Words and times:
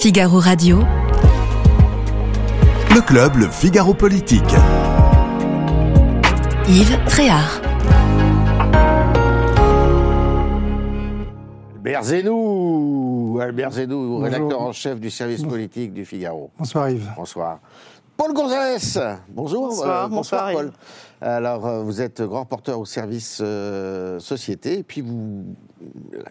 Figaro 0.00 0.38
Radio. 0.38 0.78
Le 2.94 3.00
club, 3.00 3.34
le 3.34 3.48
Figaro 3.48 3.92
Politique. 3.94 4.44
Yves 6.68 7.04
Tréhard. 7.06 7.60
Albert 11.74 12.04
Zénou, 12.04 13.38
Albert 13.42 13.72
Zénou, 13.72 14.18
rédacteur 14.18 14.60
en 14.60 14.72
chef 14.72 15.00
du 15.00 15.10
service 15.10 15.42
politique 15.42 15.92
du 15.92 16.04
Figaro. 16.04 16.52
Bonsoir 16.56 16.90
Yves. 16.90 17.10
Bonsoir. 17.16 17.58
Paul 18.16 18.34
Gonzalez, 18.34 19.00
bonjour. 19.28 19.68
Bonsoir, 19.68 20.04
euh, 20.04 20.08
bonsoir, 20.08 20.52
Paul. 20.52 20.72
Alors, 21.20 21.66
euh, 21.66 21.82
vous 21.82 22.00
êtes 22.00 22.22
grand 22.22 22.40
reporter 22.40 22.78
au 22.78 22.84
service 22.84 23.40
euh, 23.40 24.20
société, 24.20 24.78
et 24.78 24.82
puis 24.84 25.00
vous, 25.00 25.56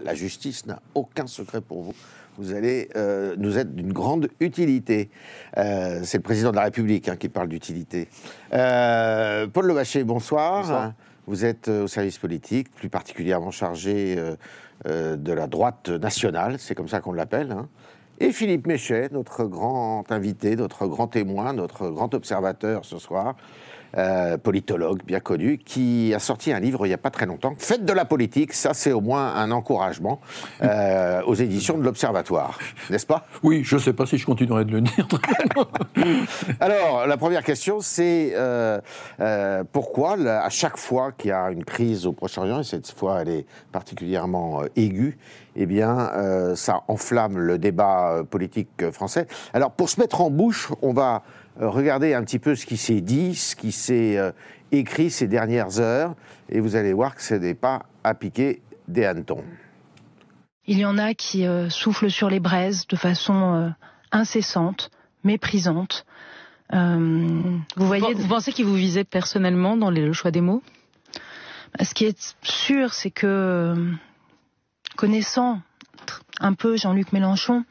la 0.04 0.14
justice 0.14 0.66
n'a 0.66 0.80
aucun 0.96 1.28
secret 1.28 1.60
pour 1.60 1.82
vous. 1.82 1.94
Vous 2.38 2.54
allez 2.54 2.90
euh, 2.96 3.36
nous 3.38 3.58
être 3.58 3.74
d'une 3.74 3.92
grande 3.92 4.30
utilité. 4.40 5.10
Euh, 5.58 6.02
C'est 6.04 6.18
le 6.18 6.24
président 6.24 6.52
de 6.52 6.56
la 6.56 6.64
République 6.64 7.10
hein, 7.10 7.16
qui 7.16 7.30
parle 7.30 7.48
d'utilité. 7.48 8.08
Euh, 8.54 9.48
Paul 9.48 9.66
Levaché, 9.66 10.04
bonsoir. 10.04 10.62
Bonsoir. 10.62 10.94
Vous 11.26 11.46
êtes 11.46 11.68
au 11.68 11.88
service 11.88 12.18
politique, 12.20 12.74
plus 12.74 12.90
particulièrement 12.90 13.52
chargé 13.52 14.16
de 14.86 15.34
la 15.34 15.48
droite 15.48 15.90
nationale, 15.90 16.56
c'est 16.58 16.74
comme 16.74 16.88
ça 16.88 17.02
qu'on 17.02 17.12
l'appelle. 17.12 17.52
hein. 17.52 17.68
Et 18.20 18.32
Philippe 18.32 18.66
Méchet, 18.66 19.10
notre 19.12 19.44
grand 19.44 20.10
invité, 20.10 20.56
notre 20.56 20.88
grand 20.88 21.08
témoin, 21.08 21.52
notre 21.52 21.90
grand 21.90 22.14
observateur 22.14 22.86
ce 22.86 22.98
soir, 22.98 23.36
euh, 23.98 24.38
politologue 24.38 25.02
bien 25.06 25.20
connu, 25.20 25.58
qui 25.58 26.14
a 26.14 26.20
sorti 26.20 26.52
un 26.52 26.60
livre 26.60 26.86
il 26.86 26.90
n'y 26.90 26.96
a 26.96 26.98
pas 26.98 27.10
très 27.10 27.26
longtemps, 27.26 27.54
Faites 27.58 27.86
de 27.86 27.94
la 27.94 28.06
politique, 28.06 28.54
ça 28.54 28.74
c'est 28.74 28.92
au 28.92 29.02
moins 29.02 29.36
un 29.36 29.52
encouragement 29.52 30.20
euh, 30.62 31.22
aux 31.26 31.36
éditions 31.36 31.78
de 31.78 31.84
l'Observatoire, 31.84 32.58
n'est-ce 32.90 33.06
pas? 33.06 33.26
Oui, 33.44 33.62
je 33.64 33.76
ne 33.76 33.82
sais 33.82 33.94
pas 33.94 34.06
si 34.06 34.18
je 34.18 34.26
continuerai 34.26 34.66
de 34.66 34.72
le 34.72 34.82
dire. 34.82 35.08
Alors, 36.60 37.08
la 37.08 37.18
première 37.18 37.44
question, 37.44 37.80
c'est 37.82 38.34
euh, 38.36 38.80
pourquoi, 39.72 40.18
là, 40.18 40.44
à 40.44 40.50
chaque 40.50 40.78
fois 40.78 41.12
qu'il 41.12 41.30
y 41.30 41.34
a 41.34 41.52
une 41.52 41.64
crise 41.64 42.06
au 42.06 42.14
Proche-Orient, 42.14 42.62
et 42.62 42.64
cette 42.64 42.92
fois 42.92 43.22
elle 43.22 43.30
est 43.30 43.46
particulièrement 43.72 44.64
aiguë, 44.76 45.18
eh 45.58 45.66
bien, 45.66 46.12
euh, 46.14 46.56
ça 46.56 46.84
enflamme 46.88 47.38
le 47.38 47.58
débat 47.58 48.24
politique 48.30 48.92
français. 48.92 49.28
Alors, 49.54 49.72
pour 49.72 49.90
se 49.90 50.00
mettre 50.00 50.22
en 50.22 50.30
bouche, 50.30 50.70
on 50.82 50.94
va 50.94 51.24
euh, 51.62 51.70
regarder 51.70 52.14
un 52.14 52.24
petit 52.24 52.40
peu 52.40 52.56
ce 52.56 52.66
qui 52.66 52.78
s'est 52.78 53.02
dit, 53.02 53.36
ce 53.36 53.56
qui 53.56 53.72
s'est 53.72 54.18
euh, 54.18 54.32
écrit 54.72 55.10
ces 55.10 55.28
dernières 55.28 55.80
heures, 55.80 56.16
et 56.50 56.60
vous 56.60 56.76
allez 56.76 56.94
voir 56.94 57.16
que 57.16 57.22
ce 57.22 57.34
n'est 57.36 57.56
pas 57.56 57.84
à 58.04 58.14
piquer 58.14 58.62
des 58.88 59.06
hannetons. 59.06 59.44
Il 60.66 60.78
y 60.78 60.86
en 60.86 60.98
a 60.98 61.14
qui 61.14 61.46
euh, 61.48 61.70
soufflent 61.70 62.12
sur 62.12 62.30
les 62.30 62.40
braises 62.40 62.88
de 62.88 62.96
façon 62.96 63.54
euh, 63.54 63.70
incessante, 64.12 64.92
méprisante. 65.24 66.06
Euh, 66.74 67.42
vous 67.78 67.88
voyez, 67.88 68.14
Vous 68.14 68.28
pensez 68.28 68.52
qu'il 68.52 68.66
vous 68.66 68.74
visait 68.76 69.06
personnellement 69.06 69.78
dans 69.78 69.90
les- 69.90 70.06
le 70.06 70.12
choix 70.14 70.32
des 70.32 70.42
mots? 70.42 70.62
Ce 71.82 71.94
qui 71.94 72.06
est 72.06 72.36
sûr, 72.44 72.94
c'est 72.94 73.12
que 73.12 73.74
connaissant 74.96 75.62
un 76.40 76.54
peu 76.54 76.76
Jean-Luc 76.78 77.14
Mélenchon, 77.14 77.64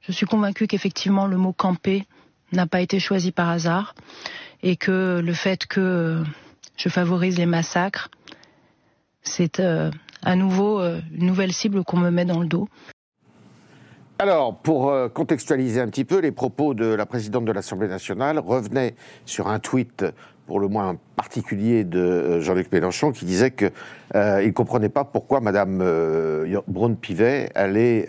je 0.00 0.12
suis 0.12 0.26
convaincue 0.26 0.66
qu'effectivement 0.66 1.26
le 1.26 1.36
mot 1.36 1.52
camper 1.52 2.06
n'a 2.52 2.66
pas 2.66 2.80
été 2.80 2.98
choisi 2.98 3.32
par 3.32 3.48
hasard 3.48 3.94
et 4.62 4.76
que 4.76 5.20
le 5.20 5.32
fait 5.32 5.66
que 5.66 6.22
je 6.76 6.88
favorise 6.88 7.38
les 7.38 7.46
massacres, 7.46 8.10
c'est 9.22 9.60
euh, 9.60 9.90
à 10.22 10.36
nouveau 10.36 10.80
euh, 10.80 11.00
une 11.12 11.26
nouvelle 11.26 11.52
cible 11.52 11.84
qu'on 11.84 11.98
me 11.98 12.10
met 12.10 12.24
dans 12.24 12.40
le 12.40 12.46
dos. 12.46 12.68
Alors, 14.18 14.56
pour 14.56 14.90
euh, 14.90 15.08
contextualiser 15.08 15.80
un 15.80 15.88
petit 15.88 16.04
peu, 16.04 16.20
les 16.20 16.30
propos 16.30 16.74
de 16.74 16.86
la 16.86 17.06
présidente 17.06 17.44
de 17.44 17.52
l'Assemblée 17.52 17.88
nationale 17.88 18.38
revenaient 18.38 18.94
sur 19.26 19.48
un 19.48 19.58
tweet 19.58 20.04
pour 20.46 20.60
le 20.60 20.68
moins 20.68 20.96
particulier 21.16 21.84
de 21.84 22.40
Jean-Luc 22.40 22.70
Mélenchon 22.72 23.12
qui 23.12 23.24
disait 23.24 23.52
qu'il 23.52 23.70
ne 24.12 24.50
comprenait 24.50 24.88
pas 24.88 25.04
pourquoi 25.04 25.40
Madame 25.40 25.80
euh, 25.80 26.60
Braun-Pivet 26.66 27.50
allait 27.54 28.08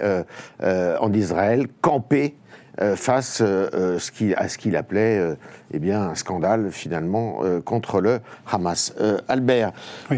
en 0.59 1.13
Israël 1.13 1.67
camper 1.81 2.35
euh, 2.81 2.95
face 2.95 3.39
euh, 3.41 3.69
euh, 3.73 3.99
ce 3.99 4.11
qu'il- 4.11 4.33
à 4.35 4.49
ce 4.49 4.57
qu'il 4.57 4.75
appelait 4.75 5.19
euh, 5.19 5.35
eh 5.73 5.79
bien, 5.79 6.01
un 6.01 6.15
scandale 6.15 6.71
finalement 6.71 7.39
contre 7.65 8.01
le 8.01 8.19
Hamas. 8.51 8.93
Albert, 9.27 9.71
Oui. 10.11 10.17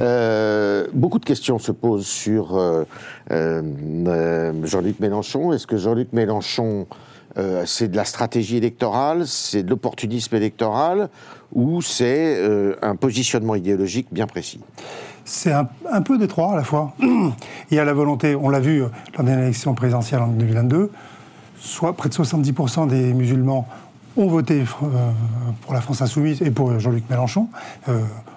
beaucoup 0.94 1.20
de 1.20 1.26
questions 1.26 1.60
se 1.60 1.72
posent 1.72 2.06
sur 2.08 2.58
Jean-Luc 3.30 5.00
Mélenchon. 5.00 5.54
Est-ce 5.54 5.68
que 5.68 5.78
Jean-Luc 5.78 6.14
Mélenchon, 6.14 6.88
c'est 7.66 7.88
de 7.90 7.96
la 7.96 8.06
stratégie 8.06 8.58
électorale, 8.58 9.28
c'est 9.28 9.64
de 9.64 9.70
l'opportunisme 9.70 10.36
électoral, 10.36 11.10
ou 11.54 11.82
c'est 11.82 12.38
un 12.82 12.96
positionnement 12.96 13.56
idéologique 13.56 14.08
bien 14.12 14.28
précis? 14.28 14.60
C'est 15.24 15.52
un, 15.54 15.68
un 15.92 16.02
peu 16.02 16.18
des 16.18 16.28
trois 16.28 16.54
à 16.54 16.56
la 16.58 16.64
fois. 16.64 16.94
Il 17.00 17.78
y 17.78 17.80
a 17.80 17.86
la 17.86 17.94
volonté, 17.94 18.36
on 18.36 18.50
l'a 18.50 18.60
vu 18.60 18.80
lors 19.18 19.26
de 19.26 19.32
l'élection 19.32 19.74
présidentielle 19.74 20.22
en 20.22 20.28
2022, 20.28 20.92
soit 21.66 21.94
près 21.94 22.10
de 22.10 22.14
70% 22.14 22.88
des 22.88 23.14
musulmans 23.14 23.68
ont 24.18 24.28
voté 24.28 24.62
euh, 24.62 25.12
pour 25.62 25.74
la 25.74 25.82
France 25.82 26.02
insoumise 26.02 26.42
et 26.42 26.52
pour 26.52 26.80
Jean-Luc 26.80 27.10
Mélenchon. 27.10 27.50
Il 27.88 27.94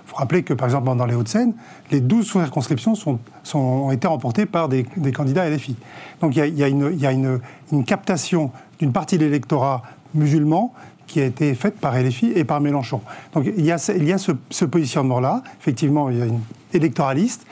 faut 0.06 0.16
rappeler 0.16 0.42
que, 0.42 0.54
par 0.54 0.66
exemple, 0.66 0.96
dans 0.96 1.06
les 1.06 1.14
Hauts-de-Seine, 1.14 1.52
les 1.90 2.00
12 2.00 2.26
circonscriptions 2.32 2.94
sont, 2.94 3.18
ont 3.54 3.90
été 3.92 4.08
remportées 4.08 4.46
par 4.46 4.68
des, 4.68 4.84
candidats 5.14 5.48
LFI. 5.48 5.76
Donc 6.20 6.34
il 6.34 6.58
y 6.58 6.64
a, 6.64 7.12
une, 7.12 7.40
captation 7.86 8.50
d'une 8.78 8.92
partie 8.92 9.18
de 9.18 9.24
l'électorat 9.24 9.82
musulman 10.14 10.72
qui 11.06 11.20
a 11.20 11.24
été 11.24 11.54
faite 11.54 11.78
par 11.78 11.96
LFI 11.96 12.32
et 12.34 12.44
par 12.44 12.60
Mélenchon. 12.60 13.00
Donc 13.34 13.46
il 13.56 13.64
y 13.64 13.70
a, 13.70 13.78
ce- 13.78 13.92
il 13.92 14.06
y 14.06 14.12
a 14.12 14.18
ce, 14.18 14.32
ce 14.50 14.64
positionnement-là, 14.64 15.42
effectivement, 15.60 16.10
il 16.10 16.18
y 16.18 16.22
a 16.22 16.26
une 16.26 16.40
électoraliste, 16.72 17.46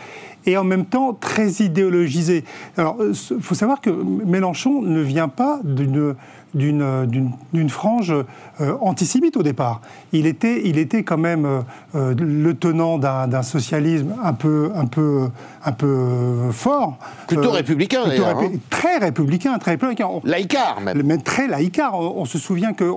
et 0.47 0.57
en 0.57 0.65
même 0.65 0.87
temps 0.87 1.13
très 1.13 1.51
idéologisé. 1.55 2.45
Alors, 2.77 2.97
il 3.01 3.41
faut 3.41 3.55
savoir 3.55 3.81
que 3.81 3.91
Mélenchon 3.91 4.81
ne 4.81 5.01
vient 5.01 5.29
pas 5.29 5.61
d'une 5.65 6.15
d'une- 6.57 7.31
d'une 7.53 7.69
frange 7.69 8.13
euh, 8.61 8.75
antisémite 8.81 9.37
au 9.37 9.43
départ. 9.43 9.81
Il 10.13 10.27
était, 10.27 10.63
il 10.65 10.79
était 10.79 11.03
quand 11.03 11.19
même 11.19 11.45
euh, 11.45 11.61
euh, 11.95 12.15
le 12.19 12.55
tenant 12.55 12.99
d'un 12.99 13.29
d'un 13.29 13.43
socialisme 13.43 14.15
un 14.23 14.33
peu, 14.33 14.71
un 14.75 14.87
peu, 14.87 15.29
un 15.65 15.73
peu 15.73 16.51
fort. 16.53 16.97
Plutôt 17.29 17.45
Euh, 17.51 17.51
républicain, 17.51 18.03
plutôt 18.05 18.25
répu- 18.25 18.55
hein. 18.55 18.59
Très 18.71 18.97
républicain, 18.99 19.59
très 19.59 19.73
républicain. 19.73 20.09
Laïcard, 20.25 20.81
même. 20.81 21.03
mais 21.05 21.19
très 21.19 21.47
laïcard. 21.49 21.99
On, 21.99 22.23
on 22.23 22.25
se 22.25 22.39
souvient 22.39 22.73
que 22.73 22.91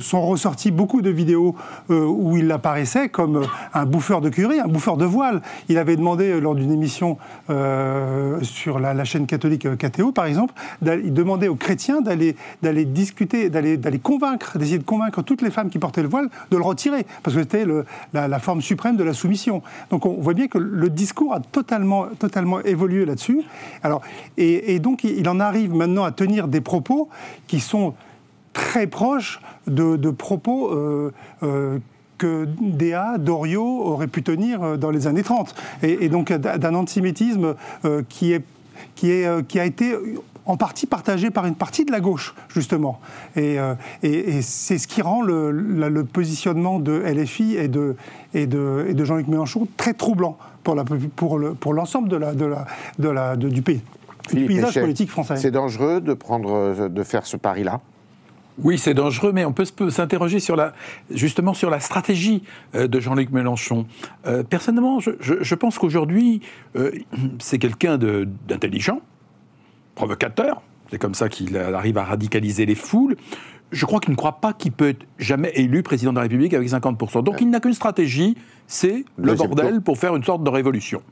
sont 0.00 0.26
ressorties 0.26 0.70
beaucoup 0.70 1.02
de 1.02 1.10
vidéos 1.10 1.54
euh, 1.90 2.04
où 2.04 2.36
il 2.36 2.50
apparaissait 2.52 3.08
comme 3.08 3.36
euh, 3.36 3.46
un 3.74 3.86
bouffeur 3.86 4.20
de 4.20 4.28
curie, 4.28 4.60
un 4.60 4.68
bouffeur 4.68 4.96
de 4.96 5.04
voile. 5.04 5.40
Il 5.68 5.78
avait 5.78 5.96
demandé 5.96 6.24
euh, 6.30 6.40
lors 6.40 6.54
d'une 6.54 6.72
émission 6.72 7.16
euh, 7.50 8.38
sur 8.42 8.78
la, 8.78 8.92
la 8.94 9.04
chaîne 9.04 9.26
catholique 9.26 9.66
euh, 9.66 9.76
KTO, 9.76 10.12
par 10.12 10.26
exemple, 10.26 10.54
il 10.82 11.12
demandait 11.12 11.48
aux 11.48 11.54
chrétiens 11.56 12.00
d'aller 12.00 12.36
d'aller 12.62 12.84
discuter, 13.06 13.50
d'aller 13.50 13.98
convaincre, 13.98 14.58
d'essayer 14.58 14.78
de 14.78 14.84
convaincre 14.84 15.22
toutes 15.22 15.42
les 15.42 15.50
femmes 15.50 15.70
qui 15.70 15.78
portaient 15.78 16.02
le 16.02 16.08
voile 16.08 16.28
de 16.50 16.56
le 16.56 16.62
retirer, 16.62 17.06
parce 17.22 17.36
que 17.36 17.42
c'était 17.42 17.64
la, 18.12 18.28
la 18.28 18.38
forme 18.38 18.60
suprême 18.60 18.96
de 18.96 19.04
la 19.04 19.12
soumission. 19.12 19.62
Donc 19.90 20.06
on 20.06 20.14
voit 20.14 20.34
bien 20.34 20.48
que 20.48 20.58
le 20.58 20.90
discours 20.90 21.32
a 21.34 21.40
totalement, 21.40 22.06
totalement 22.18 22.60
évolué 22.62 23.04
là-dessus. 23.04 23.42
Alors, 23.82 24.02
et, 24.36 24.74
et 24.74 24.78
donc 24.78 25.04
il 25.04 25.28
en 25.28 25.40
arrive 25.40 25.74
maintenant 25.74 26.04
à 26.04 26.12
tenir 26.12 26.48
des 26.48 26.60
propos 26.60 27.08
qui 27.46 27.60
sont 27.60 27.94
très 28.52 28.86
proches 28.86 29.40
de, 29.66 29.96
de 29.96 30.10
propos 30.10 30.70
euh, 30.70 31.12
euh, 31.42 31.78
que 32.18 32.48
Déa, 32.60 33.18
Doriot 33.18 33.82
auraient 33.84 34.06
pu 34.06 34.22
tenir 34.22 34.62
euh, 34.62 34.76
dans 34.76 34.90
les 34.90 35.06
années 35.06 35.22
30. 35.22 35.54
Et, 35.82 36.08
donc 36.08 36.32
d'un 36.32 36.74
antisémitisme 36.74 37.54
qui, 38.08 38.32
est, 38.32 38.44
qui, 38.94 39.10
est, 39.10 39.46
qui 39.46 39.60
a 39.60 39.64
été 39.64 39.94
en 40.46 40.56
partie 40.56 40.86
partagé 40.86 41.30
par 41.30 41.46
une 41.46 41.54
partie 41.56 41.84
de 41.84 41.92
la 41.92 42.00
gauche, 42.00 42.34
justement. 42.48 43.00
Et, 43.36 43.58
euh, 43.58 43.74
et- 44.02 44.36
et 44.36 44.42
c'est 44.42 44.78
ce 44.78 44.86
qui 44.88 45.02
rend 45.02 45.22
le, 45.22 46.04
positionnement 46.04 46.78
de 46.78 47.02
LFI 47.04 47.56
et 47.56 47.68
de, 47.68 47.96
et 48.32 48.46
de, 48.46 48.86
et 48.88 48.94
de 48.94 49.04
Jean-Luc 49.04 49.28
Mélenchon 49.28 49.66
très 49.76 49.92
troublant 49.92 50.38
pour 50.62 50.74
la- 50.74 50.84
pour 51.16 51.38
le- 51.38 51.54
pour 51.54 51.74
l'ensemble 51.74 52.08
de 52.08 52.16
la, 52.16 52.32
de 52.34 52.44
la, 52.46 52.66
de 52.98 53.08
la, 53.08 53.36
de- 53.36 53.48
du 53.48 53.62
pays. 53.62 53.80
Du 54.28 54.30
Philippe 54.30 54.48
paysage 54.48 54.66
Méchet, 54.66 54.80
politique 54.80 55.10
français. 55.10 55.36
C'est 55.36 55.50
dangereux 55.52 56.00
de, 56.00 56.14
prendre, 56.14 56.88
de 56.88 57.02
faire 57.02 57.26
ce 57.26 57.36
pari-là? 57.36 57.80
Oui, 58.58 58.78
c'est 58.78 58.94
dangereux, 58.94 59.32
mais 59.32 59.44
on 59.44 59.52
peut 59.52 59.66
s'interroger 59.90 60.40
sur 60.40 60.56
la, 60.56 60.72
justement 61.10 61.52
sur 61.54 61.68
la 61.70 61.78
stratégie 61.78 62.42
euh, 62.74 62.88
de 62.88 63.00
Jean-Luc 63.00 63.30
Mélenchon. 63.30 63.86
Euh, 64.26 64.42
personnellement, 64.42 64.98
je, 64.98 65.10
je- 65.20 65.42
je 65.42 65.54
pense 65.54 65.78
qu'aujourd'hui, 65.78 66.40
euh, 66.76 66.90
c'est 67.38 67.58
quelqu'un 67.58 67.98
d'intelligent, 67.98 69.00
provocateur. 69.96 70.62
C'est 70.90 70.98
comme 70.98 71.14
ça 71.14 71.28
qu'il 71.28 71.56
arrive 71.56 71.98
à 71.98 72.04
radicaliser 72.04 72.64
les 72.64 72.76
foules. 72.76 73.16
Je 73.72 73.84
crois 73.84 73.98
qu'il 73.98 74.12
ne 74.12 74.16
croit 74.16 74.40
pas 74.40 74.52
qu'il 74.52 74.70
peut 74.70 74.90
être 74.90 75.04
jamais 75.18 75.50
élu 75.56 75.82
président 75.82 76.12
de 76.12 76.16
la 76.16 76.22
République 76.22 76.54
avec 76.54 76.68
50%. 76.68 77.24
Donc 77.24 77.40
il 77.40 77.50
n'a 77.50 77.58
qu'une 77.58 77.74
stratégie, 77.74 78.36
c'est 78.68 79.04
le 79.16 79.34
bordel 79.34 79.74
tour. 79.74 79.82
pour 79.82 79.98
faire 79.98 80.14
une 80.14 80.22
sorte 80.22 80.44
de 80.44 80.50
révolution. 80.50 81.02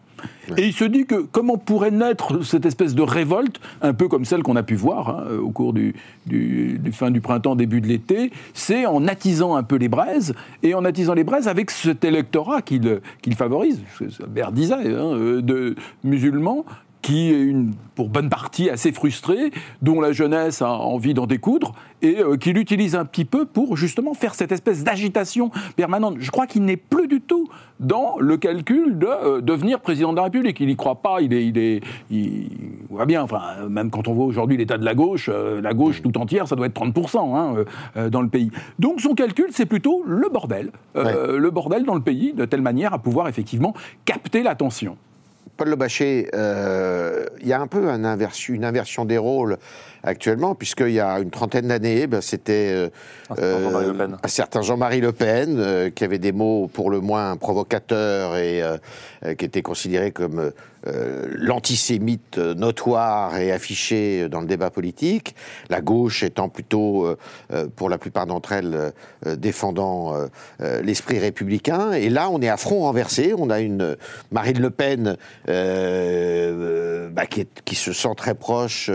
Et 0.56 0.66
il 0.66 0.72
se 0.72 0.84
dit 0.84 1.04
que 1.04 1.16
comment 1.16 1.58
pourrait 1.58 1.90
naître 1.90 2.42
cette 2.44 2.64
espèce 2.64 2.94
de 2.94 3.02
révolte, 3.02 3.60
un 3.82 3.92
peu 3.92 4.08
comme 4.08 4.24
celle 4.24 4.42
qu'on 4.42 4.56
a 4.56 4.62
pu 4.62 4.74
voir 4.74 5.10
hein, 5.10 5.24
au 5.42 5.50
cours 5.50 5.72
du, 5.72 5.94
du, 6.26 6.80
fin 6.92 7.10
du 7.10 7.20
printemps, 7.20 7.56
début 7.56 7.80
de 7.80 7.88
l'été, 7.88 8.30
c'est 8.52 8.86
en 8.86 9.06
attisant 9.06 9.56
un 9.56 9.62
peu 9.62 9.76
les 9.76 9.88
braises, 9.88 10.34
et 10.62 10.74
en 10.74 10.84
attisant 10.84 11.14
les 11.14 11.24
braises 11.24 11.48
avec 11.48 11.70
cet 11.70 12.04
électorat 12.04 12.62
qu'il 12.62 13.00
qu'il 13.22 13.34
favorise, 13.34 13.80
Bert 14.28 14.52
disait, 14.52 14.74
hein, 14.74 15.14
euh, 15.14 15.42
de 15.42 15.74
musulmans, 16.04 16.64
qui 17.04 17.30
est 17.30 17.38
une, 17.38 17.74
pour 17.96 18.08
bonne 18.08 18.30
partie 18.30 18.70
assez 18.70 18.90
frustré, 18.90 19.50
dont 19.82 20.00
la 20.00 20.12
jeunesse 20.12 20.62
a 20.62 20.70
envie 20.70 21.12
d'en 21.12 21.26
découdre, 21.26 21.74
et 22.00 22.20
euh, 22.20 22.38
qui 22.38 22.54
l'utilise 22.54 22.96
un 22.96 23.04
petit 23.04 23.26
peu 23.26 23.44
pour 23.44 23.76
justement 23.76 24.14
faire 24.14 24.34
cette 24.34 24.52
espèce 24.52 24.84
d'agitation 24.84 25.50
permanente. 25.76 26.16
Je 26.20 26.30
crois 26.30 26.46
qu'il 26.46 26.64
n'est 26.64 26.78
plus 26.78 27.06
du 27.06 27.20
tout 27.20 27.46
dans 27.78 28.16
le 28.18 28.38
calcul 28.38 28.98
de 28.98 29.06
euh, 29.06 29.40
devenir 29.42 29.80
président 29.80 30.12
de 30.12 30.16
la 30.16 30.22
République. 30.22 30.58
Il 30.60 30.68
n'y 30.68 30.76
croit 30.76 31.02
pas, 31.02 31.20
il 31.20 31.34
est, 31.34 31.46
il 31.46 31.58
est, 31.58 31.82
il 32.10 32.48
voit 32.88 33.04
bien, 33.04 33.22
enfin, 33.22 33.68
même 33.68 33.90
quand 33.90 34.08
on 34.08 34.14
voit 34.14 34.24
aujourd'hui 34.24 34.56
l'état 34.56 34.78
de 34.78 34.84
la 34.86 34.94
gauche, 34.94 35.28
euh, 35.30 35.60
la 35.60 35.74
gauche 35.74 36.00
tout 36.00 36.16
entière, 36.16 36.48
ça 36.48 36.56
doit 36.56 36.68
être 36.68 36.80
30% 36.80 37.36
hein, 37.36 38.08
dans 38.08 38.22
le 38.22 38.28
pays. 38.28 38.50
Donc 38.78 39.02
son 39.02 39.14
calcul, 39.14 39.48
c'est 39.50 39.66
plutôt 39.66 40.02
le 40.06 40.30
bordel, 40.30 40.72
le 40.94 41.50
bordel 41.50 41.84
dans 41.84 41.96
le 41.96 42.00
pays, 42.00 42.32
de 42.32 42.46
telle 42.46 42.62
manière 42.62 42.94
à 42.94 42.98
pouvoir 42.98 43.28
effectivement 43.28 43.74
capter 44.06 44.42
l'attention. 44.42 44.96
Paul 45.56 45.68
Le 45.68 45.76
Bachet, 45.76 46.30
euh, 46.34 47.26
il 47.40 47.46
y 47.46 47.52
a 47.52 47.60
un 47.60 47.66
peu 47.66 47.88
une 47.88 48.04
inversion 48.64 49.04
des 49.04 49.18
rôles 49.18 49.58
actuellement, 50.02 50.54
puisqu'il 50.54 50.90
y 50.90 51.00
a 51.00 51.18
une 51.20 51.30
trentaine 51.30 51.68
d'années, 51.68 52.06
ben, 52.06 52.20
c'était 52.20 52.88
euh, 53.38 54.16
un 54.22 54.28
certain 54.28 54.62
Jean-Marie 54.62 55.00
Le 55.00 55.12
Pen, 55.12 55.56
euh, 55.58 55.90
qui 55.90 56.04
avait 56.04 56.18
des 56.18 56.32
mots 56.32 56.68
pour 56.72 56.90
le 56.90 57.00
moins 57.00 57.36
provocateurs 57.36 58.36
et 58.36 58.62
qui 59.38 59.44
était 59.44 59.62
considéré 59.62 60.10
comme 60.10 60.50
l'antisémite 60.86 62.38
notoire 62.38 63.36
et 63.38 63.52
affiché 63.52 64.28
dans 64.28 64.40
le 64.40 64.46
débat 64.46 64.70
politique, 64.70 65.34
la 65.70 65.80
gauche 65.80 66.22
étant 66.22 66.48
plutôt, 66.48 67.16
pour 67.76 67.88
la 67.88 67.98
plupart 67.98 68.26
d'entre 68.26 68.52
elles, 68.52 68.92
défendant 69.36 70.14
l'esprit 70.60 71.18
républicain. 71.18 71.92
Et 71.92 72.10
là, 72.10 72.28
on 72.30 72.40
est 72.40 72.48
à 72.48 72.56
front 72.56 72.80
renversé. 72.80 73.34
On 73.36 73.50
a 73.50 73.60
une 73.60 73.96
Marine 74.30 74.60
Le 74.60 74.70
Pen 74.70 75.16
bah, 75.46 77.26
qui, 77.26 77.74
se 77.74 77.92
sent 77.92 78.14
très 78.16 78.34
proche 78.34 78.90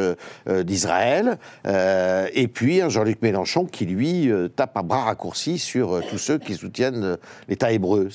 d'Israël 0.47 1.37
euh, 1.65 2.27
et 2.33 2.47
puis 2.47 2.81
un 2.81 2.89
Jean-Luc 2.89 3.21
Mélenchon 3.21 3.65
qui, 3.65 3.85
lui, 3.85 4.31
euh, 4.31 4.47
tape 4.47 4.77
à 4.77 4.83
bras 4.83 5.03
raccourcis 5.03 5.59
sur 5.59 5.93
euh, 5.93 6.01
tous 6.09 6.17
ceux 6.17 6.37
qui 6.37 6.55
soutiennent 6.55 7.17
l'État 7.47 7.71
hébreu. 7.71 8.09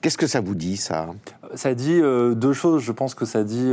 Qu'est-ce 0.00 0.18
que 0.18 0.26
ça 0.26 0.40
vous 0.40 0.54
dit, 0.54 0.76
ça? 0.76 1.08
Ça 1.54 1.74
dit 1.74 2.00
deux 2.00 2.52
choses. 2.52 2.82
Je 2.82 2.92
pense 2.92 3.14
que 3.14 3.24
ça 3.24 3.44
dit 3.44 3.72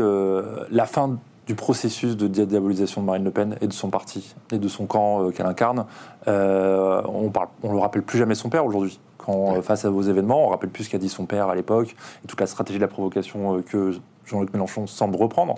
la 0.70 0.86
fin 0.86 1.18
du 1.46 1.56
processus 1.56 2.16
de 2.16 2.28
diabolisation 2.28 3.02
de 3.02 3.06
Marine 3.06 3.24
Le 3.26 3.32
Pen 3.32 3.58
et 3.62 3.68
de 3.68 3.74
son 3.74 3.90
parti 3.90 4.36
et 4.52 4.58
de 4.58 4.68
son 4.68 4.86
camp 4.86 5.30
qu'elle 5.32 5.46
incarne. 5.46 5.86
on 6.28 7.30
parle, 7.34 7.48
on 7.64 7.74
le 7.74 7.80
rappelle 7.80 8.04
plus 8.04 8.18
jamais 8.18 8.36
son 8.36 8.50
père 8.50 8.66
aujourd'hui. 8.66 9.00
Quand 9.18 9.62
face 9.62 9.86
à 9.86 9.90
vos 9.90 10.02
événements, 10.02 10.46
on 10.46 10.50
rappelle 10.50 10.70
plus 10.70 10.86
ce 10.86 10.90
qu'a 10.90 10.98
dit 10.98 11.10
son 11.10 11.26
père 11.26 11.48
à 11.50 11.56
l'époque 11.56 11.96
et 12.24 12.28
toute 12.28 12.40
la 12.40 12.48
stratégie 12.48 12.80
de 12.80 12.84
la 12.84 12.90
provocation 12.90 13.62
que 13.62 13.94
Jean-Luc 14.26 14.54
Mélenchon 14.54 14.88
semble 14.88 15.16
reprendre. 15.16 15.56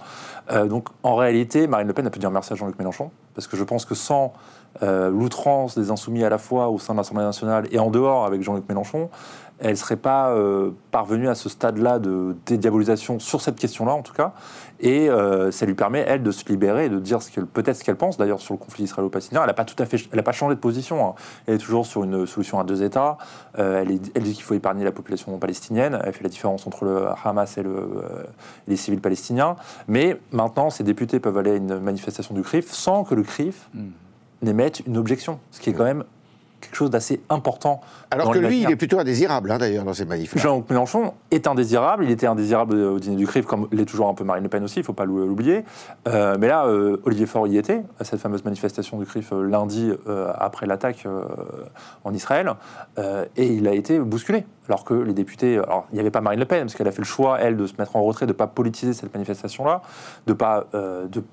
Euh, 0.51 0.65
donc 0.65 0.89
en 1.03 1.15
réalité, 1.15 1.67
Marine 1.67 1.87
Le 1.87 1.93
Pen 1.93 2.05
a 2.07 2.09
pu 2.09 2.19
dire 2.19 2.31
merci 2.31 2.53
à 2.53 2.55
Jean-Luc 2.55 2.77
Mélenchon, 2.79 3.11
parce 3.33 3.47
que 3.47 3.57
je 3.57 3.63
pense 3.63 3.85
que 3.85 3.95
sans 3.95 4.33
euh, 4.83 5.09
l'outrance 5.09 5.77
des 5.77 5.91
insoumis 5.91 6.23
à 6.23 6.29
la 6.29 6.37
fois 6.37 6.69
au 6.69 6.79
sein 6.79 6.93
de 6.93 6.97
l'Assemblée 6.97 7.23
nationale 7.23 7.67
et 7.71 7.79
en 7.79 7.89
dehors 7.89 8.25
avec 8.25 8.41
Jean-Luc 8.41 8.67
Mélenchon, 8.67 9.09
elle 9.59 9.71
ne 9.71 9.75
serait 9.75 9.95
pas 9.95 10.31
euh, 10.31 10.71
parvenue 10.91 11.29
à 11.29 11.35
ce 11.35 11.47
stade-là 11.47 11.99
de 11.99 12.35
dédiabolisation 12.45 13.19
sur 13.19 13.39
cette 13.39 13.57
question-là, 13.57 13.93
en 13.93 14.01
tout 14.01 14.13
cas. 14.13 14.33
Et 14.81 15.09
euh, 15.09 15.49
ça 15.51 15.65
lui 15.65 15.75
permet, 15.75 16.03
elle, 16.05 16.23
de 16.23 16.31
se 16.31 16.43
libérer 16.49 16.85
et 16.85 16.89
de 16.89 16.99
dire 16.99 17.19
peut-être 17.53 17.77
ce 17.77 17.83
qu'elle 17.85 17.95
pense, 17.95 18.17
d'ailleurs, 18.17 18.41
sur 18.41 18.53
le 18.53 18.57
conflit 18.57 18.83
israélo-palestinien. 18.83 19.41
Elle 19.41 19.47
n'a 19.47 19.53
pas 19.53 19.63
tout 19.63 19.81
à 19.81 19.85
fait, 19.85 19.97
elle 20.11 20.23
pas 20.23 20.33
changé 20.33 20.55
de 20.55 20.59
position. 20.59 21.07
Hein. 21.07 21.13
Elle 21.47 21.55
est 21.55 21.59
toujours 21.59 21.85
sur 21.85 22.03
une 22.03 22.25
solution 22.25 22.59
à 22.59 22.65
deux 22.65 22.83
États. 22.83 23.17
Euh, 23.57 23.81
elle, 23.81 23.99
elle, 24.13 24.23
dit 24.23 24.33
qu'il 24.33 24.43
faut 24.43 24.55
épargner 24.55 24.83
la 24.83 24.91
population 24.91 25.37
palestinienne. 25.37 25.99
Elle 26.03 26.11
fait 26.11 26.23
la 26.23 26.29
différence 26.29 26.67
entre 26.67 26.83
le 26.83 27.05
Hamas 27.23 27.57
et, 27.57 27.63
le, 27.63 27.87
les 28.67 28.75
civils 28.75 28.99
palestiniens. 28.99 29.55
Mais 29.87 30.19
maintenant, 30.33 30.69
ces 30.69 30.83
députés 30.83 31.21
peuvent 31.21 31.37
aller 31.37 31.51
à 31.51 31.55
une 31.55 31.79
manifestation 31.79 32.35
du 32.35 32.41
CRIF 32.41 32.71
sans 32.71 33.05
que 33.05 33.15
le 33.15 33.23
CRIF 33.23 33.69
hmm. 33.73 33.85
n'émette 34.41 34.81
une 34.85 34.97
objection, 34.97 35.39
ce 35.51 35.61
qui 35.61 35.69
est 35.69 35.73
quand 35.73 35.85
même 35.85 36.03
quelque 36.65 36.75
chose 36.75 36.89
d'assez 36.89 37.21
important. 37.29 37.81
Alors 38.11 38.31
que 38.31 38.39
lui, 38.39 38.61
il 38.61 38.71
est 38.71 38.75
plutôt 38.75 38.99
indésirable, 38.99 39.51
hein, 39.51 39.57
d'ailleurs, 39.57 39.83
dans 39.83 39.93
ces 39.93 40.05
manifs. 40.05 40.37
Jean 40.37 40.63
Mélenchon 40.69 41.13
est 41.31 41.47
indésirable. 41.47 42.05
Il 42.05 42.11
était 42.11 42.27
indésirable 42.27 42.75
au 42.75 42.99
dîner 42.99 43.15
du 43.15 43.27
CRIF, 43.27 43.45
comme 43.45 43.67
l'est 43.71 43.85
toujours 43.85 44.09
un 44.09 44.13
peu 44.13 44.23
Marine 44.23 44.43
Le 44.43 44.49
Pen 44.49 44.63
aussi, 44.63 44.77
il 44.77 44.81
ne 44.81 44.85
faut 44.85 44.93
pas 44.93 45.05
l'oublier. 45.05 45.63
Euh, 46.07 46.37
mais 46.39 46.47
là, 46.47 46.65
euh, 46.65 46.97
Olivier 47.05 47.25
Faure 47.25 47.47
y 47.47 47.57
était, 47.57 47.83
à 47.99 48.03
cette 48.03 48.19
fameuse 48.19 48.43
manifestation 48.43 48.97
du 48.97 49.05
CRIF 49.05 49.31
euh, 49.33 49.43
lundi 49.43 49.91
après 50.37 50.65
l'attaque 50.65 51.07
en 52.03 52.13
Israël, 52.13 52.53
et 53.35 53.47
il 53.47 53.67
a 53.67 53.73
été 53.73 53.99
bousculé. 53.99 54.45
Alors 54.67 54.83
que 54.83 54.93
les 54.93 55.13
députés. 55.13 55.57
Alors, 55.57 55.85
il 55.91 55.95
n'y 55.95 55.99
avait 55.99 56.11
pas 56.11 56.21
Marine 56.21 56.39
Le 56.39 56.45
Pen, 56.45 56.61
parce 56.61 56.75
qu'elle 56.75 56.87
a 56.87 56.91
fait 56.91 57.01
le 57.01 57.05
choix, 57.05 57.39
elle, 57.39 57.55
de 57.55 57.67
se 57.67 57.73
mettre 57.77 57.95
en 57.95 58.03
retrait, 58.03 58.25
de 58.25 58.31
ne 58.31 58.37
pas 58.37 58.47
politiser 58.47 58.93
cette 58.93 59.13
manifestation-là, 59.13 59.81
de 60.25 60.33
ne 60.33 60.37
pas. 60.37 60.65
de 60.73 61.23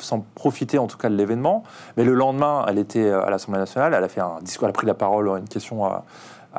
sans 0.00 0.20
profiter 0.34 0.78
en 0.78 0.86
tout 0.86 0.98
cas 0.98 1.08
de 1.08 1.14
l'événement. 1.14 1.62
Mais 1.96 2.04
le 2.04 2.14
lendemain, 2.14 2.64
elle 2.68 2.78
était 2.78 3.10
à 3.10 3.30
l'Assemblée 3.30 3.60
nationale, 3.60 3.94
elle 3.94 4.04
a 4.04 4.08
fait 4.08 4.20
un 4.20 4.40
discours, 4.42 4.66
elle 4.66 4.70
a 4.70 4.72
pris 4.72 4.86
la 4.86 4.94
parole, 4.94 5.28
une 5.28 5.48
question 5.48 5.84
à, 5.84 6.04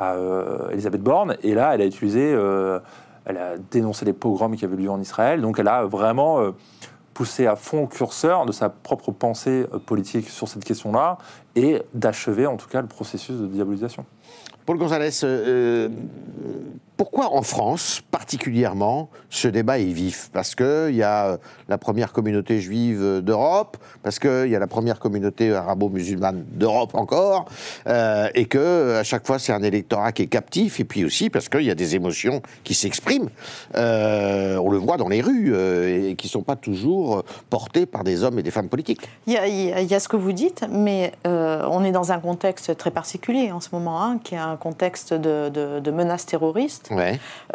euh, 0.00 0.70
Elisabeth 0.70 1.02
Borne, 1.02 1.36
et 1.42 1.54
là, 1.54 1.74
elle 1.74 1.82
a 1.82 1.86
utilisé, 1.86 2.32
euh, 2.32 2.78
elle 3.24 3.36
a 3.36 3.56
dénoncé 3.70 4.04
les 4.04 4.12
pogroms 4.12 4.56
qui 4.56 4.64
avaient 4.64 4.76
lieu 4.76 4.90
en 4.90 5.00
Israël, 5.00 5.40
donc 5.40 5.58
elle 5.58 5.68
a 5.68 5.84
vraiment 5.84 6.40
euh, 6.40 6.52
poussé 7.14 7.46
à 7.46 7.56
fond 7.56 7.82
le 7.82 7.86
curseur 7.88 8.46
de 8.46 8.52
sa 8.52 8.68
propre 8.68 9.10
pensée 9.10 9.66
politique 9.86 10.28
sur 10.28 10.48
cette 10.48 10.64
question-là, 10.64 11.18
et 11.56 11.82
d'achever 11.94 12.46
en 12.46 12.56
tout 12.56 12.68
cas 12.68 12.80
le 12.80 12.86
processus 12.86 13.36
de 13.36 13.46
diabolisation. 13.46 14.04
Paul 14.66 14.78
González, 14.78 15.10
pourquoi 16.98 17.32
en 17.32 17.42
France, 17.42 18.02
particulièrement, 18.10 19.08
ce 19.30 19.46
débat 19.46 19.78
est 19.78 19.84
vif? 19.84 20.30
Parce 20.32 20.56
qu'il 20.56 20.96
y 20.96 21.04
a 21.04 21.38
la 21.68 21.78
première 21.78 22.12
communauté 22.12 22.60
juive 22.60 23.20
d'Europe, 23.22 23.76
parce 24.02 24.18
qu'il 24.18 24.48
y 24.48 24.56
a 24.56 24.58
la 24.58 24.66
première 24.66 24.98
communauté 24.98 25.54
arabo-musulmane 25.54 26.44
d'Europe 26.50 26.96
encore, 26.96 27.44
euh, 27.86 28.28
et 28.34 28.46
que 28.46 28.96
à 28.96 29.04
chaque 29.04 29.28
fois 29.28 29.38
c'est 29.38 29.52
un 29.52 29.62
électorat 29.62 30.10
qui 30.10 30.22
est 30.22 30.26
captif, 30.26 30.80
et 30.80 30.84
puis 30.84 31.04
aussi 31.04 31.30
parce 31.30 31.48
qu'il 31.48 31.62
y 31.62 31.70
a 31.70 31.76
des 31.76 31.94
émotions 31.94 32.42
qui 32.64 32.74
s'expriment. 32.74 33.30
Euh, 33.76 34.56
on 34.56 34.68
le 34.68 34.78
voit 34.78 34.96
dans 34.96 35.08
les 35.08 35.20
rues 35.20 35.54
euh, 35.54 36.10
et 36.10 36.16
qui 36.16 36.26
ne 36.26 36.30
sont 36.32 36.42
pas 36.42 36.56
toujours 36.56 37.22
portées 37.48 37.86
par 37.86 38.02
des 38.02 38.24
hommes 38.24 38.40
et 38.40 38.42
des 38.42 38.50
femmes 38.50 38.68
politiques. 38.68 39.02
Il 39.28 39.34
y 39.34 39.94
a, 39.94 40.00
ce 40.00 40.08
que 40.08 40.16
vous 40.16 40.32
dites, 40.32 40.66
mais 40.68 41.12
on 41.24 41.84
est 41.84 41.92
dans 41.92 42.10
un 42.10 42.18
contexte 42.18 42.76
très 42.76 42.90
particulier 42.90 43.52
en 43.52 43.60
ce 43.60 43.68
moment, 43.70 44.02
hein, 44.02 44.18
qui 44.24 44.34
est 44.34 44.38
un 44.38 44.56
contexte 44.56 45.14
de, 45.14 45.48
de 45.48 45.90
menaces 45.92 46.26
terroristes 46.26 46.87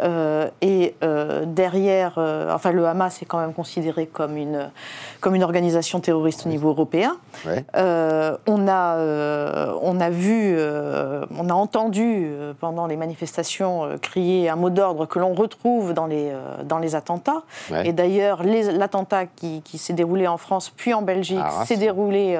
euh, 0.00 0.48
et 0.60 0.94
euh, 1.02 1.44
derrière, 1.46 2.14
euh, 2.18 2.52
enfin 2.52 2.72
le 2.72 2.86
Hamas 2.86 3.22
est 3.22 3.24
quand 3.24 3.38
même 3.38 3.52
considéré 3.52 4.06
comme 4.06 4.36
une, 4.36 4.70
comme 5.20 5.34
une 5.34 5.42
organisation 5.42 6.00
terroriste 6.00 6.46
au 6.46 6.48
niveau 6.48 6.70
européen. 6.70 7.16
on, 7.46 8.68
a, 8.68 8.98
on 9.82 10.00
a 10.00 10.10
vu, 10.10 10.56
on 10.58 11.48
a 11.48 11.54
entendu 11.54 12.28
pendant 12.60 12.86
les 12.86 12.96
manifestations 12.96 13.98
crier 14.00 14.48
un 14.48 14.56
mot 14.56 14.70
d'ordre 14.70 15.06
que 15.06 15.18
l'on 15.18 15.34
retrouve 15.34 15.92
dans 15.94 16.06
les, 16.06 16.32
dans 16.64 16.78
les 16.78 16.94
attentats. 16.94 17.42
Et 17.84 17.92
d'ailleurs, 17.92 18.42
l'attentat 18.42 19.26
qui, 19.26 19.62
qui 19.62 19.78
s'est 19.78 19.92
déroulé 19.92 20.26
en 20.26 20.36
France 20.36 20.70
puis 20.74 20.94
en 20.94 21.02
Belgique 21.02 21.38
ah, 21.42 21.64
s'est 21.64 21.76
déroulé 21.76 22.38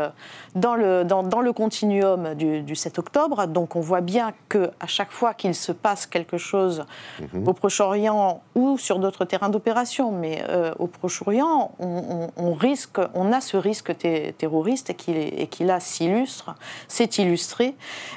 dans 0.54 0.74
le, 0.74 1.04
dans, 1.04 1.22
dans 1.22 1.40
le 1.40 1.52
continuum 1.52 2.34
du, 2.34 2.62
du, 2.62 2.74
7 2.74 2.98
octobre. 2.98 3.46
Donc 3.46 3.76
on 3.76 3.80
voit 3.80 4.00
bien 4.00 4.32
qu'à 4.48 4.86
chaque 4.86 5.10
fois 5.10 5.34
qu'il 5.34 5.54
se 5.54 5.72
passe 5.72 6.06
quelque 6.06 6.38
chose 6.38 6.84
Mhm. 7.20 7.48
au 7.48 7.52
Proche-Orient 7.52 8.42
ou 8.54 8.78
sur 8.78 8.98
d'autres 8.98 9.24
terrains 9.24 9.48
d'opération. 9.48 10.10
Mais 10.12 10.44
euh, 10.48 10.72
au 10.78 10.86
Proche-Orient, 10.86 11.72
on, 11.78 12.52
risque, 12.54 12.98
on 13.14 13.32
a 13.32 13.40
ce 13.40 13.56
risque 13.56 13.96
terroriste 14.38 14.90
et 14.90 14.94
qui, 14.94 15.12
et 15.12 15.46
qui 15.46 15.64
là 15.64 15.80
s'illustre, 15.80 16.54
s'est 16.88 17.04
illustré, 17.04 17.74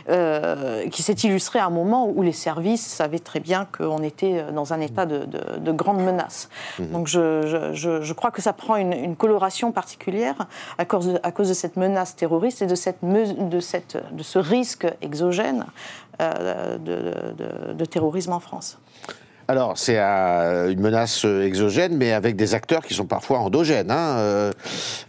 euh, 0.09 0.87
qui 0.89 1.03
s'est 1.03 1.13
illustré 1.13 1.59
à 1.59 1.65
un 1.65 1.69
moment 1.69 2.07
où 2.07 2.21
les 2.21 2.31
services 2.31 2.85
savaient 2.85 3.19
très 3.19 3.39
bien 3.39 3.67
qu'on 3.77 4.03
était 4.03 4.43
dans 4.53 4.73
un 4.73 4.81
état 4.81 5.05
de, 5.05 5.25
de, 5.25 5.71
grande 5.71 6.01
menace. 6.03 6.49
Mhm. 6.79 6.87
Donc 6.91 7.07
je, 7.07 7.71
je, 7.73 8.01
je, 8.01 8.13
crois 8.13 8.31
que 8.31 8.41
ça 8.41 8.53
prend 8.53 8.75
une, 8.75 9.15
coloration 9.15 9.71
particulière 9.71 10.47
à 10.77 10.85
cause, 10.85 11.07
de, 11.07 11.19
à 11.23 11.31
cause 11.31 11.49
de 11.49 11.53
cette 11.53 11.75
menace 11.75 12.15
terroriste 12.15 12.26
et 12.61 12.65
de, 12.65 12.75
cette, 12.75 12.97
de, 13.03 13.59
cette, 13.59 13.97
de 14.11 14.23
ce 14.23 14.39
risque 14.39 14.87
exogène 15.01 15.65
euh, 16.19 16.77
de, 16.77 17.73
de, 17.73 17.85
terrorisme 17.85 18.33
en 18.33 18.39
France. 18.39 18.79
Alors, 19.47 19.77
c'est 19.77 19.97
une 19.97 20.79
menace 20.81 21.23
exogène, 21.23 21.95
mais 21.95 22.11
avec 22.11 22.35
des 22.35 22.53
acteurs 22.53 22.83
qui 22.83 22.93
sont 22.93 23.05
parfois 23.05 23.39
endogènes. 23.39 23.91
Hein. 23.91 24.17
Euh, 24.17 24.51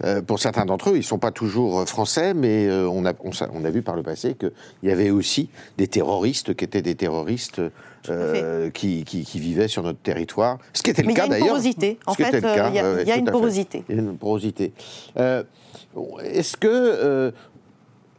euh, 0.05 0.23
pour 0.23 0.39
certains 0.39 0.65
d'entre 0.65 0.91
eux, 0.91 0.95
ils 0.95 0.99
ne 0.99 1.03
sont 1.03 1.19
pas 1.19 1.33
toujours 1.33 1.89
français, 1.89 2.35
mais 2.35 2.71
on, 2.71 3.05
a, 3.05 3.15
on, 3.25 3.65
a, 3.65 3.71
vu 3.71 3.83
par 3.83 3.97
le 3.97 4.03
passé 4.03 4.35
qu'il 4.35 4.53
y 4.83 4.93
avait 4.93 5.11
aussi 5.11 5.51
des 5.77 5.89
terroristes 5.89 6.55
qui 6.55 6.65
étaient 6.65 6.83
des 6.83 6.95
terroristes 6.95 7.61
qui, 8.75 9.05
qui, 9.05 9.41
vivaient 9.41 9.69
sur 9.69 9.83
notre 9.83 9.99
territoire. 9.99 10.59
Ce 10.73 10.83
qui 10.83 10.91
était 10.91 11.03
le 11.03 11.09
Mais 11.09 11.15
cas 11.15 11.27
d'ailleurs. 11.27 11.47
Il 11.47 11.49
y 11.49 11.49
a 11.49 11.49
une 11.49 11.49
porosité. 11.49 11.99
En 12.07 12.15
fait, 12.15 12.31
il 12.31 13.09
y 13.09 13.13
a, 13.13 13.17
une 13.17 13.31
porosité. 13.31 13.85
Il 13.89 13.97
y 13.97 13.99
a 13.99 14.03
une 14.03 14.19
porosité. 14.19 14.73
Est-ce 16.23 16.57
que 16.57 17.33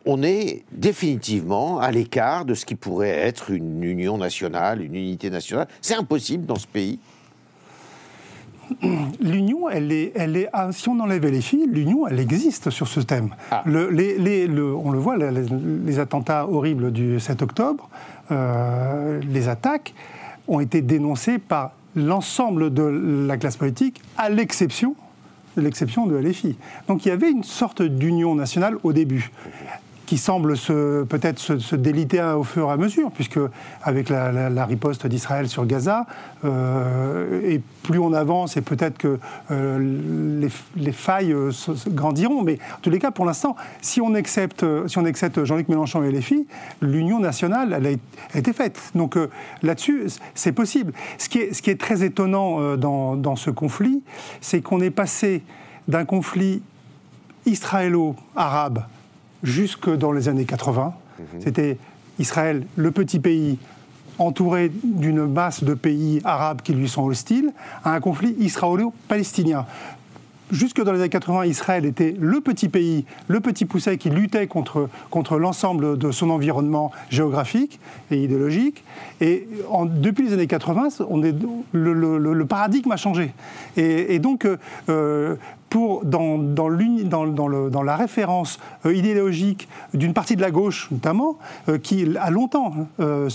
on 0.05 0.23
est 0.23 0.63
définitivement 0.71 1.79
à 1.79 1.91
l'écart 1.91 2.45
de 2.45 2.53
ce 2.53 2.65
qui 2.65 2.75
pourrait 2.75 3.09
être 3.09 3.51
une 3.51 3.83
union 3.83 4.17
nationale, 4.17 4.81
une 4.81 4.95
unité 4.95 5.29
nationale? 5.29 5.67
C'est 5.81 5.95
impossible 5.95 6.45
dans 6.45 6.55
ce 6.55 6.67
pays. 6.67 6.99
L'union, 9.19 9.69
elle 9.69 9.91
est, 9.91 10.11
elle 10.15 10.37
est, 10.37 10.49
ah, 10.53 10.71
si 10.71 10.89
on 10.89 10.99
enlève 10.99 11.25
les 11.25 11.41
filles, 11.41 11.67
l'union, 11.67 12.07
elle 12.07 12.19
existe 12.19 12.69
sur 12.69 12.87
ce 12.87 12.99
thème. 12.99 13.33
Ah. 13.51 13.63
les, 13.65 14.47
on 14.49 14.91
le 14.91 14.99
voit, 14.99 15.17
les, 15.17 15.99
attentats 15.99 16.47
horribles 16.47 16.91
du 16.91 17.19
7 17.19 17.41
octobre, 17.41 17.89
euh, 18.31 19.19
les 19.21 19.49
attaques 19.49 19.93
ont 20.47 20.59
été 20.59 20.81
dénoncées 20.81 21.39
par 21.39 21.71
l'ensemble 21.95 22.73
de 22.73 22.83
la 23.27 23.37
classe 23.37 23.57
politique, 23.57 24.01
à 24.17 24.29
l'exception 24.29 24.95
l'exception 25.61 26.05
de 26.05 26.15
LFI. 26.15 26.55
Donc 26.87 27.05
il 27.05 27.09
y 27.09 27.11
avait 27.11 27.31
une 27.31 27.43
sorte 27.43 27.81
d'union 27.81 28.35
nationale 28.35 28.77
au 28.83 28.93
début 28.93 29.31
qui 30.09 30.17
semble 30.17 30.55
peut-être 30.57 31.37
se, 31.37 31.75
déliter 31.75 32.19
au 32.19 32.43
fur 32.43 32.67
et 32.67 32.71
à 32.71 32.77
mesure, 32.77 33.11
puisque 33.11 33.37
avec 33.83 34.09
la, 34.09 34.65
riposte 34.65 35.05
d'Israël 35.05 35.47
sur 35.47 35.67
Gaza, 35.67 36.07
euh, 36.45 37.39
et 37.43 37.61
plus 37.83 37.99
on 37.99 38.11
avance, 38.13 38.57
et 38.57 38.61
peut-être 38.61 38.97
que 38.97 39.19
euh, 39.51 40.49
les, 40.75 40.91
failles 40.91 41.31
euh, 41.31 41.51
grandiront. 41.89 42.41
Mais 42.41 42.57
en 42.75 42.79
tous 42.81 42.89
les 42.89 42.97
cas, 42.97 43.11
pour 43.11 43.23
l'instant, 43.23 43.55
si 43.83 44.01
on 44.01 44.15
accepte, 44.15 44.65
si 44.87 44.97
accepte 44.97 45.43
Jean-Luc 45.43 45.69
Mélenchon 45.69 46.01
et 46.03 46.11
les 46.11 46.21
filles, 46.21 46.47
l'union 46.81 47.19
nationale, 47.19 47.75
elle 47.77 47.85
a, 47.85 48.35
été 48.39 48.51
faite. 48.51 48.79
Donc 48.95 49.15
là-dessus, 49.61 50.07
c'est 50.33 50.53
possible. 50.53 50.91
Ce 51.19 51.29
qui, 51.29 51.37
est, 51.37 51.53
ce 51.53 51.61
qui 51.61 51.69
est 51.69 51.79
très 51.79 52.03
étonnant 52.03 52.77
dans, 52.77 53.15
dans 53.15 53.35
ce 53.35 53.51
conflit, 53.51 54.01
c'est 54.41 54.61
qu'on 54.61 54.81
est 54.81 54.89
passé 54.89 55.43
d'un 55.87 56.05
conflit 56.05 56.63
israélo-arabe 57.45 58.85
jusque 59.43 59.89
dans 59.89 60.11
les 60.11 60.29
années 60.29 60.45
80. 60.45 60.93
Mhm. 61.19 61.25
C'était 61.39 61.77
Israël, 62.19 62.65
le 62.75 62.91
petit 62.91 63.19
pays, 63.19 63.57
entouré 64.17 64.71
d'une 64.83 65.25
masse 65.25 65.63
de 65.63 65.73
pays 65.73 66.21
arabes 66.25 66.61
qui 66.61 66.73
lui 66.73 66.89
sont 66.89 67.03
hostiles, 67.03 67.51
à 67.83 67.93
un 67.93 67.99
conflit 68.01 68.35
israélo-palestinien 68.39 69.65
jusque 70.51 70.81
dans 70.83 70.91
les 70.91 70.99
années 70.99 71.09
80, 71.09 71.45
Israël 71.45 71.85
était 71.85 72.15
le 72.19 72.41
petit 72.41 72.69
pays, 72.69 73.05
le 73.27 73.39
petit 73.39 73.65
pousset 73.65 73.97
qui 73.97 74.09
luttait 74.09 74.47
contre, 74.47 74.89
contre 75.09 75.37
l'ensemble 75.37 75.97
de 75.97 76.11
son 76.11 76.29
environnement 76.29 76.91
géographique 77.09 77.79
et 78.11 78.23
idéologique. 78.23 78.83
Et 79.21 79.47
depuis 79.95 80.27
les 80.27 80.33
années 80.33 80.47
80, 80.47 81.05
on 81.09 81.23
est, 81.23 81.35
le, 81.71 82.43
paradigme 82.45 82.91
a 82.91 82.97
changé. 82.97 83.33
Et, 83.77 84.19
donc, 84.19 84.47
euh, 84.89 85.35
pour, 85.69 86.03
dans, 86.05 86.37
dans, 86.37 86.69
dans, 86.69 87.69
dans, 87.69 87.83
la 87.83 87.95
référence 87.95 88.59
euh, 88.85 88.93
idéologique 88.93 89.67
d'une 89.93 90.13
partie 90.13 90.35
de 90.35 90.41
la 90.41 90.51
gauche, 90.51 90.89
notamment, 90.91 91.37
euh, 91.67 91.77
qui 91.77 92.17
a 92.19 92.29
longtemps 92.29 92.73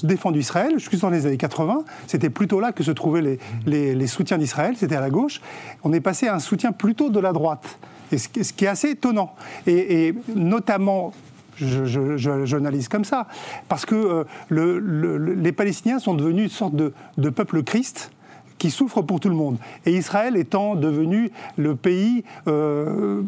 défendu 0.03 0.41
Israël, 0.41 0.73
jusque 0.79 0.99
dans 0.99 1.11
les 1.11 1.27
années 1.27 1.37
80, 1.37 1.85
c'était 2.07 2.31
plutôt 2.31 2.61
là 2.61 2.73
que 2.73 2.83
se 2.83 2.91
trouvaient 2.91 3.39
les, 3.67 3.95
les, 3.95 4.07
soutiens 4.07 4.39
d'Israël, 4.39 4.75
c'était 4.77 4.97
à 4.97 5.01
la 5.01 5.11
gauche. 5.11 5.41
On 5.83 5.93
est 5.93 6.01
passé 6.01 6.29
à 6.29 6.35
un 6.35 6.39
soutien 6.39 6.73
plutôt 6.73 7.11
de 7.11 7.21
la 7.21 7.33
droite. 7.33 7.79
Et 8.13 8.19
ce, 8.19 8.29
qui 8.29 8.65
est 8.65 8.69
assez 8.69 8.91
étonnant. 8.91 9.35
Et, 9.67 10.15
notamment 10.35 11.13
je, 11.57 12.89
comme 12.89 13.05
ça, 13.05 13.29
parce 13.69 13.87
que 13.87 14.25
euh, 14.51 15.35
les 15.37 15.53
Palestiniens 15.53 15.99
sont 15.99 16.15
devenus 16.15 16.45
une 16.45 16.51
sorte 16.51 16.75
de, 16.75 17.31
peuple 17.31 17.63
Christ 17.63 18.11
qui 18.59 18.71
souffre 18.71 19.03
pour 19.03 19.21
tout 19.21 19.29
le 19.29 19.35
monde. 19.35 19.59
Et 19.87 19.93
Israël 19.93 20.37
étant 20.37 20.75
devenu 20.75 21.31
le 21.57 21.75
pays 21.77 22.25
euh, 22.47 23.23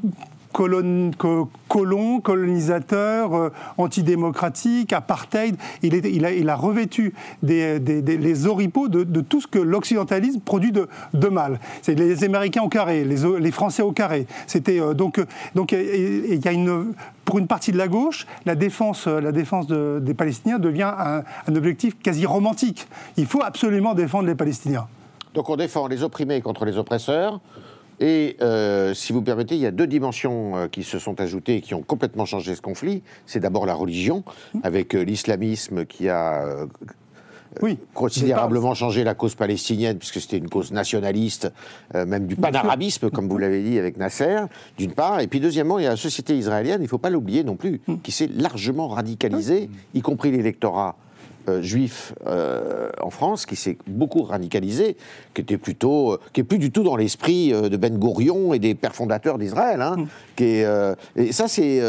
colon, 0.56 1.10
colon 1.68 2.20
colonisateur, 2.20 3.34
euh, 3.34 3.52
antidémocratique, 3.76 4.94
apartheid. 4.94 5.56
Il, 5.82 6.50
a, 6.50 6.56
revêtu 6.56 7.12
les 7.42 8.46
oripeaux 8.46 8.88
de, 8.88 9.20
tout 9.20 9.42
ce 9.42 9.46
que 9.46 9.58
l'occidentalisme 9.58 10.40
produit 10.40 10.72
de, 10.72 11.28
mal. 11.28 11.60
C'est 11.82 11.94
les 11.94 12.24
Américains 12.24 12.62
au 12.62 12.68
carré, 12.68 13.04
les, 13.04 13.50
Français 13.50 13.82
au 13.82 13.92
carré. 13.92 14.26
C'était 14.46 14.80
euh, 14.80 14.94
donc 14.94 15.20
donc 15.54 15.74
pour 17.24 17.38
une 17.38 17.46
partie 17.46 17.72
de 17.72 17.78
la 17.78 17.88
gauche, 17.88 18.26
la 18.46 18.54
défense, 18.54 19.06
la 19.06 19.32
défense 19.32 19.66
des 19.66 20.14
Palestiniens 20.14 20.58
devient 20.58 20.92
un 21.46 21.54
objectif 21.54 21.98
quasi 22.00 22.24
romantique. 22.24 22.86
Il 23.16 23.26
faut 23.26 23.42
absolument 23.42 23.94
défendre 23.94 24.28
les 24.28 24.34
Palestiniens. 24.34 24.86
Donc 25.36 25.50
on 25.50 25.56
défend 25.56 25.86
les 25.86 26.02
opprimés 26.02 26.40
contre 26.40 26.64
les 26.64 26.78
oppresseurs. 26.78 27.40
Et 28.00 28.36
euh, 28.40 28.94
si 28.94 29.12
vous 29.12 29.20
permettez, 29.20 29.54
il 29.54 29.60
y 29.60 29.66
a 29.66 29.70
deux 29.70 29.86
dimensions 29.86 30.56
euh, 30.56 30.66
qui 30.66 30.82
se 30.82 30.98
sont 30.98 31.20
ajoutées 31.20 31.56
et 31.56 31.60
qui 31.60 31.74
ont 31.74 31.82
complètement 31.82 32.24
changé 32.24 32.54
ce 32.54 32.62
conflit. 32.62 33.02
C'est 33.26 33.40
d'abord 33.40 33.66
la 33.66 33.74
religion, 33.74 34.24
avec 34.62 34.94
euh, 34.94 35.02
l'islamisme 35.02 35.84
qui 35.84 36.08
a 36.08 36.66
oui, 37.62 37.78
considérablement 37.94 38.74
changé 38.74 39.04
la 39.04 39.14
cause 39.14 39.34
palestinienne, 39.34 39.98
puisque 39.98 40.20
c'était 40.20 40.38
une 40.38 40.48
cause 40.48 40.72
nationaliste, 40.72 41.50
même 41.94 42.26
du 42.26 42.36
panarabisme, 42.36 43.08
comme 43.08 43.30
vous 43.30 43.38
l'avez 43.38 43.62
dit 43.62 43.78
avec 43.78 43.96
Nasser, 43.96 44.40
d'une 44.76 44.92
part. 44.92 45.20
Et 45.20 45.26
puis 45.26 45.40
deuxièmement, 45.40 45.78
il 45.78 45.84
y 45.84 45.86
a 45.86 45.90
la 45.90 45.96
société 45.96 46.36
israélienne, 46.36 46.80
il 46.80 46.84
ne 46.84 46.88
faut 46.88 46.98
pas 46.98 47.08
l'oublier 47.08 47.44
non 47.44 47.56
plus, 47.56 47.80
mmh. 47.86 47.94
qui 48.02 48.12
s'est 48.12 48.28
largement 48.28 48.88
radicalisée, 48.88 49.70
y 49.94 50.02
compris 50.02 50.32
l'électorat 50.32 50.96
euh, 51.48 51.62
juif 51.62 52.12
euh, 52.26 52.90
en 53.00 53.10
France 53.10 53.46
qui 53.46 53.56
s'est 53.56 53.78
beaucoup 53.86 54.22
radicalisé, 54.22 54.96
qui 55.34 55.42
était 55.42 55.58
plutôt, 55.58 56.14
euh, 56.14 56.20
qui 56.32 56.40
est 56.40 56.44
plus 56.44 56.58
du 56.58 56.70
tout 56.70 56.82
dans 56.82 56.96
l'esprit 56.96 57.52
de 57.52 57.76
Ben 57.76 57.96
Gourion 57.96 58.52
et 58.52 58.58
des 58.58 58.74
pères 58.74 58.94
fondateurs 58.94 59.38
d'Israël. 59.38 59.80
Hein, 59.80 59.96
mm. 59.96 60.06
qui 60.36 60.44
et 61.16 61.32
ça, 61.32 61.48
c'est 61.48 61.80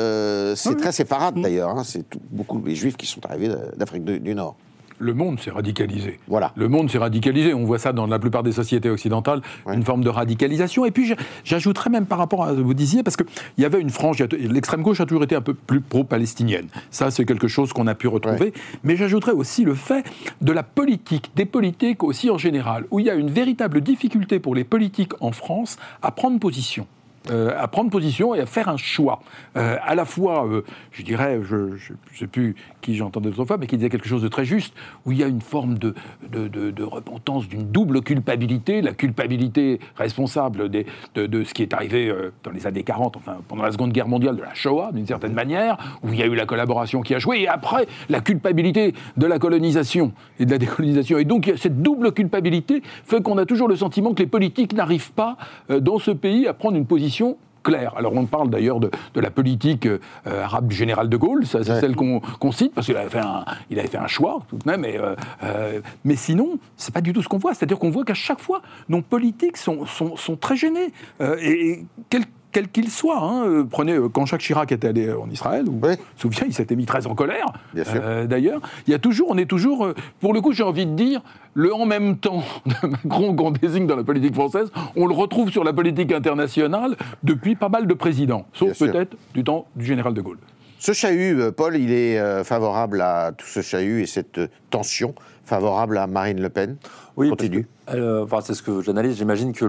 c'est 0.56 0.76
très 0.78 0.92
séparate 0.92 1.36
mm. 1.36 1.42
d'ailleurs. 1.42 1.70
Hein, 1.70 1.84
c'est 1.84 2.06
beaucoup 2.32 2.62
les 2.66 2.76
juifs 2.76 2.98
qui 2.98 3.06
sont 3.06 3.26
arrivés 3.26 3.50
d'Afrique 3.76 4.04
du 4.04 4.36
Nord 4.36 4.56
le 5.00 5.14
monde 5.14 5.40
s'est 5.40 5.52
radicalisé. 5.52 6.20
Voilà. 6.28 6.52
Le 6.56 6.68
monde 6.68 6.90
s'est 6.90 6.98
radicalisé. 6.98 7.54
On 7.54 7.66
voit 7.66 7.80
ça 7.80 7.94
dans 7.94 8.08
la 8.08 8.20
plupart 8.20 8.44
des 8.44 8.52
sociétés 8.52 8.90
occidentales, 8.90 9.42
une 9.72 9.84
forme 9.84 10.04
de 10.04 10.10
radicalisation. 10.10 10.86
Et 10.86 10.92
puis, 10.92 11.14
j'ajouterais 11.44 11.90
même 11.90 12.06
par 12.06 12.18
rapport 12.18 12.44
à 12.44 12.52
ce 12.52 12.56
que 12.56 12.62
vous 12.62 12.74
disiez, 12.74 13.04
parce 13.04 13.18
qu'il 13.18 13.28
y 13.58 13.66
avait 13.66 13.80
une 13.80 13.90
frange, 13.90 14.24
l'extrême 14.32 14.82
gauche 14.82 15.00
a 15.00 15.06
toujours 15.06 15.24
été 15.24 15.36
un 15.36 15.42
peu 15.42 15.54
plus 15.54 15.82
pro-palestinienne. 15.82 16.68
Ça, 16.92 17.12
c'est 17.12 17.26
quelque 17.26 17.48
chose 17.48 17.74
qu'on 17.74 17.88
a 17.88 17.96
pu 17.96 18.08
retrouver. 18.08 18.54
Mais 18.84 18.96
j'ajouterais 18.96 19.34
aussi 19.34 19.64
le 19.64 19.76
fait 19.76 20.06
de 20.42 20.52
la 20.52 20.64
politique, 20.64 21.32
des 21.36 21.46
politiques 21.46 22.04
aussi 22.04 22.30
en 22.30 22.38
général, 22.38 22.86
où 22.92 23.00
il 23.00 23.06
y 23.06 23.10
a 23.10 23.16
une 23.16 23.30
véritable 23.30 23.82
difficulté 23.82 24.40
pour 24.40 24.56
les 24.56 24.64
politiques 24.64 25.14
en 25.22 25.32
France 25.32 25.78
à 26.02 26.12
prendre 26.12 26.40
position. 26.40 26.88
Euh, 27.30 27.52
à 27.58 27.68
prendre 27.68 27.90
position 27.90 28.36
et 28.36 28.40
à 28.40 28.46
faire 28.46 28.70
un 28.70 28.78
choix. 28.78 29.20
Euh, 29.58 29.76
à 29.84 29.96
la 29.96 30.06
fois, 30.06 30.48
euh, 30.48 30.62
je 30.92 31.04
dirais, 31.04 31.42
je 31.44 31.56
ne 31.56 31.78
sais 32.18 32.28
plus 32.28 32.56
qui 32.88 32.96
j'entendais 32.96 33.28
autrefois, 33.28 33.58
mais 33.58 33.68
qui 33.68 33.76
disait 33.76 33.90
quelque 33.90 34.08
chose 34.08 34.22
de 34.22 34.30
très 34.30 34.46
juste, 34.46 34.74
où 35.06 35.12
il 35.12 35.18
y 35.18 35.24
a 35.24 35.28
une 35.28 35.42
forme 35.42 35.78
de, 35.78 35.94
de, 36.32 36.48
de, 36.48 36.84
repentance, 36.84 37.46
d'une 37.50 37.70
double 37.70 38.02
culpabilité, 38.02 38.82
la 38.82 38.94
culpabilité 38.94 39.82
responsable 39.98 40.70
des, 40.70 40.86
de, 41.16 41.44
ce 41.44 41.54
qui 41.54 41.64
est 41.64 41.74
arrivé 41.74 42.14
dans 42.46 42.52
les 42.52 42.66
années 42.66 42.84
40, 42.84 43.18
enfin 43.18 43.40
pendant 43.50 43.64
la 43.64 43.74
Seconde 43.74 43.92
Guerre 43.92 44.08
mondiale, 44.08 44.38
de 44.38 44.42
la 44.42 44.54
Shoah, 44.54 44.92
d'une 44.94 45.06
certaine 45.06 45.34
manière, 45.34 46.00
où 46.02 46.14
il 46.14 46.20
y 46.20 46.24
a 46.24 46.28
eu 46.28 46.36
la 46.36 46.46
collaboration 46.46 47.02
qui 47.02 47.14
a 47.14 47.20
joué, 47.20 47.42
et 47.42 47.50
après, 47.50 47.88
la 48.08 48.22
culpabilité 48.22 48.94
de 49.18 49.26
la 49.26 49.38
colonisation 49.38 50.14
et 50.40 50.46
de 50.46 50.52
la 50.52 50.58
décolonisation. 50.58 51.18
Et 51.18 51.26
donc, 51.26 51.52
cette 51.58 51.82
double 51.82 52.14
culpabilité 52.14 52.82
fait 53.04 53.22
qu'on 53.22 53.38
a 53.38 53.46
toujours 53.46 53.68
le 53.68 53.76
sentiment 53.76 54.14
que 54.14 54.24
les 54.24 54.30
politiques 54.30 54.72
n'arrivent 54.72 55.12
pas, 55.12 55.36
dans 55.70 56.00
ce 56.00 56.12
pays, 56.12 56.48
à 56.48 56.54
prendre 56.54 56.78
une 56.78 56.86
position 56.86 57.38
alors 57.76 58.14
on 58.16 58.26
parle 58.26 58.50
d'ailleurs 58.50 58.80
de, 58.80 58.90
la 59.16 59.30
politique 59.30 59.86
euh, 59.86 60.00
arabe 60.26 60.68
du 60.68 60.76
général 60.76 61.10
de 61.10 61.18
Gaulle, 61.18 61.46
c'est 61.46 61.64
celle 61.64 61.96
qu'on 61.96 62.52
cite, 62.52 62.74
parce 62.74 62.88
qu'il 62.88 62.98
avait, 62.98 63.10
fait 63.10 63.20
un, 63.20 63.46
il 63.70 63.80
avait 63.80 63.88
fait 63.88 63.98
un 63.98 64.08
choix 64.08 64.40
tout 64.48 64.58
de 64.58 64.70
même, 64.70 64.82
mais, 64.82 64.98
euh, 65.00 65.16
euh, 65.44 65.82
mais 66.04 66.16
sinon, 66.16 66.60
c'est 66.76 66.94
pas 66.94 67.02
du 67.02 67.14
tout 67.14 67.22
ce 67.22 67.28
qu'on 67.28 67.38
voit. 67.38 67.54
C'est-à-dire 67.54 67.80
qu'on 67.80 67.90
voit 67.90 68.06
qu'à 68.06 68.14
chaque 68.14 68.40
fois, 68.40 68.62
nos 68.90 69.02
politiques 69.02 69.58
sont, 69.58 69.86
sont, 69.86 70.38
très 70.38 70.56
gênés. 70.56 70.94
et, 71.40 71.70
et 71.70 71.86
quel 72.10 72.24
qu'il 72.66 72.90
soit. 72.90 73.20
Hein. 73.20 73.46
Euh, 73.46 73.64
prenez, 73.64 73.94
euh, 73.94 74.10
quand 74.10 74.26
Jacques 74.26 74.42
Chirac 74.42 74.72
était 74.72 74.88
allé 74.88 75.12
en 75.12 75.30
Israël, 75.30 75.66
vous 75.66 75.80
vous 75.80 75.96
souvenez, 76.16 76.48
il 76.48 76.54
s'était 76.54 76.76
mis 76.76 76.86
très 76.86 77.08
en 77.08 77.16
colère, 77.16 77.54
euh, 77.76 78.26
d'ailleurs. 78.26 78.62
Il 78.88 78.92
y 78.92 78.94
a 78.94 79.00
toujours, 79.00 79.28
on 79.30 79.38
est 79.38 79.46
toujours, 79.46 79.90
pour 80.20 80.34
le 80.34 80.42
coup, 80.42 80.52
j'ai 80.52 80.64
envie 80.64 80.86
de 80.86 80.94
dire, 80.94 81.22
le 81.54 81.74
en 81.74 81.86
même 81.86 82.18
temps 82.18 82.44
de 82.66 82.88
Macron 82.88 83.36
qu'on 83.36 83.52
désigne 83.52 83.88
dans 83.88 83.96
la 83.96 84.04
politique 84.04 84.34
française, 84.34 84.72
on 84.96 85.06
le 85.06 85.14
retrouve 85.14 85.52
sur 85.52 85.64
la 85.64 85.74
politique 85.74 86.12
internationale 86.12 86.96
depuis 87.24 87.56
pas 87.56 87.70
mal 87.70 87.88
de 87.88 87.94
présidents, 87.94 88.46
sauf 88.54 88.78
peut-être 88.78 89.16
du 89.34 89.44
temps 89.44 89.68
du 89.76 89.86
général 89.86 90.14
de 90.14 90.22
Gaulle. 90.22 90.40
Ce 90.80 90.92
chahut, 90.92 91.52
Paul, 91.56 91.76
il 91.76 91.92
est 91.92 92.44
favorable 92.44 93.02
à 93.02 93.32
tout 93.36 93.48
ce 93.48 93.62
chahut 93.62 94.02
et 94.02 94.06
cette 94.06 94.40
tension, 94.70 95.16
favorable 95.48 95.98
à 95.98 96.08
Marine 96.08 96.42
Le 96.42 96.50
Pen 96.50 96.78
Oui, 97.16 97.30
continue. 97.30 97.68
enfin, 97.88 98.42
c'est 98.42 98.54
ce 98.54 98.62
que 98.62 98.82
j'analyse. 98.82 99.18
J'imagine 99.18 99.54
que 99.54 99.66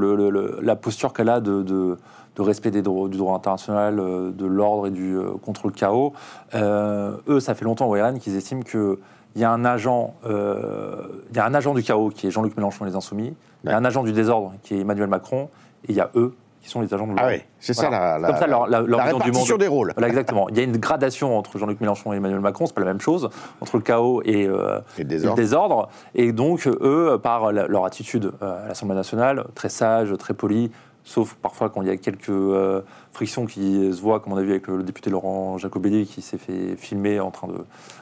la 0.61 0.76
posture 0.76 1.12
qu'elle 1.12 1.28
a 1.28 1.40
de 1.40 1.97
de 2.38 2.42
respect 2.42 2.70
des 2.70 2.82
du 2.82 3.16
droit 3.18 3.37
international, 3.37 3.99
euh, 3.99 4.30
de 4.30 4.47
l'ordre 4.47 4.87
et 4.87 4.90
du 4.90 5.16
euh, 5.16 5.32
contre 5.42 5.66
le 5.66 5.73
chaos. 5.73 6.12
Euh, 6.54 7.16
eux, 7.28 7.40
ça 7.40 7.54
fait 7.54 7.64
longtemps 7.64 7.88
au 7.88 7.97
Iran 7.97 8.14
qu'ils 8.14 8.37
estiment 8.37 8.62
que 8.62 8.99
il 9.35 9.42
y 9.42 9.44
a 9.44 9.52
un 9.52 9.64
agent, 9.64 10.14
il 10.25 11.37
y 11.37 11.38
a 11.38 11.44
un 11.44 11.54
agent 11.54 11.75
du 11.75 11.82
chaos 11.82 12.08
qui 12.08 12.26
est 12.26 12.30
Jean-Luc 12.30 12.56
Mélenchon 12.56 12.87
et 12.87 12.88
les 12.88 12.97
Insoumis, 12.97 13.35
il 13.62 13.70
y 13.70 13.73
a 13.73 13.76
un 13.76 13.85
agent 13.85 14.02
du 14.02 14.12
désordre 14.12 14.54
qui 14.62 14.75
est 14.75 14.80
Emmanuel 14.80 15.06
Macron, 15.06 15.49
et 15.85 15.92
il 15.92 15.94
y 15.94 16.00
a 16.00 16.11
eux 16.16 16.35
qui 16.68 16.72
sont 16.72 16.80
les 16.82 16.92
agents 16.92 17.06
de 17.06 17.12
l'ordre. 17.12 17.22
Ah 17.25 17.32
oui, 17.32 17.42
c'est 17.58 17.72
ça 17.72 17.88
la, 17.88 18.18
la, 18.18 18.28
Comme 18.28 18.37
ça, 18.37 18.46
leur, 18.46 18.66
la, 18.66 18.80
répartition 18.80 19.56
des 19.56 19.66
rôles. 19.66 19.92
Voilà, 19.96 20.08
exactement. 20.08 20.48
Il 20.50 20.58
y 20.58 20.60
a 20.60 20.64
une 20.64 20.76
gradation 20.76 21.37
entre 21.37 21.58
Jean-Luc 21.58 21.80
Mélenchon 21.80 22.12
et 22.12 22.16
Emmanuel 22.16 22.40
Macron, 22.40 22.66
c'est 22.66 22.75
pas 22.75 22.82
la 22.82 22.87
même 22.87 23.00
chose, 23.00 23.30
entre 23.62 23.78
le 23.78 23.82
chaos 23.82 24.22
et, 24.25 24.46
euh, 24.46 24.80
et, 24.98 25.02
le, 25.02 25.08
désordre. 25.08 25.38
et 25.38 25.40
le, 25.40 25.42
désordre. 25.42 25.88
Et 26.14 26.32
donc, 26.32 26.66
eux, 26.66 27.18
par 27.22 27.52
leur 27.52 27.87
attitude 27.87 28.32
euh, 28.42 28.64
à 28.64 28.68
l'Assemblée 28.68 28.94
nationale, 28.96 29.46
très 29.54 29.70
sage, 29.70 30.14
très 30.18 30.34
poli, 30.34 30.70
sauf 31.08 31.34
parfois 31.34 31.70
quand 31.70 31.80
il 31.80 31.88
y 31.88 31.90
a 31.90 31.96
quelques 31.96 32.28
euh, 32.28 32.82
frictions 33.12 33.46
qui 33.46 33.92
se 33.92 34.00
voient, 34.00 34.20
comme 34.20 34.34
on 34.34 34.37
a 34.37 34.42
vu 34.42 34.50
avec 34.50 34.66
le, 34.66 34.82
député 34.82 35.08
Laurent 35.08 35.56
Jacobelli 35.56 36.06
qui 36.06 36.20
s'est 36.20 36.37
fait 36.37 36.76
filmer 36.76 37.18
en 37.18 37.30
train 37.30 37.48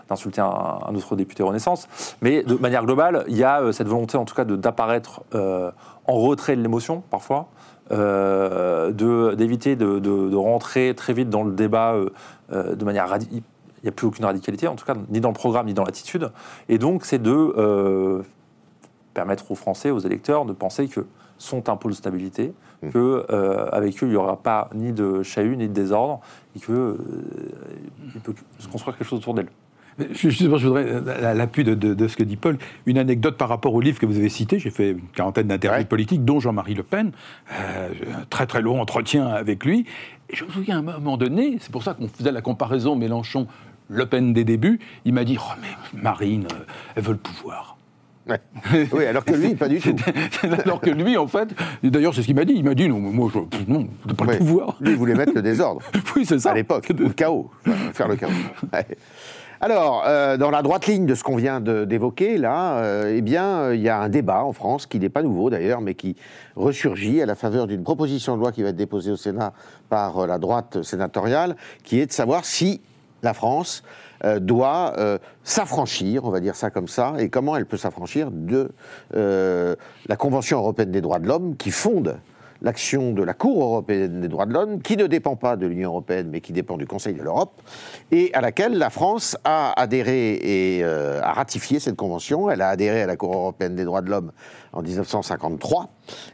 d'insulter 0.08 0.40
un, 0.40 0.78
un, 0.86 0.94
autre 0.94 1.14
député 1.14 1.44
Renaissance. 1.44 1.88
Mais 2.20 2.42
de 2.42 2.54
manière 2.56 2.84
globale, 2.84 3.24
il 3.28 3.36
y 3.36 3.44
a 3.44 3.62
euh, 3.62 3.72
cette 3.72 3.86
volonté 3.86 4.16
en 4.16 4.24
tout 4.24 4.34
cas 4.34 4.44
d'apparaître 4.44 5.22
euh, 5.34 5.70
en 6.06 6.14
retrait 6.14 6.56
de 6.56 6.62
l'émotion 6.62 7.02
parfois. 7.10 7.48
Euh, 7.92 8.90
d'éviter 9.34 9.76
de, 9.76 10.00
de, 10.00 10.28
de, 10.28 10.36
rentrer 10.36 10.92
très 10.96 11.12
vite 11.12 11.30
dans 11.30 11.44
le 11.44 11.52
débat 11.52 11.94
euh, 12.52 12.74
de 12.74 12.84
manière 12.84 13.08
radicale. 13.08 13.42
Il 13.78 13.84
n'y 13.84 13.88
a 13.88 13.92
plus 13.92 14.08
aucune 14.08 14.24
radicalité, 14.24 14.66
en 14.66 14.74
tout 14.74 14.84
cas, 14.84 14.94
ni 15.08 15.20
dans 15.20 15.28
le 15.28 15.34
programme, 15.34 15.66
ni 15.66 15.74
dans 15.74 15.84
l'attitude. 15.84 16.32
Et 16.68 16.78
donc, 16.78 17.04
c'est 17.04 17.20
de 17.22 17.30
euh, 17.30 18.22
permettre 19.14 19.52
aux 19.52 19.54
Français, 19.54 19.90
aux 19.90 20.00
électeurs, 20.00 20.46
de 20.46 20.52
penser 20.52 20.88
que 20.88 21.06
sont 21.38 21.68
un 21.68 21.76
pôle 21.76 21.92
de 21.92 21.96
stabilité, 21.96 22.54
mmh. 22.82 22.90
que 22.90 23.26
avec 23.70 24.02
eux 24.02 24.06
il 24.06 24.10
n'y 24.10 24.16
aura 24.16 24.38
pas 24.38 24.70
ni 24.74 24.92
de 24.92 25.22
chahut 25.22 25.56
ni 25.56 25.68
de 25.68 25.72
désordre, 25.72 26.20
et 26.56 26.58
que 26.58 26.72
euh, 26.72 26.96
il 28.14 28.20
peut 28.20 28.34
se 28.58 28.68
construire 28.68 28.96
quelque 28.96 29.06
chose 29.06 29.18
autour 29.18 29.34
d'elle. 29.34 29.50
Justement, 30.12 30.58
je 30.58 30.68
voudrais, 30.68 31.10
à 31.24 31.32
l'appui 31.32 31.64
de, 31.64 31.74
de, 31.74 31.94
de, 31.94 32.08
ce 32.08 32.16
que 32.16 32.22
dit 32.22 32.36
Paul, 32.36 32.58
une 32.84 32.98
anecdote 32.98 33.36
par 33.36 33.48
rapport 33.48 33.74
au 33.74 33.80
livre 33.80 33.98
que 33.98 34.06
vous 34.06 34.18
avez 34.18 34.28
cité. 34.28 34.58
J'ai 34.58 34.70
fait 34.70 34.90
une 34.90 35.08
quarantaine 35.14 35.48
d'interviews 35.48 35.80
ouais. 35.80 35.86
politiques, 35.86 36.24
dont 36.24 36.38
Jean-Marie 36.38 36.74
Le 36.74 36.82
Pen. 36.82 37.12
Euh, 37.52 37.88
un 38.14 38.24
très 38.28 38.46
très 38.46 38.60
long 38.60 38.80
entretien 38.80 39.26
avec 39.26 39.64
lui. 39.64 39.86
Et 40.28 40.36
je 40.36 40.44
me 40.44 40.50
souviens 40.50 40.76
à 40.76 40.78
un 40.80 40.82
moment 40.82 41.16
donné, 41.16 41.56
c'est 41.60 41.72
pour 41.72 41.82
ça 41.82 41.94
qu'on 41.94 42.08
faisait 42.08 42.32
la 42.32 42.42
comparaison 42.42 42.94
Mélenchon. 42.94 43.46
Le 43.88 44.04
Pen 44.04 44.32
des 44.32 44.44
débuts, 44.44 44.80
il 45.04 45.14
m'a 45.14 45.24
dit 45.24 45.38
Oh, 45.40 45.54
mais 45.62 46.02
Marine, 46.02 46.46
elle 46.94 47.02
veut 47.02 47.12
le 47.12 47.18
pouvoir. 47.18 47.76
Ouais. 48.28 48.40
Oui, 48.92 49.04
alors 49.04 49.24
que 49.24 49.34
lui, 49.34 49.54
pas 49.54 49.68
du 49.68 49.78
tout. 49.78 49.94
alors 50.64 50.80
que 50.80 50.90
lui, 50.90 51.16
en 51.16 51.28
fait, 51.28 51.48
d'ailleurs, 51.82 52.12
c'est 52.12 52.22
ce 52.22 52.26
qu'il 52.26 52.34
m'a 52.34 52.44
dit. 52.44 52.54
Il 52.54 52.64
m'a 52.64 52.74
dit 52.74 52.88
non, 52.88 52.98
moi, 52.98 53.30
je, 53.32 53.38
non, 53.70 53.86
pas 54.16 54.24
le 54.24 54.38
pouvoir. 54.38 54.76
Lui, 54.80 54.90
il 54.90 54.96
voulait 54.96 55.14
mettre 55.14 55.32
le 55.34 55.42
désordre. 55.42 55.80
oui, 56.16 56.26
c'est 56.26 56.40
ça. 56.40 56.50
À 56.50 56.54
l'époque, 56.54 56.88
le 56.88 57.10
chaos, 57.10 57.50
faire 57.92 58.08
le 58.08 58.16
chaos. 58.16 58.30
Ouais. 58.72 58.86
Alors, 59.60 60.04
euh, 60.06 60.36
dans 60.36 60.50
la 60.50 60.60
droite 60.60 60.86
ligne 60.86 61.06
de 61.06 61.14
ce 61.14 61.24
qu'on 61.24 61.36
vient 61.36 61.60
d'évoquer, 61.60 62.36
là, 62.36 62.78
euh, 62.78 63.14
eh 63.16 63.22
bien, 63.22 63.72
il 63.72 63.80
y 63.80 63.88
a 63.88 63.98
un 63.98 64.10
débat 64.10 64.44
en 64.44 64.52
France 64.52 64.86
qui 64.86 64.98
n'est 64.98 65.08
pas 65.08 65.22
nouveau 65.22 65.48
d'ailleurs, 65.48 65.80
mais 65.80 65.94
qui 65.94 66.14
ressurgit 66.56 67.22
à 67.22 67.26
la 67.26 67.34
faveur 67.34 67.66
d'une 67.66 67.82
proposition 67.82 68.36
de 68.36 68.42
loi 68.42 68.52
qui 68.52 68.62
va 68.62 68.68
être 68.68 68.76
déposée 68.76 69.10
au 69.10 69.16
Sénat 69.16 69.54
par 69.88 70.18
euh, 70.18 70.26
la 70.26 70.38
droite 70.38 70.82
sénatoriale, 70.82 71.56
qui 71.84 72.00
est 72.00 72.06
de 72.06 72.12
savoir 72.12 72.44
si 72.44 72.82
la 73.22 73.32
France 73.32 73.82
euh, 74.24 74.40
doit 74.40 74.94
euh, 74.98 75.18
s'affranchir, 75.44 76.24
on 76.24 76.30
va 76.30 76.40
dire 76.40 76.54
ça 76.54 76.70
comme 76.70 76.88
ça, 76.88 77.14
et 77.18 77.28
comment 77.28 77.56
elle 77.56 77.66
peut 77.66 77.76
s'affranchir 77.76 78.30
de 78.30 78.70
euh, 79.14 79.74
la 80.08 80.16
Convention 80.16 80.58
européenne 80.58 80.90
des 80.90 81.00
droits 81.00 81.18
de 81.18 81.26
l'homme 81.26 81.56
qui 81.56 81.70
fonde 81.70 82.16
l'action 82.62 83.12
de 83.12 83.22
la 83.22 83.34
Cour 83.34 83.62
européenne 83.62 84.20
des 84.20 84.28
droits 84.28 84.46
de 84.46 84.52
l'homme, 84.52 84.82
qui 84.82 84.96
ne 84.96 85.06
dépend 85.06 85.36
pas 85.36 85.56
de 85.56 85.66
l'Union 85.66 85.90
européenne, 85.90 86.28
mais 86.30 86.40
qui 86.40 86.52
dépend 86.52 86.76
du 86.76 86.86
Conseil 86.86 87.14
de 87.14 87.22
l'Europe, 87.22 87.60
et 88.10 88.30
à 88.34 88.40
laquelle 88.40 88.78
la 88.78 88.90
France 88.90 89.36
a 89.44 89.78
adhéré 89.80 90.34
et 90.34 90.84
euh, 90.84 91.20
a 91.22 91.32
ratifié 91.32 91.80
cette 91.80 91.96
convention. 91.96 92.50
Elle 92.50 92.62
a 92.62 92.68
adhéré 92.68 93.02
à 93.02 93.06
la 93.06 93.16
Cour 93.16 93.34
européenne 93.34 93.74
des 93.74 93.84
droits 93.84 94.02
de 94.02 94.10
l'homme 94.10 94.32
en 94.72 94.82
1953. 94.82 95.88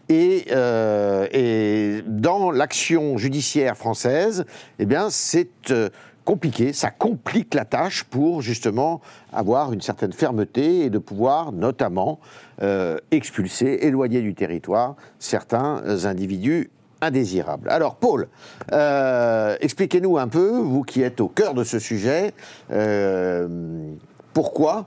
Et, 0.09 0.47
euh, 0.51 1.27
et 1.33 2.03
dans 2.07 2.51
l'action 2.51 3.17
judiciaire 3.17 3.77
française, 3.77 4.45
eh 4.79 4.87
bien, 4.87 5.09
c'est 5.11 5.71
euh, 5.71 5.89
compliqué, 6.25 6.73
ça 6.73 6.91
complique 6.91 7.55
la 7.55 7.65
tâche 7.65 8.05
pour 8.05 8.43
justement 8.43 9.01
avoir 9.33 9.73
une 9.73 9.81
certaine 9.81 10.13
fermeté 10.13 10.85
et 10.85 10.91
de 10.91 10.99
pouvoir 10.99 11.53
notamment 11.53 12.21
euh, 12.63 12.99
expulser, 13.11 13.79
éloigner 13.83 14.21
du 14.21 14.35
territoire 14.35 14.97
certains 15.19 16.05
individus 16.05 16.71
indésirables. 17.01 17.69
Alors 17.69 17.97
Paul, 17.97 18.29
euh, 18.73 19.57
expliquez-nous 19.61 20.19
un 20.19 20.29
peu, 20.29 20.51
vous 20.51 20.83
qui 20.83 21.03
êtes 21.03 21.21
au 21.21 21.29
cœur 21.29 21.55
de 21.55 21.65
ce 21.65 21.79
sujet, 21.79 22.33
euh, 22.71 23.93
pourquoi 24.33 24.87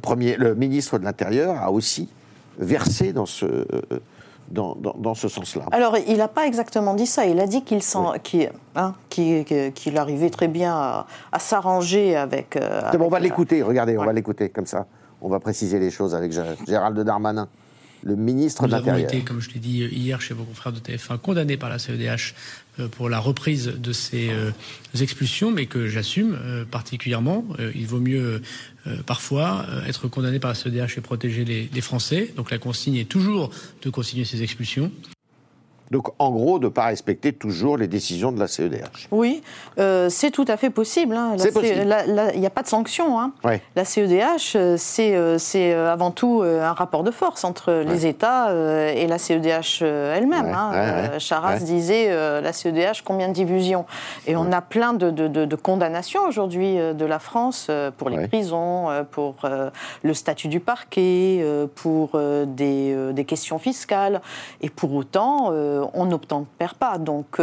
premier, 0.00 0.36
le 0.36 0.54
ministre 0.54 0.98
de 0.98 1.04
l'Intérieur 1.04 1.56
a 1.60 1.72
aussi 1.72 2.08
versé 2.58 3.12
dans 3.12 3.26
ce 3.26 3.66
dans, 4.50 4.74
dans, 4.74 4.94
dans 4.98 5.14
ce 5.14 5.28
sens-là. 5.28 5.64
Alors, 5.72 5.96
il 5.96 6.16
n'a 6.16 6.28
pas 6.28 6.46
exactement 6.46 6.94
dit 6.94 7.06
ça. 7.06 7.24
Il 7.24 7.38
a 7.40 7.46
dit 7.46 7.62
qu'il 7.62 7.78
oui. 7.78 8.18
qu 8.22 8.48
hein, 8.74 8.94
qu 9.08 9.44
qu 9.44 9.96
arrivait 9.96 10.30
très 10.30 10.48
bien 10.48 10.74
à, 10.74 11.06
à 11.32 11.38
s'arranger 11.38 12.16
avec. 12.16 12.56
Euh, 12.56 12.82
avec 12.84 12.98
bon, 13.00 13.06
on 13.06 13.10
va 13.10 13.20
l'écouter, 13.20 13.62
regardez, 13.62 13.92
ouais. 13.92 14.02
on 14.02 14.06
va 14.06 14.12
l'écouter 14.12 14.48
comme 14.48 14.66
ça. 14.66 14.86
On 15.22 15.28
va 15.28 15.38
préciser 15.38 15.78
les 15.78 15.90
choses 15.90 16.14
avec 16.14 16.32
Gérald 16.66 16.98
Darmanin 17.00 17.48
le 18.02 18.16
ministre 18.16 18.66
de 18.66 18.72
l'Intérieur. 18.72 18.96
Nous 18.96 19.04
avons 19.04 19.08
été, 19.08 19.24
comme 19.24 19.40
je 19.40 19.50
l'ai 19.50 19.60
dit 19.60 19.84
hier 19.84 20.20
chez 20.20 20.34
vos 20.34 20.44
confrères 20.44 20.72
de 20.72 20.80
TF1, 20.80 21.18
condamnés 21.18 21.56
par 21.56 21.68
la 21.68 21.78
CEDH 21.78 22.34
pour 22.92 23.08
la 23.08 23.18
reprise 23.18 23.66
de 23.66 23.92
ces 23.92 24.30
expulsions, 24.98 25.50
mais 25.50 25.66
que 25.66 25.86
j'assume 25.86 26.38
particulièrement. 26.70 27.44
Il 27.74 27.86
vaut 27.86 28.00
mieux 28.00 28.40
parfois 29.04 29.66
être 29.86 30.08
condamné 30.08 30.38
par 30.38 30.50
la 30.50 30.54
CEDH 30.54 30.96
et 30.96 31.00
protéger 31.00 31.44
les, 31.44 31.68
les 31.72 31.80
Français. 31.80 32.32
Donc 32.36 32.50
la 32.50 32.58
consigne 32.58 32.96
est 32.96 33.08
toujours 33.08 33.50
de 33.82 33.90
continuer 33.90 34.24
ces 34.24 34.42
expulsions. 34.42 34.90
Donc, 35.90 36.10
en 36.20 36.30
gros, 36.30 36.60
de 36.60 36.66
ne 36.66 36.70
pas 36.70 36.84
respecter 36.84 37.32
toujours 37.32 37.76
les 37.76 37.88
décisions 37.88 38.30
de 38.30 38.38
la 38.38 38.46
CEDH. 38.46 39.08
Oui, 39.10 39.42
euh, 39.78 40.08
c'est 40.08 40.30
tout 40.30 40.44
à 40.46 40.56
fait 40.56 40.70
possible. 40.70 41.16
Hein. 41.16 41.34
Possible. 41.52 41.96
Il 42.34 42.40
n'y 42.40 42.46
a 42.46 42.50
pas 42.50 42.62
de 42.62 42.68
sanction. 42.68 43.18
Hein. 43.18 43.32
Ouais. 43.42 43.60
La 43.74 43.84
CEDH, 43.84 44.76
c'est 44.76 45.16
euh, 45.16 45.92
avant 45.92 46.12
tout 46.12 46.42
un 46.44 46.72
rapport 46.72 47.02
de 47.02 47.10
force 47.10 47.42
entre 47.42 47.72
ouais. 47.72 47.84
les 47.84 48.06
États 48.06 48.50
euh, 48.50 48.92
et 48.94 49.08
la 49.08 49.18
CEDH 49.18 49.82
elle-même. 49.82 50.46
Ouais. 50.46 50.52
Hein. 50.52 51.18
Charas 51.18 51.58
disait 51.58 52.08
la 52.40 52.52
CEDH, 52.52 53.02
combien 53.04 53.26
de 53.26 53.32
divisions? 53.32 53.84
Et 54.28 54.36
on 54.36 54.52
a 54.52 54.60
plein 54.60 54.92
de, 54.92 55.10
de, 55.10 55.26
de, 55.26 55.44
de 55.44 55.56
condamnations 55.56 56.22
aujourd'hui 56.28 56.76
de 56.76 57.04
la 57.04 57.18
France 57.18 57.68
pour 57.96 58.10
les 58.10 58.28
prisons, 58.28 58.86
pour 59.10 59.34
le 60.02 60.14
statut 60.14 60.48
du 60.48 60.60
parquet, 60.60 61.44
pour 61.74 62.18
des, 62.46 63.12
des, 63.12 63.24
questions 63.24 63.58
fiscales. 63.58 64.20
Et 64.60 64.70
pour 64.70 64.94
autant, 64.94 65.50
on 65.94 66.06
n'obtempère 66.06 66.74
pas. 66.74 66.98
Donc, 66.98 67.40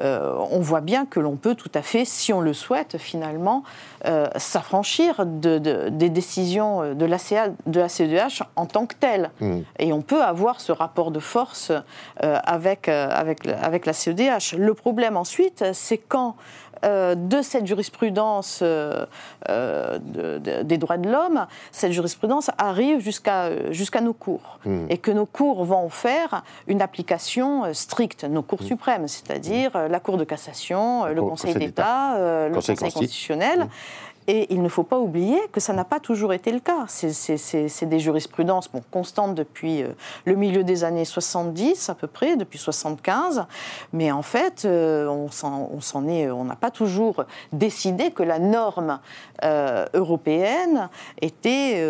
euh, 0.00 0.36
on 0.50 0.60
voit 0.60 0.80
bien 0.80 1.06
que 1.06 1.20
l'on 1.20 1.36
peut 1.36 1.54
tout 1.54 1.70
à 1.74 1.82
fait, 1.82 2.04
si 2.04 2.32
on 2.32 2.40
le 2.40 2.52
souhaite, 2.52 2.98
finalement, 2.98 3.62
euh, 4.06 4.26
s'affranchir 4.36 5.24
de, 5.24 5.58
de, 5.58 5.88
des 5.88 6.10
décisions 6.10 6.94
de 6.94 7.04
la, 7.04 7.18
CA, 7.18 7.48
de 7.66 7.80
la 7.80 7.88
CEDH 7.88 8.42
en 8.56 8.66
tant 8.66 8.86
que 8.86 8.94
telle. 8.94 9.30
Mmh. 9.40 9.60
Et 9.78 9.92
on 9.92 10.02
peut 10.02 10.22
avoir 10.22 10.60
ce 10.60 10.72
rapport 10.72 11.10
de 11.10 11.20
force 11.20 11.70
euh, 11.70 12.38
avec, 12.44 12.88
avec, 12.88 13.46
avec 13.46 13.86
la 13.86 13.92
CEDH. 13.92 14.56
Le 14.56 14.74
problème 14.74 15.16
ensuite, 15.16 15.64
c'est 15.72 15.98
quand 15.98 16.36
euh, 16.84 17.14
de 17.14 17.42
cette 17.42 17.66
jurisprudence 17.66 18.60
euh, 18.62 19.06
euh, 19.48 19.98
de, 19.98 20.38
de, 20.38 20.62
des 20.62 20.78
droits 20.78 20.96
de 20.96 21.10
l'homme, 21.10 21.46
cette 21.72 21.92
jurisprudence 21.92 22.50
arrive 22.58 23.00
jusqu'à 23.00 23.72
jusqu'à 23.72 24.00
nos 24.00 24.12
cours. 24.12 24.58
Mmh. 24.64 24.86
Et 24.90 24.98
que 24.98 25.10
nos 25.10 25.26
cours 25.26 25.64
vont 25.64 25.88
faire 25.88 26.44
une 26.66 26.82
application 26.82 27.72
stricte, 27.72 28.24
nos 28.24 28.42
cours 28.42 28.62
mmh. 28.62 28.66
suprêmes, 28.66 29.08
c'est-à-dire 29.08 29.88
la 29.88 30.00
Cour 30.00 30.18
de 30.18 30.24
cassation, 30.24 31.06
le, 31.06 31.14
le 31.14 31.22
Conseil 31.22 31.54
d'État, 31.54 32.48
le 32.48 32.54
Conseil, 32.54 32.76
Conseil 32.76 32.92
constitutionnel. 32.92 33.60
Mmh. 33.60 33.68
Et 34.26 34.52
il 34.52 34.62
ne 34.62 34.68
faut 34.68 34.84
pas 34.84 34.98
oublier 34.98 35.38
que 35.52 35.60
ça 35.60 35.74
n'a 35.74 35.84
pas 35.84 36.00
toujours 36.00 36.32
été 36.32 36.50
le 36.50 36.60
cas. 36.60 36.86
C'est 36.88 37.86
des 37.86 38.00
jurisprudences 38.00 38.70
constantes 38.90 39.34
depuis 39.34 39.82
euh, 39.82 39.88
le 40.24 40.34
milieu 40.34 40.64
des 40.64 40.84
années 40.84 41.04
70 41.04 41.90
à 41.90 41.94
peu 41.94 42.06
près, 42.06 42.36
depuis 42.36 42.58
75. 42.58 43.44
Mais 43.92 44.10
en 44.12 44.22
fait, 44.22 44.64
euh, 44.64 45.06
on 45.08 46.44
n'a 46.44 46.56
pas 46.56 46.70
toujours 46.70 47.24
décidé 47.52 48.12
que 48.12 48.22
la 48.22 48.38
norme 48.38 48.98
euh, 49.42 49.84
européenne 49.92 50.88
était, 51.20 51.84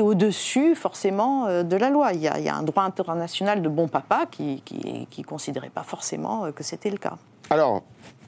au-dessus 0.00 0.74
forcément 0.74 1.62
de 1.62 1.76
la 1.76 1.90
loi. 1.90 2.12
Il 2.12 2.20
y, 2.20 2.28
a, 2.28 2.38
il 2.38 2.44
y, 2.44 2.48
a, 2.48 2.54
un 2.54 2.62
droit 2.62 2.82
international 2.82 3.62
de 3.62 3.68
bon 3.68 3.88
papa 3.88 4.26
qui 4.30 4.62
ne 4.70 5.22
considérait 5.24 5.70
pas 5.70 5.82
forcément 5.82 6.52
que 6.52 6.62
c'était 6.62 6.90
le 6.90 6.98
cas. 6.98 7.16
Alors, 7.50 7.82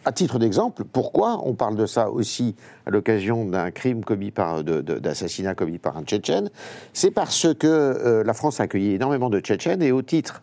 à 0.04 0.12
titre 0.12 0.38
d'exemple, 0.38 0.84
pourquoi 0.84 1.42
on 1.44 1.54
parle 1.54 1.76
de 1.76 1.86
ça 1.86 2.10
aussi 2.10 2.54
à 2.86 2.90
l'occasion 2.90 3.44
d'un 3.44 3.70
crime 3.70 4.02
commis 4.04 4.30
par, 4.30 4.64
d'assassinat 4.64 5.54
commis 5.54 5.78
par 5.78 5.96
un 5.96 6.02
Tchétchène? 6.02 6.50
C'est 6.92 7.10
parce 7.10 7.52
que 7.54 7.66
euh, 7.66 8.24
la 8.24 8.32
France 8.32 8.60
a 8.60 8.64
accueilli 8.64 8.94
énormément 8.94 9.28
de 9.28 9.40
Tchétchènes 9.40 9.82
et 9.82 9.92
au 9.92 10.02
titre 10.02 10.40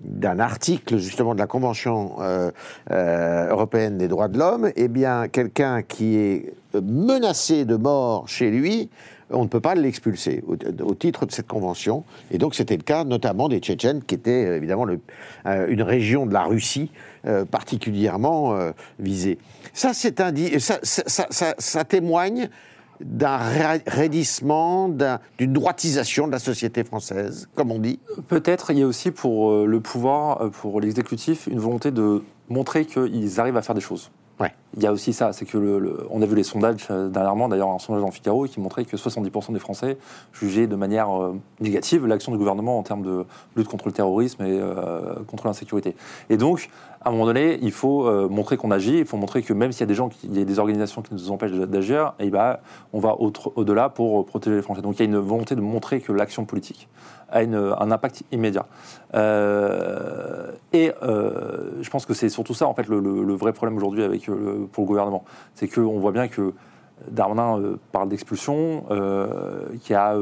d'un 0.00 0.40
article 0.40 0.98
justement 0.98 1.34
de 1.34 1.38
la 1.38 1.46
Convention 1.46 2.16
euh, 2.20 2.50
euh, 2.90 3.48
européenne 3.48 3.96
des 3.96 4.08
droits 4.08 4.28
de 4.28 4.38
l'homme, 4.38 4.70
eh 4.74 4.88
bien, 4.88 5.28
quelqu'un 5.28 5.82
qui 5.82 6.16
est 6.16 6.52
menacé 6.74 7.64
de 7.64 7.76
mort 7.76 8.28
chez 8.28 8.50
lui, 8.50 8.90
on 9.30 9.42
ne 9.42 9.48
peut 9.48 9.60
pas 9.60 9.74
l'expulser 9.74 10.44
au, 10.46 10.94
titre 10.94 11.26
de 11.26 11.32
cette 11.32 11.48
convention. 11.48 12.04
Et 12.30 12.38
donc 12.38 12.54
c'était 12.54 12.76
le 12.76 12.82
cas 12.82 13.04
notamment 13.04 13.48
des 13.48 13.58
Tchétchènes, 13.58 14.02
qui 14.02 14.14
étaient 14.16 14.56
évidemment 14.56 14.86
une 15.46 15.82
région 15.82 16.26
de 16.26 16.32
la 16.32 16.44
Russie 16.44 16.90
particulièrement 17.50 18.56
visée. 18.98 19.38
Ça, 19.72 19.92
c'est 19.94 20.18
ça, 20.58 20.78
ça, 20.82 21.26
ça, 21.30 21.54
ça 21.58 21.84
témoigne 21.84 22.48
d'un 23.00 23.38
raidissement, 23.86 24.88
d'une 24.88 25.52
droitisation 25.52 26.26
de 26.26 26.32
la 26.32 26.38
société 26.38 26.84
française, 26.84 27.48
comme 27.54 27.70
on 27.70 27.78
dit 27.78 27.98
Peut-être 28.28 28.70
il 28.70 28.78
y 28.78 28.82
a 28.82 28.86
aussi 28.86 29.10
pour 29.10 29.50
euh, 29.50 29.66
le 29.66 29.80
pouvoir, 29.80 30.42
euh, 30.42 30.48
pour 30.48 30.80
l'exécutif, 30.80 31.46
une 31.46 31.58
volonté 31.58 31.90
de 31.90 32.22
montrer 32.48 32.84
qu'ils 32.84 33.40
arrivent 33.40 33.56
à 33.56 33.62
faire 33.62 33.74
des 33.74 33.80
choses. 33.80 34.10
Ouais. 34.38 34.52
Il 34.76 34.82
y 34.82 34.86
a 34.86 34.92
aussi 34.92 35.14
ça, 35.14 35.32
c'est 35.32 35.46
que 35.46 35.56
le, 35.56 36.06
on 36.10 36.20
a 36.20 36.26
vu 36.26 36.36
les 36.36 36.42
sondages 36.42 36.86
euh, 36.90 37.08
dernièrement, 37.08 37.48
d'ailleurs 37.48 37.70
un 37.70 37.78
sondage 37.78 38.02
dans 38.02 38.10
Figaro 38.10 38.44
qui 38.44 38.60
montrait 38.60 38.84
que 38.84 38.96
70% 38.96 39.52
des 39.52 39.58
Français 39.58 39.96
jugeaient 40.32 40.66
de 40.66 40.76
manière 40.76 41.08
négative 41.60 42.06
l'action 42.06 42.32
du 42.32 42.38
gouvernement 42.38 42.78
en 42.78 42.82
termes 42.82 43.02
de 43.02 43.24
lutte 43.56 43.68
contre 43.68 43.86
le 43.86 43.92
terrorisme 43.92 44.44
et 44.44 44.60
contre 45.26 45.46
l'insécurité. 45.46 45.96
Et 46.28 46.36
donc, 46.36 46.68
à 47.06 47.08
un 47.08 47.12
moment 47.12 47.26
donné, 47.26 47.56
il 47.62 47.70
faut 47.70 48.04
euh, 48.08 48.28
montrer 48.28 48.56
qu'on 48.56 48.72
agit, 48.72 48.98
il 48.98 49.06
faut 49.06 49.16
montrer 49.16 49.40
que 49.40 49.52
même 49.52 49.70
s'il 49.70 49.82
y 49.82 49.84
a 49.84 49.86
des 49.86 49.94
gens, 49.94 50.10
il 50.24 50.36
y 50.36 50.42
a 50.42 50.44
des 50.44 50.58
organisations 50.58 51.02
qui 51.02 51.14
nous 51.14 51.30
empêchent 51.30 51.52
d'agir, 51.52 52.14
et 52.18 52.30
bah, 52.30 52.58
on 52.92 52.98
va 52.98 53.14
au-delà 53.20 53.90
pour 53.90 54.20
euh, 54.20 54.24
protéger 54.24 54.56
les 54.56 54.62
Français. 54.62 54.82
Donc 54.82 54.96
il 54.96 54.98
y 54.98 55.02
a 55.02 55.04
une 55.04 55.18
volonté 55.18 55.54
de 55.54 55.60
montrer 55.60 56.00
que 56.00 56.10
l'action 56.10 56.46
politique 56.46 56.88
a 57.28 57.42
un 57.42 57.90
impact 57.92 58.24
immédiat. 58.32 58.66
Euh, 59.14 60.50
et 60.72 60.92
je 61.00 61.90
pense 61.90 62.06
que 62.06 62.14
c'est 62.14 62.28
surtout 62.28 62.54
ça, 62.54 62.66
en 62.66 62.74
fait, 62.74 62.88
le, 62.88 63.34
vrai 63.34 63.52
problème 63.52 63.76
aujourd'hui 63.76 64.02
avec 64.02 64.26
pour 64.26 64.82
le 64.82 64.88
gouvernement. 64.88 65.24
C'est 65.54 65.68
qu'on 65.68 66.00
voit 66.00 66.12
bien 66.12 66.26
que 66.26 66.54
Darmanin 67.08 67.76
parle 67.92 68.08
d'expulsion, 68.08 68.84
qu'il 69.80 69.92
y 69.92 69.94
a 69.94 70.16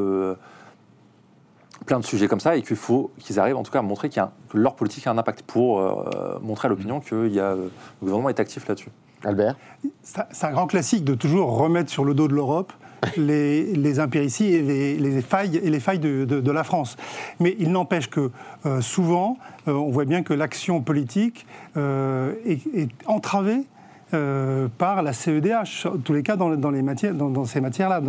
plein 1.86 2.00
de 2.00 2.04
sujets 2.04 2.28
comme 2.28 2.40
ça 2.40 2.56
et 2.56 2.62
qu'il 2.62 2.76
faut 2.76 3.10
qu'ils 3.18 3.38
arrivent 3.38 3.56
en 3.56 3.62
tout 3.62 3.72
cas 3.72 3.80
à 3.80 3.82
montrer 3.82 4.08
que 4.08 4.20
leur 4.54 4.74
politique 4.74 5.06
a 5.06 5.10
un 5.10 5.18
impact 5.18 5.42
pour 5.42 5.80
euh, 5.80 6.38
montrer 6.42 6.66
à 6.66 6.68
l'opinion 6.70 7.00
que 7.00 7.28
y 7.28 7.40
a, 7.40 7.50
euh, 7.50 7.68
le 8.00 8.06
gouvernement 8.06 8.28
est 8.28 8.40
actif 8.40 8.66
là-dessus. 8.68 8.90
Albert? 9.22 9.56
C'est 10.02 10.44
un 10.44 10.52
grand 10.52 10.66
classique 10.66 11.04
de 11.04 11.14
toujours 11.14 11.56
remettre 11.56 11.90
sur 11.90 12.04
le 12.04 12.14
dos 12.14 12.28
de 12.28 12.34
l'Europe 12.34 12.72
les, 13.18 13.74
les, 13.74 14.00
impérities 14.00 14.54
et 14.54 14.96
les, 14.96 15.20
failles, 15.20 15.56
et 15.56 15.68
les 15.68 15.80
failles 15.80 15.98
de, 15.98 16.50
la 16.50 16.64
France. 16.64 16.96
Mais 17.38 17.54
il 17.58 17.70
n'empêche 17.70 18.08
que 18.08 18.30
euh, 18.64 18.80
souvent, 18.80 19.36
on 19.66 19.90
voit 19.90 20.06
bien 20.06 20.22
que 20.22 20.32
l'action 20.32 20.80
politique 20.80 21.46
est, 21.76 22.60
est, 22.74 22.88
entravée 23.04 23.66
euh, 24.14 24.68
par 24.78 25.02
la 25.02 25.12
CEDH, 25.12 25.86
en 25.86 25.98
tous 25.98 26.12
les 26.12 26.22
cas 26.22 26.36
dans, 26.36 27.44
ces 27.44 27.60
matières-là, 27.60 28.00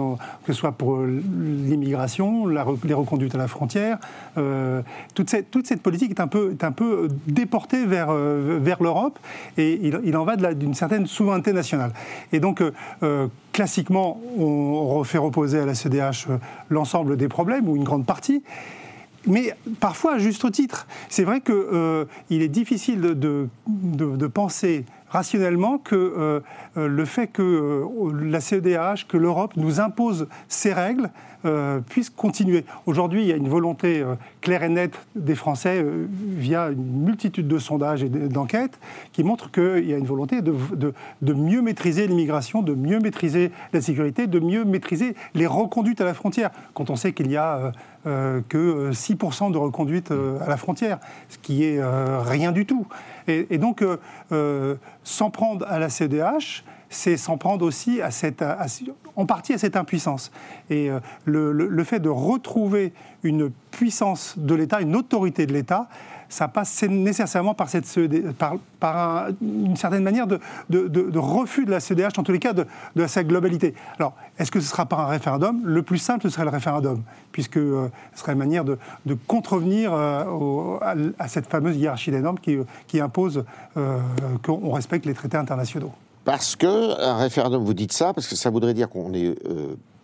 que 0.45 0.53
ce 0.53 0.59
soit 0.59 0.71
pour 0.71 0.99
l'immigration, 1.01 2.47
les 2.47 2.93
reconduites 2.93 3.35
à 3.35 3.37
la 3.37 3.47
frontière. 3.47 3.97
Euh, 4.37 4.81
toute, 5.13 5.29
cette, 5.29 5.81
politique 5.81 6.11
est 6.11 6.21
un 6.21 6.27
peu, 6.27 7.07
déportée 7.27 7.85
vers, 7.85 8.07
euh, 8.09 8.59
l'Europe 8.79 9.19
et 9.57 9.79
il, 9.83 10.17
en 10.17 10.25
va 10.25 10.35
d'une 10.35 10.73
certaine 10.73 11.07
souveraineté 11.07 11.53
nationale. 11.53 11.91
Et 12.31 12.39
donc, 12.39 12.61
classiquement, 13.51 14.19
on, 14.37 15.03
fait 15.03 15.17
reposer 15.17 15.59
à 15.59 15.65
la 15.65 15.73
CEDH 15.73 16.27
l'ensemble 16.69 17.17
des 17.17 17.27
problèmes 17.27 17.67
ou 17.67 17.75
une 17.75 17.83
grande 17.83 18.05
partie 18.05 18.43
mais 19.27 19.53
parfois 19.79 20.15
à 20.15 20.17
juste 20.19 20.49
titre. 20.51 20.87
C'est 21.09 21.23
vrai 21.23 21.41
qu'il 21.41 22.41
est 22.41 22.47
difficile 22.47 23.01
de, 23.01 24.27
penser 24.27 24.85
rationnellement 25.09 25.77
que 25.77 25.95
euh, 25.95 26.39
euh, 26.77 26.87
le 26.87 27.05
fait 27.05 27.27
que 27.27 27.41
euh, 27.41 28.29
la 28.29 28.41
CEDH, 28.41 29.07
que 29.07 29.17
l'Europe 29.17 29.53
nous 29.55 29.79
impose 29.79 30.27
ces 30.47 30.73
règles, 30.73 31.09
puisse 31.89 32.09
continuer. 32.09 32.65
Aujourd'hui, 32.87 33.21
il 33.21 33.27
y 33.27 33.31
a 33.31 33.35
une 33.35 33.49
volonté 33.49 34.03
claire 34.41 34.63
et 34.63 34.69
nette 34.69 34.97
des 35.15 35.35
Français 35.35 35.85
via 36.09 36.69
une 36.69 37.03
multitude 37.03 37.47
de 37.47 37.59
sondages 37.59 38.01
et 38.01 38.09
d'enquêtes 38.09 38.79
qui 39.11 39.23
montrent 39.23 39.51
qu'il 39.51 39.87
y 39.87 39.93
a 39.93 39.97
une 39.97 40.07
volonté 40.07 40.41
de, 40.41 40.55
de 41.21 41.33
mieux 41.33 41.61
maîtriser 41.61 42.07
l'immigration, 42.07 42.63
de 42.63 42.73
mieux 42.73 42.99
maîtriser 42.99 43.51
la 43.73 43.81
sécurité, 43.81 44.25
de 44.25 44.39
mieux 44.39 44.65
maîtriser 44.65 45.15
les 45.35 45.45
reconduites 45.45 46.01
à 46.01 46.05
la 46.05 46.15
frontière. 46.15 46.49
Quand 46.73 46.89
on 46.89 46.95
sait 46.95 47.13
qu'il 47.13 47.29
y 47.29 47.37
a 47.37 47.73
euh, 48.07 48.41
que 48.47 48.91
6% 48.91 49.51
de 49.51 49.57
reconduite 49.57 50.11
euh, 50.11 50.37
à 50.41 50.47
la 50.47 50.57
frontière, 50.57 50.99
ce 51.27 51.39
qui 51.39 51.63
est 51.63 51.79
euh, 51.79 52.19
rien 52.21 52.51
du 52.51 52.67
tout. 52.67 52.85
Et, 53.27 53.57
donc, 53.57 53.83
s'en 55.03 55.29
prendre 55.31 55.65
à 55.67 55.79
la 55.79 55.89
CDH, 55.89 56.63
c'est 56.89 57.17
s'en 57.17 57.37
prendre 57.37 57.65
aussi 57.65 58.03
à 58.03 58.11
cette, 58.11 58.43
en 59.15 59.25
partie 59.25 59.53
à 59.53 59.57
cette 59.57 59.75
impuissance. 59.75 60.31
Et 60.69 60.91
le, 61.25 61.83
fait 61.83 61.99
de 61.99 62.09
retrouver 62.09 62.93
une 63.23 63.49
puissance 63.71 64.35
de 64.37 64.53
l'État, 64.53 64.81
une 64.81 64.95
autorité 64.95 65.47
de 65.47 65.53
l'État, 65.53 65.89
ça 66.29 66.47
passe 66.47 66.83
nécessairement 66.83 67.53
par, 67.53 67.69
cette 67.69 67.85
e 67.97 68.33
par, 68.79 69.27
une 69.41 69.75
certaine 69.75 70.03
manière 70.03 70.27
de, 70.27 70.39
refus 71.17 71.65
de 71.65 71.71
la 71.71 71.79
CEDH, 71.79 72.17
en 72.17 72.23
tous 72.23 72.31
les 72.31 72.39
cas 72.39 72.53
de, 72.53 73.07
sa 73.07 73.23
globalité. 73.23 73.73
Alors, 73.97 74.13
est-ce 74.37 74.51
que 74.51 74.59
ce 74.59 74.67
sera 74.67 74.85
par 74.85 75.01
un 75.01 75.07
référendum? 75.07 75.61
Le 75.63 75.81
plus 75.81 75.97
simple, 75.97 76.23
ce 76.23 76.29
serait 76.29 76.43
le 76.43 76.49
référendum, 76.49 77.01
puisque 77.31 77.57
euh, 77.57 77.89
ce 78.13 78.21
serait 78.21 78.33
une 78.33 78.39
manière 78.39 78.65
de, 78.65 78.77
contrevenir 79.27 79.93
euh, 79.93 80.77
à, 81.19 81.27
cette 81.27 81.47
fameuse 81.47 81.77
hiérarchie 81.77 82.11
des 82.11 82.21
normes 82.21 82.39
qui, 82.39 82.57
qui 82.87 82.99
impose 82.99 83.43
euh, 83.77 83.99
qu'on 84.43 84.71
respecte 84.71 85.05
les 85.05 85.13
traités 85.13 85.37
internationaux. 85.37 85.93
Parce 86.23 86.55
que 86.55 86.99
un 87.01 87.17
référendum, 87.17 87.63
vous 87.63 87.73
dites 87.73 87.93
ça, 87.93 88.13
parce 88.13 88.27
que 88.27 88.35
ça 88.35 88.49
voudrait 88.49 88.73
dire 88.73 88.89
qu'on 88.89 89.13
est 89.13 89.35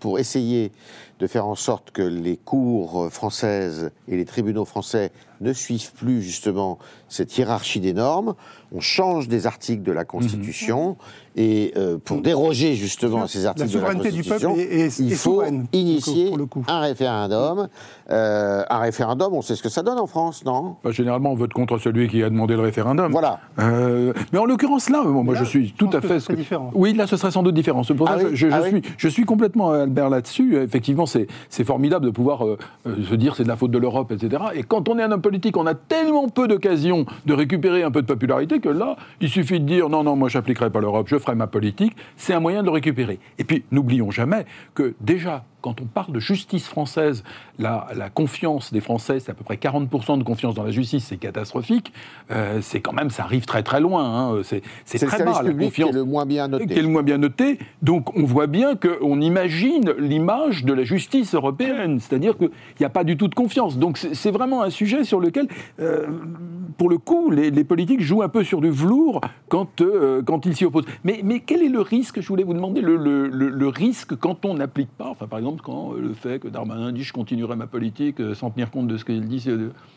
pour 0.02 0.20
essayer 0.20 0.74
de 1.22 1.28
faire 1.28 1.46
en 1.46 1.56
sorte 1.56 1.92
que 1.92 2.02
les 2.02 2.36
cours 2.36 3.10
françaises 3.12 3.92
et 4.08 4.18
les 4.18 4.26
tribunaux 4.26 4.66
français 4.66 5.12
ne 5.42 5.54
suivent 5.54 5.92
plus 5.94 6.22
justement 6.22 6.80
cette 7.10 7.38
hiérarchie 7.38 7.80
des 7.80 7.94
normes. 7.94 8.36
On 8.74 8.80
change 8.80 9.28
des 9.28 9.48
articles 9.48 9.84
de 9.84 9.92
la 9.92 10.06
Constitution 10.06 10.96
et 11.36 11.74
euh, 11.78 11.98
pour 12.04 12.22
déroger 12.22 12.76
justement 12.76 13.24
à 13.24 13.28
ces 13.28 13.46
articles 13.46 13.72
de 13.72 13.80
la 13.80 13.94
Constitution, 13.94 14.56
il 14.58 15.16
faut 15.16 15.44
initier 15.74 16.32
un 16.68 16.80
référendum. 16.80 17.68
Euh, 18.10 18.64
un 18.70 18.80
référendum, 18.80 19.34
on 19.34 19.42
sait 19.42 19.56
ce 19.56 19.64
que 19.64 19.70
ça 19.70 19.82
donne 19.82 20.00
en 20.00 20.08
France, 20.08 20.46
non? 20.46 20.76
Bah, 20.84 20.92
Généralement, 20.92 21.32
on 21.32 21.36
vote 21.36 21.54
contre 21.54 21.78
celui 21.78 22.08
qui 22.08 22.24
a 22.24 22.30
demandé 22.30 22.56
le 22.56 22.62
référendum. 22.62 23.12
Voilà. 23.12 23.40
Euh, 23.60 24.14
mais 24.32 24.40
en 24.40 24.46
l'occurrence 24.46 24.90
là, 24.90 25.04
moi 25.04 25.36
je 25.36 25.44
suis 25.44 25.74
tout 25.74 25.90
à 25.92 26.02
fait. 26.02 26.20
Ce 26.20 26.32
différent. 26.34 26.72
Oui, 26.74 26.94
là 26.94 27.08
ce 27.08 27.18
serait 27.18 27.32
sans 27.32 27.44
doute 27.44 27.56
différent. 27.56 27.84
Pour 27.84 28.10
ah 28.10 28.20
ça, 28.20 28.28
je, 28.34 28.48
ah 28.52 28.62
suis, 28.64 28.82
je 28.98 29.08
suis 29.08 29.24
complètement 29.26 29.72
Albert 29.72 30.10
là-dessus. 30.10 30.58
Effectivement, 30.58 31.06
c'est 31.50 31.64
formidable 31.64 32.06
de 32.06 32.12
pouvoir 32.12 32.44
se 32.86 33.16
dire 33.16 33.36
c'est 33.36 33.44
de 33.44 33.48
la 33.48 33.56
faute 33.56 33.72
de 33.72 33.78
l'Europe, 33.78 34.12
etc. 34.12 34.44
Et 34.56 34.64
quand 34.64 34.90
on 34.90 34.98
est 34.98 35.04
un 35.04 35.12
homme 35.12 35.22
politique, 35.22 35.58
on 35.58 35.66
a 35.66 35.76
tellement 35.76 36.28
peu 36.30 36.48
d'occasions 36.48 37.06
de 37.26 37.34
récupérer 37.34 37.84
un 37.84 37.92
peu 37.92 38.02
de 38.02 38.08
popularité 38.08 38.60
que 38.60 38.70
là, 38.70 38.96
il 39.20 39.30
suffit 39.30 39.60
de 39.60 39.66
dire 39.66 39.90
non, 39.90 40.04
non, 40.04 40.16
moi 40.16 40.30
j'appliquerai 40.30 40.70
pas 40.70 40.82
l'Europe, 40.82 41.08
je 41.08 41.18
ferai 41.18 41.36
ma 41.36 41.48
politique. 41.48 41.96
C'est 42.18 42.34
un 42.34 42.40
moyen 42.40 42.62
de 42.62 42.68
le 42.68 42.72
récupérer. 42.72 43.20
Et 43.38 43.44
puis, 43.44 43.64
n'oublions 43.72 44.12
jamais 44.12 44.46
que 44.74 44.94
déjà, 45.02 45.44
quand 45.62 45.82
on 45.82 45.86
parle 45.86 46.12
de 46.12 46.20
justice 46.20 46.68
française, 46.68 47.24
la, 47.60 48.10
confiance 48.14 48.74
des 48.74 48.82
Français, 48.82 49.20
c'est 49.20 49.32
à 49.32 49.34
peu 49.34 49.44
près 49.44 49.56
40% 49.56 50.18
de 50.18 50.24
confiance 50.24 50.56
dans 50.56 50.64
la 50.64 50.72
justice, 50.72 51.06
c'est 51.06 51.18
catastrophique. 51.18 51.94
Euh, 52.32 52.60
c'est 52.62 52.82
quand 52.82 52.94
même, 52.94 53.10
ça 53.10 53.24
arrive 53.24 53.46
très 53.46 53.64
très 53.64 53.80
loin. 53.80 54.04
Hein. 54.04 54.42
C'est, 54.44 54.62
très 55.06 55.24
bas, 55.24 55.42
la 55.44 55.54
confiance. 55.54 55.92
Qui 55.92 55.96
est 55.96 56.00
le 56.00 56.04
moins 56.04 56.26
bien 56.26 56.48
noté. 56.48 56.68
Qui 56.68 56.80
est 56.80 56.82
le 56.82 56.88
moins 56.88 57.04
bien 57.04 57.18
noté. 57.18 57.60
Donc 57.82 58.16
on 58.18 58.24
voit 58.24 58.48
bien 58.48 58.76
qu'on 58.76 59.22
imagine 59.22 59.94
l'image 59.98 60.66
de 60.66 60.74
la 60.74 60.84
justice 60.84 61.34
européenne, 61.36 62.00
c'est-à-dire 62.00 62.38
qu'il 62.38 62.52
n'y 62.80 62.86
a 62.86 62.90
pas 62.90 63.04
du 63.04 63.18
tout 63.18 63.28
de 63.28 63.36
confiance. 63.36 63.78
Donc 63.78 63.98
c'est, 63.98 64.32
vraiment 64.32 64.64
un 64.64 64.70
sujet 64.70 65.04
sur 65.04 65.20
lequel, 65.20 65.48
euh, 65.80 66.08
pour 66.78 66.90
le 66.90 66.98
coup, 66.98 67.30
les, 67.30 67.52
politiques 67.64 68.02
jouent 68.02 68.24
un 68.24 68.30
peu 68.30 68.44
sur 68.44 68.60
du 68.60 68.72
velours 68.72 69.22
quand, 69.50 69.82
euh, 69.82 70.22
quand 70.24 70.46
ils 70.46 70.56
s'y 70.56 70.66
opposent. 70.66 70.86
Mais, 71.04 71.22
mais 71.24 71.42
quel 71.42 71.62
est 71.62 71.70
le 71.70 71.82
risque, 71.82 72.22
je 72.22 72.28
voulais 72.28 72.44
vous 72.44 72.54
demander, 72.54 72.82
le, 72.82 72.96
le, 72.96 73.28
le 73.28 73.68
risque 73.68 74.16
quand 74.16 74.46
on 74.46 74.56
n'applique 74.56 74.90
pas, 74.98 75.08
enfin 75.08 75.28
par 75.28 75.40
exemple, 75.40 75.51
quand 75.64 75.94
le 75.94 76.14
fait 76.14 76.40
que 76.40 76.48
Darmanin 76.48 76.92
dit 76.92 77.04
je 77.04 77.14
continuerai 77.14 77.56
ma 77.56 77.68
politique 77.68 78.20
euh, 78.20 78.36
sans 78.36 78.50
tenir 78.50 78.72
compte 78.72 78.88
de 78.88 78.98
ce 78.98 79.06
qu'il 79.06 79.28
dit, 79.28 79.48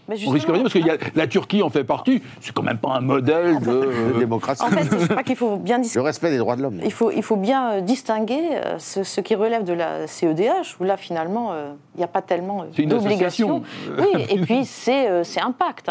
on 0.08 0.30
risque 0.30 0.48
rien 0.48 0.62
parce 0.62 0.74
que 0.74 1.18
la 1.18 1.26
Turquie 1.26 1.62
en 1.62 1.70
fait 1.70 1.84
partie. 1.84 2.22
C'est 2.40 2.52
quand 2.52 2.62
même 2.62 2.78
pas 2.78 2.94
un 2.94 3.00
modèle 3.00 3.60
de, 3.60 3.70
euh, 3.70 4.18
démocratie. 4.18 4.62
En 4.62 4.68
fait, 4.68 4.84
je 4.98 5.06
crois 5.06 5.22
qu'il 5.22 5.36
faut 5.36 5.56
bien 5.56 5.80
le 5.94 6.00
respect 6.00 6.30
des 6.30 6.38
droits 6.38 6.56
de 6.56 6.62
l'homme. 6.62 6.80
Il 6.84 6.92
faut, 6.92 7.10
il 7.10 7.22
faut 7.22 7.36
bien 7.36 7.72
euh, 7.72 7.80
distinguer 7.80 8.42
ce, 8.78 9.20
qui 9.20 9.34
relève 9.34 9.64
de 9.64 9.72
la 9.72 10.06
CEDH 10.06 10.76
où 10.80 10.84
là 10.84 10.96
finalement 10.96 11.52
il 11.94 11.98
n'y 11.98 12.04
a 12.04 12.08
pas 12.08 12.22
tellement 12.22 12.64
d'obligation. 12.76 13.62
Oui, 13.98 14.26
et 14.28 14.38
puis 14.40 14.64
c'est 14.64 15.08
un 15.40 15.52
pacte. 15.52 15.90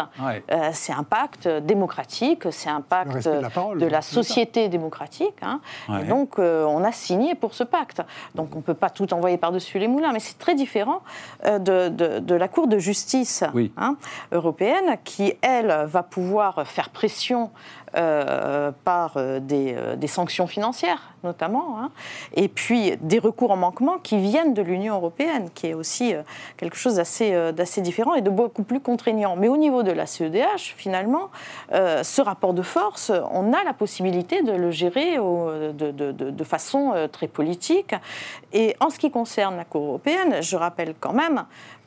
c'est 0.72 0.92
un 0.92 1.02
pacte 1.02 1.48
démocratique, 1.48 2.44
c'est 2.50 2.70
un 2.70 2.80
pacte 2.80 3.26
de 3.26 3.86
la, 3.86 4.02
société 4.02 4.68
démocratique. 4.68 5.34
Hein. 5.42 5.60
Et 6.00 6.04
donc 6.04 6.38
on 6.38 6.84
a 6.84 6.92
signé 6.92 7.34
pour 7.34 7.54
ce 7.54 7.64
pacte. 7.64 8.02
Donc 8.34 8.54
on 8.54 8.58
ne 8.58 8.62
peut 8.62 8.74
pas 8.74 8.90
tout 8.90 9.12
envoyer 9.14 9.36
par 9.36 9.52
par-dessus 9.54 9.78
les 9.78 9.88
moulins. 9.88 10.12
Mais 10.12 10.20
c'est 10.20 10.38
très 10.38 10.54
différent 10.54 11.02
de, 11.44 11.88
de, 11.88 12.34
la 12.34 12.48
Cour 12.48 12.66
de 12.66 12.78
justice 12.78 13.44
hein, 13.76 13.96
européenne 14.32 14.96
qui, 15.04 15.34
elle, 15.42 15.86
va 15.86 16.02
pouvoir 16.02 16.66
faire 16.66 16.90
pression 16.90 17.50
euh, 17.96 18.72
par 18.84 19.12
euh, 19.16 19.38
euh, 19.52 19.96
des, 19.96 20.06
sanctions 20.08 20.48
financières 20.48 21.12
notamment, 21.22 21.78
hein, 21.78 21.90
et 22.34 22.48
puis 22.48 22.96
des 23.00 23.18
recours 23.18 23.50
en 23.52 23.56
manquement 23.56 23.98
qui 24.02 24.18
viennent 24.18 24.52
de 24.52 24.62
l'Union 24.62 24.96
européenne, 24.96 25.48
qui 25.54 25.68
est 25.68 25.74
aussi 25.74 26.12
quelque 26.58 26.76
chose 26.76 26.96
d'assez 26.96 27.80
différent 27.80 28.14
et 28.14 28.20
de 28.20 28.28
beaucoup 28.28 28.62
plus 28.62 28.80
contraignant. 28.80 29.34
Mais 29.34 29.48
au 29.48 29.56
niveau 29.56 29.82
de 29.82 29.90
la 29.90 30.04
CEDH, 30.04 30.74
finalement, 30.76 31.30
ce 31.72 32.20
rapport 32.20 32.52
de 32.52 32.60
force, 32.60 33.10
on 33.30 33.54
a 33.54 33.64
la 33.64 33.72
possibilité 33.72 34.42
de 34.42 34.52
le 34.52 34.70
gérer 34.70 35.16
de, 35.16 36.44
façon 36.44 36.92
très 37.10 37.26
politique. 37.26 37.94
Et 38.52 38.76
en 38.80 38.90
ce 38.90 38.98
qui 38.98 39.10
concerne 39.10 39.56
la 39.56 39.64
Cour 39.64 39.84
européenne, 39.84 40.42
je 40.42 40.56
rappelle 40.56 40.94
quand 41.00 41.14
même 41.14 41.44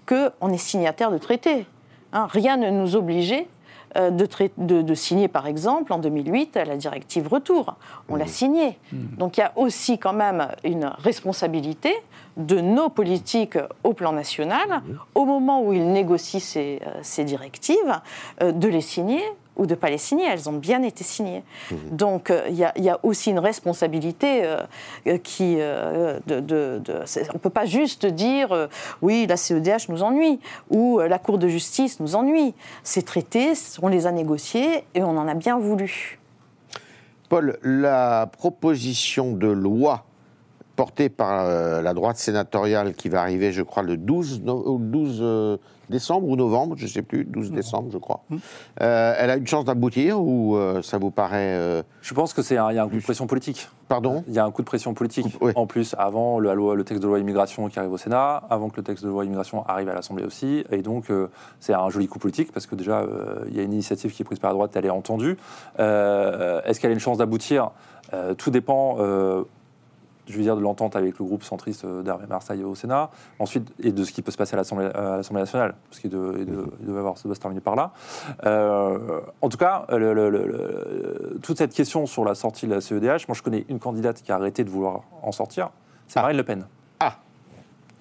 qu'on 0.08 0.50
est 0.50 0.58
signataire 0.58 1.12
de 1.12 1.20
traités. 1.20 1.68
Hein. 2.12 2.26
rien 2.32 2.58
ne 2.58 2.72
nous 2.72 2.96
obligeait 2.96 3.48
euh, 3.96 4.12
de, 4.12 4.96
signer, 4.96 5.28
par 5.28 5.48
exemple, 5.48 5.94
en 5.94 6.00
2008, 6.00 6.60
la 6.66 6.76
directive 6.76 7.28
retour. 7.28 7.76
On 8.10 8.16
l'a 8.16 8.26
mmh. 8.26 8.28
signée. 8.28 8.80
Mmh. 8.92 8.98
Donc 9.18 9.38
il 9.38 9.42
y 9.42 9.44
a 9.44 9.54
aussi 9.56 9.98
quand 9.98 10.14
même 10.14 10.50
une 10.64 10.92
responsabilité 10.98 11.94
de 12.36 12.60
nos 12.60 12.90
politiques 12.90 13.58
au 13.84 13.94
plan 13.94 14.12
national, 14.12 14.68
mmh. 14.68 14.94
au 15.16 15.26
moment 15.26 15.64
où 15.64 15.74
ils 15.74 15.92
négocient 15.92 16.40
ces, 16.40 16.82
euh, 16.86 17.24
directives, 17.24 18.02
euh, 18.42 18.52
de 18.52 18.68
les 18.68 18.82
signer 18.82 19.24
ou 19.58 19.66
de 19.66 19.72
ne 19.72 19.76
pas 19.76 19.90
les 19.90 19.98
signer. 19.98 20.26
Elles 20.26 20.50
ont 20.50 20.54
bien 20.54 20.84
été 20.84 21.04
signées. 21.04 21.44
Mmh. 21.72 21.76
Donc 21.92 22.30
euh, 22.30 22.46
il 22.50 22.56
y, 22.56 22.90
a 22.90 23.00
aussi 23.04 23.32
une 23.32 23.40
responsabilité 23.40 24.46
euh, 24.46 24.58
euh, 25.08 25.18
qui... 25.18 25.56
de, 25.58 26.82
on 27.30 27.34
ne 27.34 27.40
peut 27.40 27.50
pas 27.50 27.66
juste 27.66 28.06
dire 28.06 28.70
oui, 29.02 29.26
la 29.28 29.38
CEDH 29.38 29.90
nous 29.90 30.04
ennuie 30.04 30.40
ou 30.70 31.00
la 31.00 31.20
Cour 31.20 31.38
de 31.38 31.48
justice 31.48 32.00
nous 32.00 32.16
ennuie. 32.16 32.54
Ces 32.84 33.02
traités, 33.02 33.54
on 33.82 33.88
les 33.88 34.08
a 34.08 34.12
négociés 34.12 34.86
et 34.94 35.04
on 35.04 35.18
en 35.18 35.28
a 35.28 35.34
bien 35.34 35.58
voulu. 35.58 36.20
Paul, 37.30 37.58
la 37.62 38.30
proposition 38.32 39.34
de 39.34 39.48
loi 39.48 40.07
portée 40.78 41.10
par 41.10 41.46
la 41.82 41.94
droite 41.94 42.18
sénatoriale 42.18 42.94
qui 42.94 43.10
va 43.10 43.22
arriver, 43.22 43.52
je 43.52 43.64
crois, 43.64 43.84
le 43.84 43.98
12, 43.98 44.44
12 44.44 45.60
décembre 45.90 46.28
ou 46.28 46.36
novembre, 46.36 46.76
je 46.78 46.84
ne 46.84 46.90
sais 46.90 47.02
plus, 47.02 47.26
12 47.26 47.52
décembre, 47.52 47.90
je 47.92 47.98
crois. 47.98 48.22
Euh, 48.82 49.16
elle 49.18 49.30
a 49.30 49.38
une 49.38 49.48
chance 49.48 49.66
d'aboutir 49.66 50.22
ou 50.22 50.56
euh, 50.56 50.82
ça 50.82 50.98
vous 50.98 51.12
paraît 51.12 51.56
euh, 51.56 51.84
Je 52.02 52.14
pense 52.14 52.34
que 52.34 52.42
c'est 52.42 52.56
y 52.56 52.58
a 52.58 52.84
un 52.84 52.90
coup 52.90 52.96
de 52.96 53.02
pression 53.02 53.28
politique. 53.28 53.70
Pardon? 53.88 54.24
Il 54.28 54.34
y 54.34 54.40
a 54.40 54.46
un 54.46 54.52
coup 54.52 54.62
de 54.62 54.68
pression 54.68 54.94
politique. 54.94 55.28
En 55.56 55.66
plus, 55.66 55.96
avant 55.98 56.40
le, 56.40 56.54
le, 56.76 56.84
texte 56.84 57.02
de 57.02 57.08
loi 57.08 57.20
immigration 57.20 57.70
qui 57.70 57.80
arrive 57.80 57.92
au 57.92 57.98
Sénat, 57.98 58.44
avant 58.50 58.70
que 58.70 58.78
le 58.78 58.84
texte 58.84 59.04
de 59.04 59.10
loi 59.10 59.24
immigration 59.24 59.66
arrive 59.66 59.88
à 59.90 59.94
l'Assemblée 59.94 60.26
aussi, 60.26 60.66
et 60.72 60.82
donc 60.82 61.06
c'est 61.60 61.74
un 61.74 61.90
joli 61.90 62.08
coup 62.08 62.20
politique 62.20 62.52
parce 62.52 62.66
que 62.66 62.76
déjà 62.76 63.06
il 63.48 63.56
y 63.56 63.60
a 63.60 63.64
une 63.64 63.74
initiative 63.74 64.12
qui 64.12 64.22
est 64.22 64.26
prise 64.26 64.40
par 64.40 64.50
la 64.50 64.56
droite, 64.56 64.72
elle 64.76 64.86
est 64.86 64.90
entendue. 64.90 65.38
Est-ce 65.78 66.80
qu'elle 66.80 66.92
a 66.92 66.94
une 66.94 67.00
chance 67.00 67.18
d'aboutir? 67.18 67.72
Tout 68.38 68.52
dépend 68.52 68.98
je 70.28 70.38
veux 70.38 70.44
dire, 70.44 70.56
de 70.56 70.62
l'entente 70.62 70.96
avec 70.96 71.18
le 71.20 71.26
groupe 71.26 71.44
centriste 71.44 71.86
euh, 71.86 72.02
d'Hervé 72.02 72.28
Marseille 72.28 72.64
au 72.64 72.76
Sénat, 72.76 73.10
ensuite, 73.40 73.72
et 73.82 73.92
de 73.92 74.04
ce 74.04 74.12
qui 74.12 74.22
peut 74.22 74.32
se 74.32 74.38
passer 74.38 74.56
à 74.56 74.58
l'Assemblée 74.58 74.90
nationale, 75.32 75.76
parce 75.90 76.00
qu'il 76.00 76.10
devait 76.10 77.00
avoir, 77.00 77.18
ça 77.18 77.24
doit 77.28 77.36
se 77.36 77.40
terminer 77.40 77.62
par 77.62 77.76
là. 77.76 77.92
Euh, 78.46 79.22
en 79.42 79.50
tout 79.50 79.58
cas, 79.58 79.86
toute 81.42 81.58
cette 81.58 81.74
question 81.74 82.06
sur 82.06 82.26
la 82.26 82.36
sortie 82.36 82.68
de 82.68 82.74
la 82.74 82.82
CEDH, 82.82 83.28
moi 83.28 83.36
je 83.36 83.42
connais 83.42 83.66
une 83.70 83.80
candidate 83.80 84.22
qui 84.22 84.32
a 84.32 84.36
arrêté 84.36 84.64
de 84.64 84.70
vouloir 84.70 85.02
en 85.24 85.32
sortir, 85.32 85.70
c'est 86.08 86.20
ah. 86.20 86.24
Marine 86.24 86.38
Le 86.38 86.44
Pen. 86.44 86.66
Ah, 87.00 87.18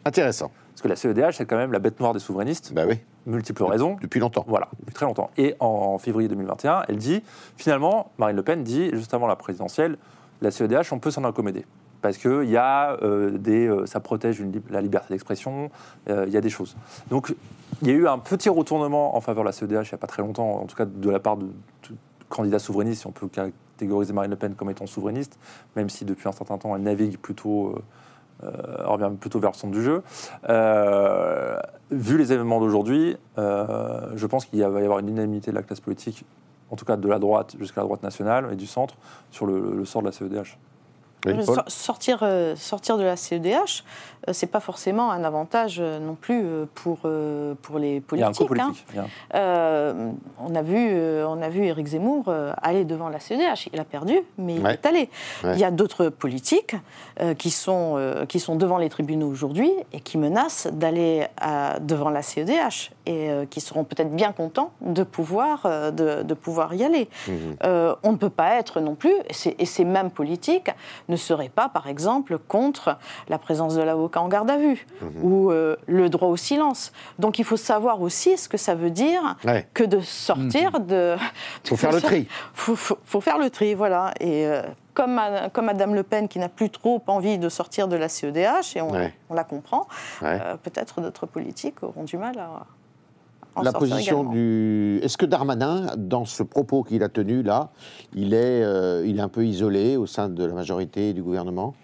intéressant. 0.04 0.50
Parce 0.72 0.82
que 0.82 0.88
la 0.88 0.96
CEDH, 0.96 1.32
c'est 1.32 1.46
quand 1.46 1.56
même 1.56 1.72
la 1.72 1.78
bête 1.78 1.98
noire 2.00 2.12
des 2.12 2.18
souverainistes. 2.18 2.74
Bah 2.74 2.82
oui. 2.86 2.98
Multiples 3.24 3.64
raisons. 3.64 3.96
Depuis 4.00 4.20
longtemps. 4.20 4.44
Voilà, 4.46 4.68
depuis 4.78 4.94
très 4.94 5.06
longtemps. 5.06 5.30
Et 5.38 5.56
en 5.58 5.96
février 5.98 6.28
2021, 6.28 6.82
elle 6.88 6.96
dit, 6.96 7.22
finalement, 7.56 8.10
Marine 8.18 8.36
Le 8.36 8.42
Pen 8.42 8.62
dit, 8.62 8.90
juste 8.92 9.14
avant 9.14 9.26
la 9.26 9.36
présidentielle, 9.36 9.96
la 10.42 10.50
CEDH, 10.50 10.92
on 10.92 10.98
peut 10.98 11.10
s'en 11.10 11.24
accommoder 11.24 11.64
parce 12.06 12.18
que 12.18 12.44
y 12.44 12.56
a, 12.56 12.92
euh, 13.02 13.36
euh, 13.48 13.84
ça 13.84 13.98
protège 13.98 14.40
la 14.70 14.80
liberté 14.80 15.12
d'expression, 15.12 15.70
euh, 16.08 16.24
il 16.28 16.32
y 16.32 16.36
a 16.36 16.40
des 16.40 16.50
choses. 16.50 16.76
Donc 17.10 17.34
il 17.82 17.88
y 17.88 17.90
a 17.90 17.94
eu 17.94 18.06
un 18.06 18.20
petit 18.20 18.48
retournement 18.48 19.16
en 19.16 19.20
faveur 19.20 19.42
de 19.42 19.48
la 19.48 19.52
CEDH 19.52 19.72
il 19.72 19.76
n'y 19.76 19.94
a 19.94 19.98
pas 19.98 20.06
très 20.06 20.22
longtemps, 20.22 20.60
en 20.60 20.66
tout 20.66 20.76
cas 20.76 20.84
de 20.84 21.10
la 21.10 21.18
part 21.18 21.36
de, 21.36 21.48
candidats 22.28 22.60
souverainistes, 22.60 23.00
si 23.00 23.06
on 23.08 23.10
peut 23.10 23.26
catégoriser 23.26 24.12
Marine 24.12 24.30
Le 24.30 24.36
Pen 24.36 24.54
comme 24.54 24.70
étant 24.70 24.86
souverainiste, 24.86 25.36
même 25.74 25.88
si 25.88 26.04
depuis 26.04 26.28
un 26.28 26.32
certain 26.32 26.58
temps 26.58 26.76
elle 26.76 26.82
navigue 26.82 27.18
plutôt, 27.18 27.74
revient 28.40 29.10
plutôt 29.18 29.40
vers 29.40 29.50
le 29.50 29.56
centre 29.56 29.72
du 29.72 29.82
jeu. 29.82 30.02
vu 31.90 32.18
les 32.18 32.32
événements 32.32 32.60
d'aujourd'hui, 32.60 33.16
je 33.36 34.26
pense 34.26 34.44
qu'il 34.44 34.60
va 34.60 34.80
y 34.80 34.84
avoir 34.84 35.00
une 35.00 35.08
unanimité 35.08 35.50
de 35.50 35.56
la 35.56 35.62
classe 35.62 35.80
politique, 35.80 36.24
en 36.70 36.76
tout 36.76 36.84
cas 36.84 36.96
de 36.96 37.08
la 37.08 37.18
droite 37.18 37.56
jusqu'à 37.58 37.80
la 37.80 37.86
droite 37.86 38.04
nationale 38.04 38.48
et 38.52 38.56
du 38.56 38.66
centre, 38.66 38.94
sur 39.32 39.46
le 39.46 39.84
sort 39.84 40.02
de 40.02 40.06
la 40.06 40.12
CEDH 40.12 40.56
sortir, 41.68 42.20
euh, 42.22 42.56
sortir 42.56 42.98
de 42.98 43.02
la 43.02 43.16
CEDH, 43.16 43.84
euh, 44.28 44.32
c'est 44.32 44.46
pas 44.46 44.60
forcément 44.60 45.10
un 45.10 45.24
avantage 45.24 45.78
euh, 45.80 45.98
non 45.98 46.14
plus 46.14 46.44
pour, 46.74 46.98
pour 47.62 47.78
les 47.78 48.00
politiques. 48.00 48.50
Hein. 48.58 48.72
on, 49.32 50.54
a 50.54 50.62
vu, 50.62 50.90
on 51.24 51.42
a 51.42 51.48
vu 51.48 51.64
Éric 51.64 51.86
Zemmour 51.86 52.32
aller 52.62 52.84
devant 52.84 53.08
la 53.08 53.20
CEDH. 53.20 53.68
Il 53.72 53.80
a 53.80 53.84
perdu, 53.84 54.18
mais 54.38 54.56
il 54.56 54.66
est 54.66 54.86
allé. 54.86 55.10
Il 55.44 55.58
y 55.58 55.64
a 55.64 55.70
d'autres 55.70 56.08
politiques 56.08 56.76
qui, 57.38 57.50
sont, 57.50 58.24
qui 58.28 58.40
sont 58.40 58.56
devant 58.56 58.78
les 58.78 58.88
tribunaux 58.88 59.28
aujourd'hui 59.28 59.70
et 59.92 60.00
qui 60.00 60.18
menacent 60.18 60.68
d'aller 60.72 61.26
devant 61.80 62.10
la 62.10 62.22
CEDH 62.22 62.92
et 63.06 63.30
qui 63.50 63.60
seront 63.60 63.84
peut-être 63.84 64.14
bien 64.14 64.32
contents 64.32 64.72
de 64.80 65.02
pouvoir, 65.02 65.92
de, 65.92 66.22
de 66.22 66.34
pouvoir 66.34 66.74
y 66.74 66.84
aller. 66.84 67.08
Mmh. 67.28 67.32
on 68.02 68.12
ne 68.12 68.16
peut 68.16 68.30
pas 68.30 68.54
être 68.54 68.80
non 68.80 68.94
plus, 68.94 69.14
et 69.58 69.66
ces 69.66 69.84
mêmes 69.84 70.10
politiques 70.10 70.70
ne 71.08 71.15
serait 71.16 71.48
pas, 71.48 71.68
par 71.68 71.88
exemple, 71.88 72.38
contre 72.38 72.98
la 73.28 73.38
présence 73.38 73.74
de 73.74 73.82
l'avocat 73.82 74.20
en 74.20 74.28
garde 74.28 74.50
à 74.50 74.56
vue 74.56 74.86
mhm. 75.00 75.10
ou 75.22 75.50
euh, 75.50 75.76
le 75.86 76.08
droit 76.08 76.28
au 76.28 76.36
silence. 76.36 76.92
Donc 77.18 77.38
il 77.38 77.44
faut 77.44 77.56
savoir 77.56 78.00
aussi 78.00 78.36
ce 78.36 78.48
que 78.48 78.56
ça 78.56 78.74
veut 78.74 78.90
dire 78.90 79.36
que 79.74 79.84
de 79.84 80.00
sortir 80.00 80.72
mhm. 80.80 80.86
de... 80.86 81.16
Il 81.64 81.68
faut 81.68 81.76
faire 81.76 81.92
le 81.92 82.00
tri. 82.00 82.28
Il 82.68 82.76
faut, 82.76 83.20
faire 83.20 83.38
le 83.38 83.50
tri, 83.50 83.74
voilà. 83.74 84.12
Et 84.20 84.46
euh, 84.46 84.62
comme, 84.94 85.20
comme 85.52 85.66
Madame 85.66 85.94
Le 85.94 86.02
Pen 86.02 86.26
qui 86.28 86.38
n'a 86.38 86.48
plus 86.48 86.70
trop 86.70 87.02
envie 87.06 87.38
de 87.38 87.48
sortir 87.48 87.86
de 87.86 87.96
la 87.96 88.08
CEDH, 88.08 88.76
et 88.76 88.80
on, 88.80 88.92
la 89.34 89.44
comprend, 89.44 89.86
euh, 90.22 90.56
peut-être 90.62 91.00
d'autres 91.00 91.26
politiques 91.26 91.82
auront 91.82 92.04
du 92.04 92.16
mal 92.16 92.38
à 92.38 92.66
la 93.62 93.72
position 93.72 94.24
du. 94.24 95.00
Est-ce 95.02 95.16
que 95.16 95.26
Darmanin, 95.26 95.86
dans 95.96 96.24
ce 96.24 96.42
propos 96.42 96.82
qu'il 96.82 97.02
a 97.02 97.08
tenu 97.08 97.42
là, 97.42 97.70
il 98.14 98.34
est, 98.34 98.62
euh, 98.62 99.06
il 99.06 99.18
est 99.18 99.22
un 99.22 99.28
peu 99.28 99.44
isolé 99.44 99.96
au 99.96 100.06
sein 100.06 100.28
de 100.28 100.44
la 100.44 100.54
majorité 100.54 101.12
du 101.12 101.22
gouvernement? 101.22 101.74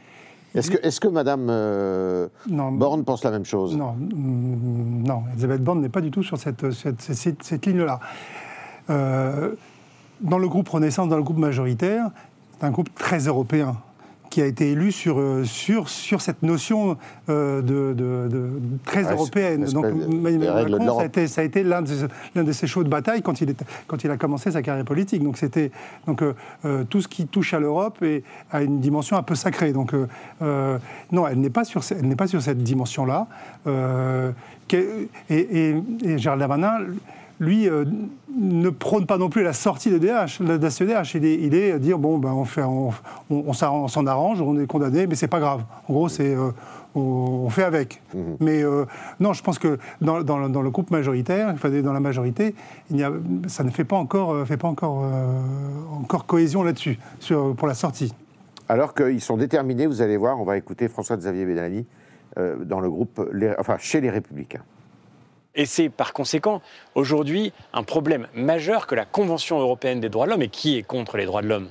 Est-ce 0.55 0.71
que, 0.71 0.87
est 0.87 0.99
que 0.99 1.09
Mme 1.09 1.47
euh, 1.49 2.29
Borne 2.47 3.05
pense 3.05 3.25
la 3.25 3.31
même 3.31 3.45
chose? 3.45 3.75
Non, 3.77 3.95
non, 3.99 5.23
Elisabeth 5.33 5.65
Borne 5.65 5.81
n'est 5.81 5.89
pas 5.89 6.03
du 6.03 6.11
tout 6.11 6.23
sur 6.23 6.37
cette, 6.37 6.71
cette, 6.73 7.67
ligne-là. 7.67 8.01
Euh, 8.91 9.55
dans 10.21 10.39
le 10.39 10.49
groupe 10.49 10.69
Renaissance, 10.69 11.09
dans 11.09 11.17
le 11.17 11.23
groupe 11.23 11.39
majoritaire, 11.39 12.11
c'est 12.59 12.67
un 12.67 12.71
groupe 12.71 12.95
très 12.95 13.21
européen 13.21 13.77
qui 14.33 14.41
a 14.41 14.47
été 14.47 14.71
élu 14.71 14.93
sur, 14.93 15.21
euh, 15.21 15.45
sur, 15.45 15.91
sur 15.91 16.23
cette 16.23 16.43
notion 16.43 16.97
euh, 17.29 17.61
de, 17.61 17.93
de, 17.93 18.49
très 18.83 19.03
européenne. 19.03 19.67
Donc 19.67 19.85
Macron, 19.85 20.97
ça 20.97 21.03
a 21.03 21.05
été, 21.05 21.27
ça 21.29 21.43
a 21.43 21.45
été 21.45 21.63
l'un 21.63 21.83
de, 21.83 22.43
de, 22.43 22.53
ses 22.53 22.67
chauds 22.67 22.83
de 22.83 22.89
bataille 22.89 23.21
quand 23.21 23.43
il, 23.43 23.55
quand 23.87 24.03
il 24.05 24.11
a 24.11 24.17
commencé 24.17 24.51
sa 24.51 24.63
carrière 24.63 24.87
politique. 24.87 25.23
Donc 25.23 25.37
c'était 25.37 25.71
donc 26.07 26.23
euh, 26.23 26.85
tout 26.89 27.03
ce 27.03 27.09
qui 27.09 27.27
touche 27.27 27.53
à 27.53 27.61
l'Europe 27.61 28.03
a 28.51 28.63
une 28.63 28.81
dimension 28.81 29.19
un 29.19 29.23
peu 29.23 29.35
sacrée. 29.35 29.75
Donc 29.75 29.93
non, 30.41 31.29
elle 31.29 31.39
n'est 31.39 31.51
pas 31.51 31.65
sur 31.65 31.83
elle 31.91 32.09
n'est 32.09 32.17
pas 32.17 32.27
sur 32.27 32.41
cette 32.41 32.63
dimension-là. 32.63 33.27
et, 34.73 35.09
et, 35.29 35.77
et 36.05 36.19
Gérald 36.19 36.41
Darmanin 36.41 36.79
lui, 37.43 37.69
euh, 37.69 37.85
ne 38.39 38.71
prône 38.71 39.05
pas 39.05 39.19
non 39.19 39.29
plus 39.29 39.43
la 39.43 39.53
sortie 39.53 39.91
de, 39.91 39.99
DH, 39.99 40.41
la 40.41 40.71
CEDH. 40.71 41.15
Il 41.17 41.25
est, 41.25 41.35
il 41.35 41.55
est 41.55 41.79
dire 41.79 41.99
bon, 41.99 42.19
ben, 42.19 42.31
on, 42.31 42.45
fait, 42.45 42.63
on, 42.63 42.91
on, 43.31 43.53
s'en 43.53 44.07
arrange, 44.07 44.41
on 44.41 44.59
est 44.59 44.67
condamné, 44.67 45.07
mais 45.09 45.17
c'est 45.17 45.29
pas 45.29 45.41
grave. 45.41 45.65
En 45.89 45.93
gros, 45.93 46.09
c'est. 46.09 46.35
Euh, 46.35 46.53
on, 46.95 47.49
fait 47.51 47.65
avec. 47.65 48.01
Mhm. 48.15 48.37
Mais 48.41 48.63
euh, 48.63 48.85
non, 49.19 49.33
je 49.33 49.43
pense 49.43 49.59
que 49.59 49.79
dans, 50.01 50.19
le 50.19 50.71
groupe 50.71 50.91
majoritaire, 50.91 51.55
dans 51.83 51.93
la 51.93 52.01
majorité, 52.01 52.55
il 52.91 52.99
y 52.99 53.03
a, 53.03 53.11
ça 53.49 53.65
ne 53.65 53.71
fait 53.71 53.85
pas 53.85 53.97
encore, 53.97 54.47
fait 54.47 54.57
pas 54.57 54.69
encore, 54.69 55.03
encore 56.01 56.27
cohésion 56.27 56.63
là-dessus, 56.63 56.99
pour 57.57 57.67
la 57.67 57.75
sortie. 57.75 58.15
Alors 58.69 58.95
qu'ils 58.95 59.21
sont 59.21 59.37
déterminés, 59.37 59.87
vous 59.87 60.03
allez 60.03 60.17
voir, 60.17 60.39
on 60.39 60.45
va 60.45 60.57
écouter 60.57 60.87
François-Xavier 60.89 61.47
Bellani 61.47 61.87
dans 62.37 62.81
le 62.81 62.91
groupe, 62.91 63.21
enfin 63.59 63.77
chez 63.79 64.01
les 64.03 64.11
Républicains. 64.11 64.63
Et 65.55 65.67
c'est 65.67 65.89
par 65.89 66.13
conséquent 66.13 66.63
aujourd'hui 66.95 67.53
un 67.73 67.83
problème 67.83 68.27
majeur 68.35 68.87
que 68.87 68.95
la 68.95 69.05
Convention 69.05 69.61
européenne 69.61 70.01
des 70.01 70.09
droits 70.09 70.27
de 70.27 70.31
l'homme, 70.31 70.43
et 70.43 70.49
qui 70.49 70.79
est 70.79 70.83
contre 70.83 71.17
les 71.17 71.27
droits 71.27 71.43
de 71.43 71.49
l'homme 71.49 71.69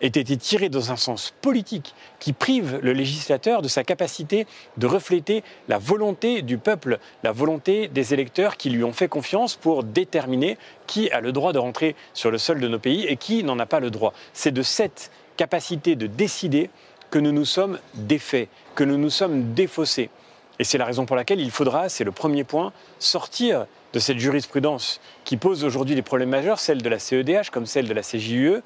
ait 0.00 0.06
été 0.06 0.36
tiré 0.36 0.68
dans 0.68 0.92
un 0.92 0.96
sens 0.96 1.32
politique 1.42 1.94
qui 2.18 2.32
prive 2.32 2.78
le 2.82 2.92
législateur 2.92 3.62
de 3.62 3.68
sa 3.68 3.84
capacité 3.84 4.46
de 4.76 4.86
refléter 4.86 5.44
la 5.68 5.78
volonté 5.78 6.42
du 6.42 6.58
peuple, 6.58 6.98
la 7.22 7.32
volonté 7.32 7.88
des 7.88 8.14
électeurs 8.14 8.56
qui 8.56 8.70
lui 8.70 8.84
ont 8.84 8.92
fait 8.92 9.08
confiance 9.08 9.56
pour 9.56 9.84
déterminer 9.84 10.56
qui 10.86 11.10
a 11.10 11.20
le 11.20 11.32
droit 11.32 11.52
de 11.52 11.58
rentrer 11.58 11.96
sur 12.14 12.30
le 12.30 12.38
sol 12.38 12.60
de 12.60 12.68
nos 12.68 12.78
pays 12.78 13.06
et 13.06 13.16
qui 13.16 13.44
n'en 13.44 13.58
a 13.58 13.66
pas 13.66 13.80
le 13.80 13.90
droit. 13.90 14.12
C'est 14.32 14.52
de 14.52 14.62
cette 14.62 15.10
capacité 15.36 15.96
de 15.96 16.06
décider 16.06 16.70
que 17.10 17.18
nous 17.18 17.32
nous 17.32 17.44
sommes 17.44 17.78
défaits, 17.94 18.48
que 18.74 18.84
nous 18.84 18.98
nous 18.98 19.10
sommes 19.10 19.52
défaussés. 19.52 20.10
Et 20.60 20.64
c'est 20.64 20.76
la 20.76 20.84
raison 20.84 21.06
pour 21.06 21.16
laquelle 21.16 21.40
il 21.40 21.50
faudra, 21.50 21.88
c'est 21.88 22.04
le 22.04 22.12
premier 22.12 22.44
point, 22.44 22.74
sortir 22.98 23.64
de 23.94 23.98
cette 23.98 24.18
jurisprudence 24.18 25.00
qui 25.24 25.38
pose 25.38 25.64
aujourd'hui 25.64 25.94
des 25.94 26.02
problèmes 26.02 26.28
majeurs, 26.28 26.58
celle 26.58 26.82
de 26.82 26.88
la 26.90 26.98
CEDH 26.98 27.48
comme 27.50 27.64
celle 27.64 27.88
de 27.88 27.94
la 27.94 28.02
CJUE. 28.02 28.60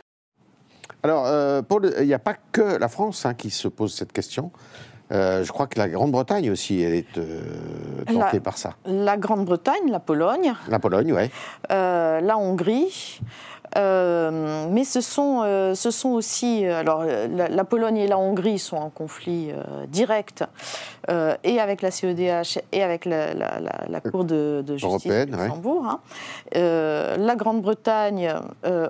Alors, 1.04 1.24
euh, 1.26 1.62
Paul, 1.62 1.94
il 2.00 2.06
n'y 2.06 2.12
a 2.12 2.18
pas 2.18 2.34
que 2.50 2.78
la 2.78 2.88
France 2.88 3.24
hein, 3.26 3.34
qui 3.34 3.48
se 3.48 3.68
pose 3.68 3.94
cette 3.94 4.12
question. 4.12 4.50
Euh, 5.12 5.44
je 5.44 5.52
crois 5.52 5.68
que 5.68 5.78
la 5.78 5.88
Grande-Bretagne 5.88 6.50
aussi, 6.50 6.82
elle 6.82 6.94
est 6.94 7.16
euh, 7.16 8.02
tentée 8.12 8.40
par 8.40 8.58
ça. 8.58 8.74
La 8.86 9.16
Grande-Bretagne, 9.16 9.88
la 9.88 10.00
Pologne. 10.00 10.52
La 10.66 10.80
Pologne, 10.80 11.12
oui. 11.12 11.30
la 11.70 12.36
Hongrie. 12.36 13.20
Euh, 13.76 14.66
mais 14.70 14.84
ce 14.84 15.00
sont, 15.00 15.42
euh, 15.44 15.74
ce 15.74 15.90
sont 15.90 16.10
aussi. 16.10 16.66
Euh, 16.66 16.78
alors, 16.78 17.04
la, 17.04 17.64
Pologne 17.64 17.96
et 17.96 18.06
la 18.06 18.18
Hongrie 18.18 18.58
sont 18.58 18.76
en 18.76 18.90
conflit 18.90 19.50
direct 19.88 20.44
et 21.42 21.60
avec 21.60 21.82
la 21.82 21.90
CEDH 21.90 22.60
et 22.72 22.82
avec 22.82 23.04
la, 23.04 24.00
Cour 24.10 24.24
de, 24.24 24.62
justice 24.76 25.06
de 25.06 25.24
Luxembourg. 25.24 25.86
Hein. 25.86 26.00
la 26.54 27.36
Grande-Bretagne, 27.36 28.34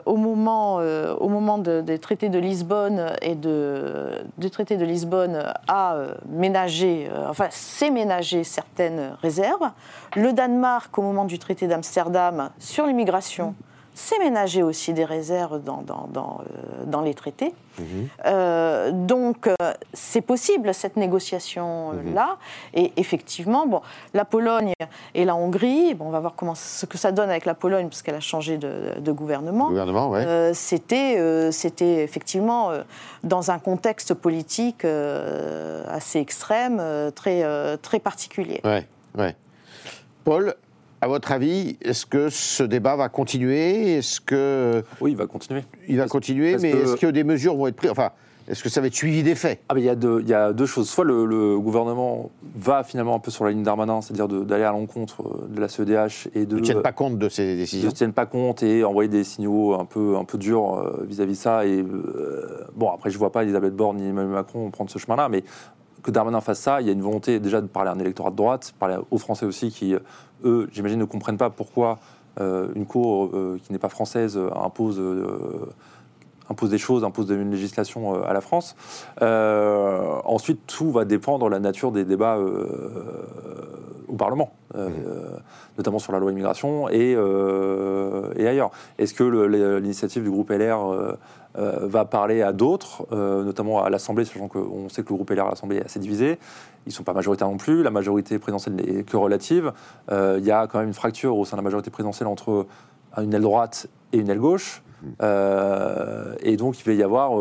au 0.06 0.16
moment, 0.16 0.76
au 0.76 1.28
moment 1.28 1.58
des 1.58 1.98
traités 1.98 2.28
de 2.28 2.38
Lisbonne 2.38 3.06
et 3.22 3.34
de, 3.34 4.10
du 4.38 4.50
traité 4.50 4.76
de 4.76 4.84
Lisbonne, 4.84 5.44
a 5.68 5.96
ménagé, 6.28 7.08
enfin, 7.28 7.46
s'est 7.50 7.90
ménagé 7.90 8.44
certaines 8.44 9.16
réserves. 9.22 9.70
Le 10.16 10.32
Danemark, 10.32 10.96
au 10.98 11.02
moment 11.02 11.24
du 11.24 11.38
traité 11.38 11.66
d'Amsterdam 11.66 12.50
sur 12.58 12.86
l'immigration, 12.86 13.54
c'est 13.94 14.18
ménager 14.18 14.62
aussi 14.62 14.92
des 14.92 15.04
réserves 15.04 15.62
dans, 15.62 15.82
dans, 15.82 16.08
dans, 16.12 16.40
euh, 16.40 16.84
dans 16.84 17.00
les 17.00 17.14
traités. 17.14 17.54
Mhm. 17.78 18.08
Euh, 18.26 18.90
donc, 18.92 19.46
euh, 19.46 19.54
c'est 19.92 20.20
possible, 20.20 20.74
cette 20.74 20.96
négociation-là. 20.96 22.26
Mhm. 22.26 22.80
Et 22.80 22.92
effectivement, 22.96 23.66
bon, 23.66 23.82
la 24.12 24.24
Pologne 24.24 24.72
et 25.14 25.24
la 25.24 25.36
Hongrie, 25.36 25.94
bon, 25.94 26.06
on 26.06 26.10
va 26.10 26.20
voir 26.20 26.34
comment, 26.36 26.56
ce 26.56 26.86
que 26.86 26.98
ça 26.98 27.12
donne 27.12 27.30
avec 27.30 27.44
la 27.44 27.54
Pologne, 27.54 27.88
parce 27.88 28.02
qu'elle 28.02 28.16
a 28.16 28.20
changé 28.20 28.58
de, 28.58 28.98
de 28.98 29.12
gouvernement. 29.12 29.68
gouvernement 29.68 30.12
c'était, 30.52 31.50
c'était 31.52 32.02
effectivement 32.02 32.70
dans 33.22 33.50
un 33.50 33.58
contexte 33.58 34.14
politique 34.14 34.84
assez 34.84 36.18
extrême, 36.18 36.82
très, 37.14 37.76
très 37.78 37.98
particulier. 37.98 38.60
Ouais, 38.64 38.86
ouais. 39.16 39.36
Paul, 40.24 40.54
à 41.04 41.06
votre 41.06 41.32
avis, 41.32 41.76
est-ce 41.82 42.06
que 42.06 42.30
ce 42.30 42.62
débat 42.62 42.96
va 42.96 43.10
continuer? 43.10 43.96
Est-ce 43.98 44.22
que 44.22 44.82
oui, 45.02 45.10
il 45.10 45.16
va 45.18 45.26
continuer. 45.26 45.62
Il 45.86 45.98
va 45.98 46.06
continuer, 46.06 46.56
mais 46.56 46.70
est-ce 46.70 46.96
que 46.96 47.08
des 47.08 47.24
mesures 47.24 47.54
vont 47.56 47.66
être 47.66 47.76
prises? 47.76 47.90
Enfin, 47.90 48.10
est-ce 48.48 48.62
que 48.62 48.70
ça 48.70 48.80
va 48.80 48.86
être 48.86 48.94
suivi 48.94 49.22
des 49.22 49.34
faits? 49.34 49.60
Ah, 49.68 49.74
il, 49.76 49.84
y 49.84 49.88
a 49.90 49.94
deux, 49.94 50.20
il 50.22 50.28
y 50.28 50.34
a 50.34 50.54
deux 50.54 50.64
choses. 50.64 50.88
Soit 50.88 51.04
le, 51.04 51.58
gouvernement 51.58 52.30
va 52.56 52.84
finalement 52.84 53.14
un 53.14 53.18
peu 53.18 53.30
sur 53.30 53.44
la 53.44 53.50
ligne 53.50 53.62
d'Armanin, 53.62 54.00
c'est-à-dire 54.00 54.28
d'aller 54.28 54.64
à 54.64 54.70
l'encontre 54.70 55.22
euh, 55.22 55.46
de 55.48 55.60
la 55.60 55.68
CEDH 55.68 56.28
et 56.34 56.46
de 56.46 56.56
ne 56.56 56.60
tiennent 56.60 56.82
pas 56.82 56.92
compte 56.92 57.18
de 57.18 57.28
ces 57.28 57.56
décisions. 57.56 57.88
Ne 57.88 57.94
tiennent 57.94 58.12
pas 58.14 58.26
compte 58.26 58.62
et 58.62 58.82
envoyer 58.82 59.08
des 59.08 59.24
signaux 59.24 59.74
un 59.74 59.84
peu 59.84 60.16
un 60.16 60.24
peu 60.24 60.38
durs 60.38 60.74
euh, 60.74 61.04
vis-à-vis 61.06 61.32
de 61.32 61.38
ça. 61.38 61.66
Et 61.66 61.80
euh, 61.80 62.66
bon, 62.74 62.90
après, 62.90 63.10
je 63.10 63.18
vois 63.18 63.32
pas 63.32 63.42
Elisabeth 63.42 63.76
Borne 63.76 63.98
ni 63.98 64.08
Emmanuel 64.08 64.32
Macron 64.32 64.70
prendre 64.70 64.90
ce 64.90 64.98
chemin-là, 64.98 65.28
mais 65.28 65.44
que 66.04 66.10
Darmanin 66.10 66.40
fasse 66.40 66.60
ça, 66.60 66.80
il 66.80 66.86
y 66.86 66.90
a 66.90 66.92
une 66.92 67.02
volonté 67.02 67.40
déjà 67.40 67.60
de 67.60 67.66
parler 67.66 67.90
à 67.90 67.94
un 67.94 67.98
électorat 67.98 68.30
de 68.30 68.36
droite, 68.36 68.74
parler 68.78 68.96
aux 69.10 69.18
Français 69.18 69.46
aussi 69.46 69.70
qui, 69.70 69.96
eux, 70.44 70.68
j'imagine, 70.70 71.00
ne 71.00 71.04
comprennent 71.04 71.38
pas 71.38 71.50
pourquoi 71.50 71.98
euh, 72.40 72.68
une 72.74 72.84
cour 72.86 73.30
euh, 73.32 73.58
qui 73.64 73.72
n'est 73.72 73.78
pas 73.78 73.88
française 73.88 74.38
impose 74.54 75.00
impose 76.50 76.70
des 76.70 76.78
choses, 76.78 77.04
impose 77.04 77.30
une 77.30 77.50
législation 77.50 78.22
à 78.22 78.32
la 78.32 78.40
France. 78.40 78.76
ensuite, 79.20 80.60
tout 80.66 80.90
va 80.90 81.04
dépendre 81.04 81.46
de 81.46 81.50
la 81.50 81.60
nature 81.60 81.92
des 81.92 82.04
débats 82.04 82.38
au 84.08 84.16
Parlement, 84.16 84.52
mmh. 84.74 84.78
notamment 85.78 85.98
sur 85.98 86.12
la 86.12 86.18
loi 86.18 86.30
immigration 86.30 86.88
et, 86.90 87.12
et 88.36 88.48
ailleurs. 88.48 88.70
Est-ce 88.98 89.14
que 89.14 89.24
l'initiative 89.24 90.22
du 90.22 90.30
groupe 90.30 90.50
LR 90.50 91.16
euh, 91.56 91.78
va 91.82 92.04
parler 92.04 92.42
à 92.42 92.52
d'autres, 92.52 93.06
euh, 93.12 93.44
notamment 93.44 93.84
à 93.84 93.88
l'Assemblée, 93.88 94.24
sachant 94.24 94.48
qu'on 94.48 94.88
sait 94.88 95.04
que 95.04 95.10
le 95.10 95.14
groupe 95.14 95.30
LR 95.30 95.46
à 95.46 95.50
l'Assemblée 95.50 95.76
est 95.76 95.84
assez 95.84 96.00
divisé. 96.00 96.40
Ils 96.84 96.88
ne 96.88 96.92
sont 96.92 97.04
pas 97.04 97.12
majoritaires 97.12 97.48
non 97.48 97.58
plus. 97.58 97.84
La 97.84 97.92
majorité 97.92 98.40
présidentielle 98.40 98.74
n'est 98.74 99.04
que 99.04 99.16
relative. 99.16 99.72
Euh, 100.10 100.38
il 100.40 100.44
y 100.44 100.50
a 100.50 100.66
quand 100.66 100.80
même 100.80 100.88
une 100.88 100.94
fracture 100.94 101.36
au 101.36 101.44
sein 101.44 101.56
de 101.56 101.60
la 101.60 101.62
majorité 101.62 101.92
présidentielle 101.92 102.26
entre 102.26 102.66
une 103.18 103.32
aile 103.32 103.42
droite 103.42 103.86
et 104.12 104.18
une 104.18 104.30
aile 104.30 104.40
gauche. 104.40 104.82
Mmh. 105.04 106.36
et 106.42 106.56
donc, 106.56 106.78
il 106.80 106.84
va 106.84 106.92
y 106.92 107.02
avoir. 107.02 107.40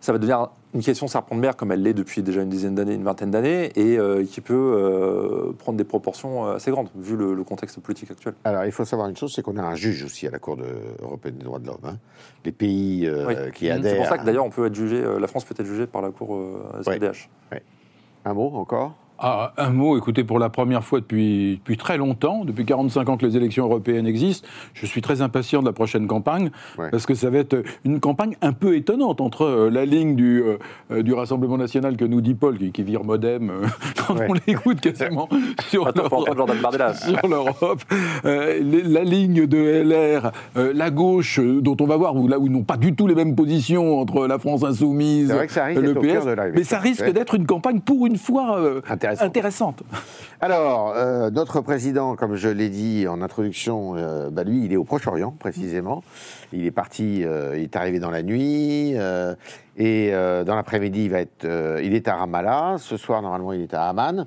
ça 0.00 0.12
va 0.12 0.18
devenir 0.18 0.48
une 0.74 0.82
question 0.82 1.08
serpent-de-mer 1.08 1.56
comme 1.56 1.72
elle 1.72 1.82
l'est 1.82 1.94
depuis 1.94 2.22
déjà 2.22 2.42
une 2.42 2.48
dizaine 2.48 2.74
d'années, 2.74 2.94
une 2.94 3.04
vingtaine 3.04 3.30
d'années, 3.30 3.72
et 3.76 3.98
euh, 3.98 4.24
qui 4.24 4.40
peut 4.40 4.54
euh, 4.54 5.52
prendre 5.52 5.78
des 5.78 5.84
proportions 5.84 6.46
euh, 6.46 6.56
assez 6.56 6.70
grandes, 6.70 6.88
vu 6.94 7.16
le, 7.16 7.42
contexte 7.42 7.80
politique 7.80 8.10
actuel. 8.10 8.34
Alors, 8.44 8.64
il 8.64 8.72
faut 8.72 8.84
savoir 8.84 9.08
une 9.08 9.16
chose, 9.16 9.32
c'est 9.34 9.42
qu'on 9.42 9.56
a 9.56 9.62
un 9.62 9.74
juge 9.74 10.04
aussi 10.04 10.26
à 10.26 10.30
la 10.30 10.38
Cour 10.38 10.58
européenne 11.00 11.36
des 11.36 11.44
droits 11.44 11.58
de 11.58 11.66
l'homme. 11.66 11.78
Hein. 11.84 11.96
Les 12.44 12.52
pays 12.52 13.10
qui 13.54 13.70
adhèrent... 13.70 13.92
C'est 13.92 13.96
pour 13.96 14.06
ça 14.06 14.18
que 14.18 14.24
d'ailleurs, 14.24 14.44
on 14.44 14.50
peut 14.50 14.66
être 14.66 14.74
jugé, 14.74 15.02
la 15.02 15.26
France 15.26 15.44
peut 15.44 15.54
être 15.58 15.66
jugée 15.66 15.86
par 15.86 16.02
la 16.02 16.10
Cour 16.10 16.38
SPDH. 16.82 17.30
Un 18.24 18.34
mot 18.34 18.52
encore? 18.54 18.94
Ah, 19.20 19.52
un 19.56 19.70
mot, 19.70 19.98
écoutez, 19.98 20.22
pour 20.22 20.38
la 20.38 20.48
première 20.48 20.84
fois 20.84 21.00
depuis, 21.00 21.56
depuis 21.56 21.76
très 21.76 21.96
longtemps, 21.96 22.44
depuis 22.44 22.64
45 22.64 23.08
ans 23.08 23.16
que 23.16 23.26
les 23.26 23.36
élections 23.36 23.64
européennes 23.64 24.06
existent, 24.06 24.46
je 24.74 24.86
suis 24.86 25.00
très 25.00 25.22
impatient 25.22 25.60
de 25.60 25.66
la 25.66 25.72
prochaine 25.72 26.06
campagne, 26.06 26.50
parce 26.76 27.04
que 27.04 27.14
ça 27.14 27.28
va 27.28 27.38
être 27.38 27.64
une 27.84 27.98
campagne 27.98 28.36
un 28.42 28.52
peu 28.52 28.76
étonnante 28.76 29.20
entre 29.20 29.42
euh, 29.42 29.70
la 29.70 29.84
ligne 29.86 30.14
du, 30.14 30.40
euh, 30.40 30.58
euh, 30.92 31.02
du 31.02 31.14
Rassemblement 31.14 31.58
national 31.58 31.96
que 31.96 32.04
nous 32.04 32.20
dit 32.20 32.34
Paul, 32.34 32.56
qui, 32.58 32.82
vire 32.84 33.02
modem 33.02 33.50
quand 34.06 34.14
on 34.28 34.34
l'écoute 34.46 34.80
quasiment 34.80 35.28
sur 35.68 35.90
l'Europe, 37.28 37.82
la 38.22 39.02
ligne 39.02 39.46
de 39.46 39.82
LR, 39.82 40.30
la 40.54 40.90
gauche, 40.90 41.40
dont 41.40 41.76
on 41.80 41.86
va 41.86 41.96
voir, 41.96 42.14
où, 42.14 42.28
là 42.28 42.38
où 42.38 42.46
ils 42.46 42.52
n'ont 42.52 42.62
pas 42.62 42.76
du 42.76 42.94
tout 42.94 43.08
les 43.08 43.16
mêmes 43.16 43.34
positions 43.34 44.00
entre 44.00 44.28
la 44.28 44.38
France 44.38 44.62
insoumise, 44.62 45.32
le 45.32 45.94
PS, 45.94 46.54
mais 46.54 46.62
ça 46.62 46.78
risque 46.78 47.10
d'être 47.10 47.34
une 47.34 47.46
campagne 47.46 47.80
pour 47.80 48.06
une 48.06 48.16
fois 48.16 48.60
intéressante. 49.20 49.82
Alors, 50.40 50.92
euh, 50.96 51.30
notre 51.30 51.60
président, 51.60 52.16
comme 52.16 52.36
je 52.36 52.48
l'ai 52.48 52.68
dit 52.68 53.06
en 53.08 53.22
introduction, 53.22 53.94
euh, 53.96 54.30
bah, 54.30 54.44
lui, 54.44 54.64
il 54.64 54.72
est 54.72 54.76
au 54.76 54.84
Proche-Orient, 54.84 55.34
précisément. 55.38 56.02
Il 56.52 56.64
est 56.66 56.70
parti, 56.70 57.24
euh, 57.24 57.56
il 57.56 57.64
est 57.64 57.76
arrivé 57.76 57.98
dans 57.98 58.10
la 58.10 58.22
nuit, 58.22 58.94
et 59.76 60.10
dans 60.10 60.54
l'après-midi, 60.54 61.04
il, 61.04 61.10
va 61.10 61.20
être, 61.20 61.46
il 61.82 61.94
est 61.94 62.08
à 62.08 62.16
Ramallah. 62.16 62.76
Ce 62.78 62.96
soir, 62.96 63.22
normalement, 63.22 63.52
il 63.52 63.62
est 63.62 63.74
à 63.74 63.88
Amman. 63.88 64.26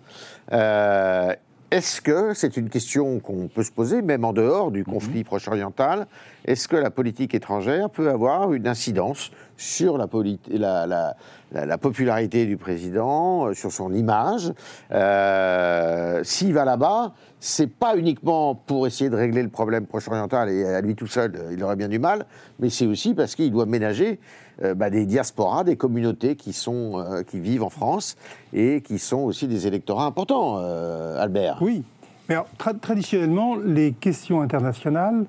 Est-ce 1.71 2.01
que 2.01 2.33
c'est 2.33 2.57
une 2.57 2.69
question 2.69 3.21
qu'on 3.21 3.47
peut 3.47 3.63
se 3.63 3.71
poser, 3.71 4.01
même 4.01 4.25
en 4.25 4.33
dehors 4.33 4.71
du 4.71 4.83
conflit 4.83 5.19
mhm. 5.19 5.23
proche-oriental 5.23 6.05
Est-ce 6.43 6.67
que 6.67 6.75
la 6.75 6.91
politique 6.91 7.33
étrangère 7.33 7.89
peut 7.89 8.09
avoir 8.09 8.51
une 8.51 8.67
incidence 8.67 9.31
sur 9.55 9.97
la, 9.97 11.15
la, 11.53 11.77
popularité 11.77 12.45
du 12.45 12.57
président, 12.57 13.47
euh, 13.47 13.53
sur 13.53 13.71
son 13.71 13.93
image? 13.93 14.51
Euh, 14.91 16.21
S'il 16.25 16.53
va 16.53 16.65
là-bas, 16.65 17.13
c'est 17.43 17.67
pas 17.67 17.97
uniquement 17.97 18.53
pour 18.53 18.85
essayer 18.85 19.09
de 19.09 19.15
régler 19.15 19.41
le 19.41 19.49
problème 19.49 19.87
proche-oriental 19.87 20.47
et 20.49 20.63
à 20.63 20.79
lui 20.79 20.93
tout 20.93 21.07
seul, 21.07 21.33
il 21.51 21.61
aurait 21.63 21.75
bien 21.75 21.89
du 21.89 21.97
mal, 21.97 22.27
mais 22.59 22.69
c'est 22.69 22.85
aussi 22.85 23.15
parce 23.15 23.33
qu'il 23.33 23.51
doit 23.51 23.65
ménager 23.65 24.19
euh, 24.63 24.75
bah, 24.75 24.91
des 24.91 25.07
diasporas, 25.07 25.63
des 25.63 25.75
communautés 25.75 26.35
qui, 26.35 26.53
sont, 26.53 26.99
euh, 26.99 27.23
qui 27.23 27.39
vivent 27.39 27.63
en 27.63 27.71
France 27.71 28.15
et 28.53 28.81
qui 28.81 28.99
sont 28.99 29.21
aussi 29.21 29.47
des 29.47 29.65
électorats 29.65 30.05
importants, 30.05 30.57
euh, 30.59 31.19
Albert. 31.19 31.57
Oui, 31.61 31.83
mais 32.29 32.35
traditionnellement, 32.79 33.55
les 33.55 33.93
questions 33.93 34.41
internationales 34.41 35.25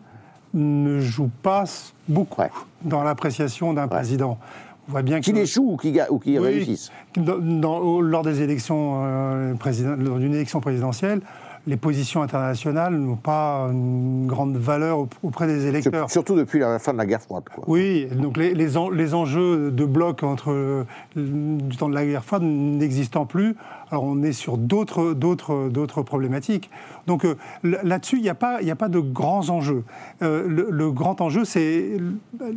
ne 0.52 1.00
jouent 1.00 1.30
pas 1.42 1.64
beaucoup 2.08 2.42
dans 2.82 3.02
l'appréciation 3.02 3.72
d'un 3.72 3.88
président. 3.88 4.38
On 4.86 4.92
voit 4.92 5.02
bien 5.02 5.22
qu'il 5.22 5.38
échoue 5.38 5.72
ou 5.72 5.76
qu'il 5.78 5.98
ou 6.10 6.42
réussisse. 6.42 6.92
lors 7.16 8.22
des 8.22 8.42
élections, 8.42 9.54
lors 9.54 10.18
d'une 10.18 10.34
élection 10.34 10.60
présidentielle, 10.60 11.22
les 11.66 11.76
positions 11.76 12.22
internationales 12.22 12.94
n'ont 12.94 13.16
pas 13.16 13.68
une 13.70 14.26
grande 14.26 14.56
valeur 14.56 15.06
auprès 15.22 15.46
des 15.46 15.66
électeurs. 15.66 16.10
Surtout 16.10 16.34
depuis 16.34 16.58
la 16.58 16.78
fin 16.78 16.92
de 16.92 16.98
la 16.98 17.06
guerre 17.06 17.22
froide. 17.22 17.44
Oui, 17.66 18.08
donc 18.10 18.36
les, 18.36 18.54
les, 18.54 19.14
enjeux 19.14 19.70
de 19.70 19.84
bloc 19.84 20.22
entre 20.22 20.84
du 21.16 21.76
temps 21.76 21.88
de 21.88 21.94
la 21.94 22.04
guerre 22.04 22.24
froide 22.24 22.42
n'existant 22.42 23.26
plus, 23.26 23.54
alors 23.90 24.04
on 24.04 24.22
est 24.22 24.32
sur 24.32 24.56
d'autres, 24.56 25.12
d'autres, 25.12 25.68
d'autres 25.68 26.02
problématiques. 26.02 26.70
Donc 27.06 27.24
euh, 27.24 27.36
là-dessus, 27.62 28.16
il 28.16 28.22
n'y 28.22 28.28
a, 28.28 28.34
pas, 28.34 28.58
a 28.58 28.74
pas 28.74 28.88
de 28.88 29.00
grands 29.00 29.50
enjeux. 29.50 29.84
Euh, 30.22 30.46
le, 30.48 30.90
grand 30.90 31.20
enjeu, 31.20 31.44
c'est, 31.44 31.98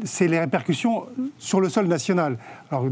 c'est 0.04 0.28
les 0.28 0.40
répercussions 0.40 1.06
sur 1.38 1.62
le 1.62 1.70
sol 1.70 1.88
national. 1.88 2.38
Alors 2.76 2.90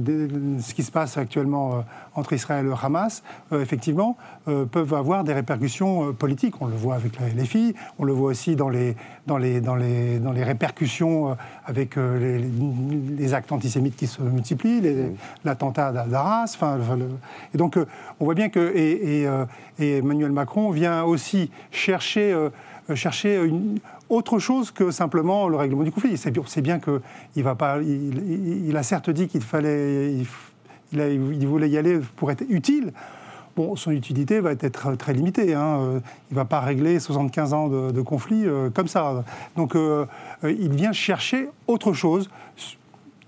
ce 0.59 0.73
qui 0.73 0.83
se 0.83 0.91
passe 0.91 1.17
actuellement 1.17 1.73
euh, 1.73 1.81
entre 2.15 2.33
Israël 2.33 2.65
et 2.65 2.69
le 2.69 2.75
Hamas, 2.81 3.23
effectivement, 3.51 4.17
peuvent 4.45 4.93
avoir 4.93 5.23
des 5.23 5.33
répercussions 5.33 6.13
politiques. 6.13 6.61
On 6.61 6.67
le 6.67 6.75
voit 6.75 6.93
avec 6.93 7.13
les 7.35 7.45
filles, 7.45 7.73
on 7.97 8.03
le 8.03 8.13
voit 8.13 8.29
aussi 8.29 8.55
dans 8.55 8.69
les, 8.69 8.95
dans 9.25 9.37
les, 9.37 9.61
dans 9.61 9.75
les, 9.75 10.19
dans 10.19 10.31
les 10.31 10.43
répercussions 10.43 11.35
avec 11.65 11.95
les, 11.95 13.33
actes 13.33 13.51
antisémites 13.51 13.95
qui 13.95 14.05
se 14.05 14.21
multiplient, 14.21 14.83
l'attentat 15.43 15.91
d'Arras. 15.91 16.53
Enfin, 16.53 16.77
et 17.51 17.57
donc 17.57 17.79
on 18.19 18.25
voit 18.25 18.35
bien 18.35 18.49
que 18.49 18.71
et, 18.75 19.27
et 19.79 19.97
Emmanuel 19.97 20.31
Macron 20.31 20.69
vient 20.71 21.03
aussi 21.03 21.49
chercher, 21.71 22.31
euh, 22.31 22.49
chercher 22.95 23.43
une, 23.43 23.79
autre 24.09 24.39
chose 24.39 24.71
que 24.71 24.91
simplement 24.91 25.47
le 25.47 25.57
règlement 25.57 25.83
du 25.83 25.91
conflit. 25.91 26.17
C'est 26.17 26.61
bien 26.61 26.79
qu'il 26.79 27.43
va 27.43 27.55
pas. 27.55 27.81
Il, 27.81 28.75
a 28.75 28.83
certes 28.83 29.09
dit 29.09 29.27
qu'il 29.27 29.41
fallait, 29.41 30.13
il, 30.91 31.47
voulait 31.47 31.69
y 31.69 31.77
aller 31.77 31.99
pour 32.15 32.31
être 32.31 32.43
utile. 32.49 32.93
Bon, 33.55 33.75
son 33.75 33.91
utilité 33.91 34.39
va 34.39 34.53
être 34.53 34.95
très 34.95 35.13
limitée. 35.13 35.53
Hein. 35.53 35.77
Euh, 35.79 35.99
il 36.31 36.33
ne 36.33 36.35
va 36.35 36.45
pas 36.45 36.59
régler 36.59 36.99
75 36.99 37.53
ans 37.53 37.67
de, 37.67 38.01
conflit 38.01 38.45
euh, 38.45 38.71
comme 38.71 38.87
ça. 38.87 39.23
Donc, 39.55 39.75
il 40.43 40.73
vient 40.73 40.91
chercher 40.91 41.49
autre 41.67 41.93
chose, 41.93 42.29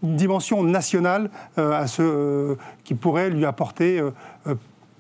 une 0.04 0.16
dimension 0.16 0.64
nationale 0.64 1.30
à 1.58 1.88
ce, 1.88 2.56
qui 2.84 2.96
pourrait 2.96 3.30
lui 3.30 3.46
apporter 3.46 4.02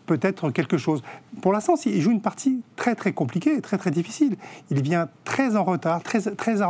peut-être 0.05 0.51
quelque 0.51 0.77
chose. 0.77 1.03
Pour 1.41 1.53
l'instant, 1.53 1.75
il 1.85 2.01
joue 2.01 2.11
une 2.11 2.21
partie 2.21 2.61
très 2.75 2.95
très 2.95 3.13
compliquée, 3.13 3.61
très 3.61 3.77
très 3.77 3.91
difficile. 3.91 4.37
Il 4.69 4.81
vient 4.81 5.09
très 5.23 5.55
en 5.55 5.63
retard, 5.63 6.03
très, 6.03 6.21
très, 6.21 6.61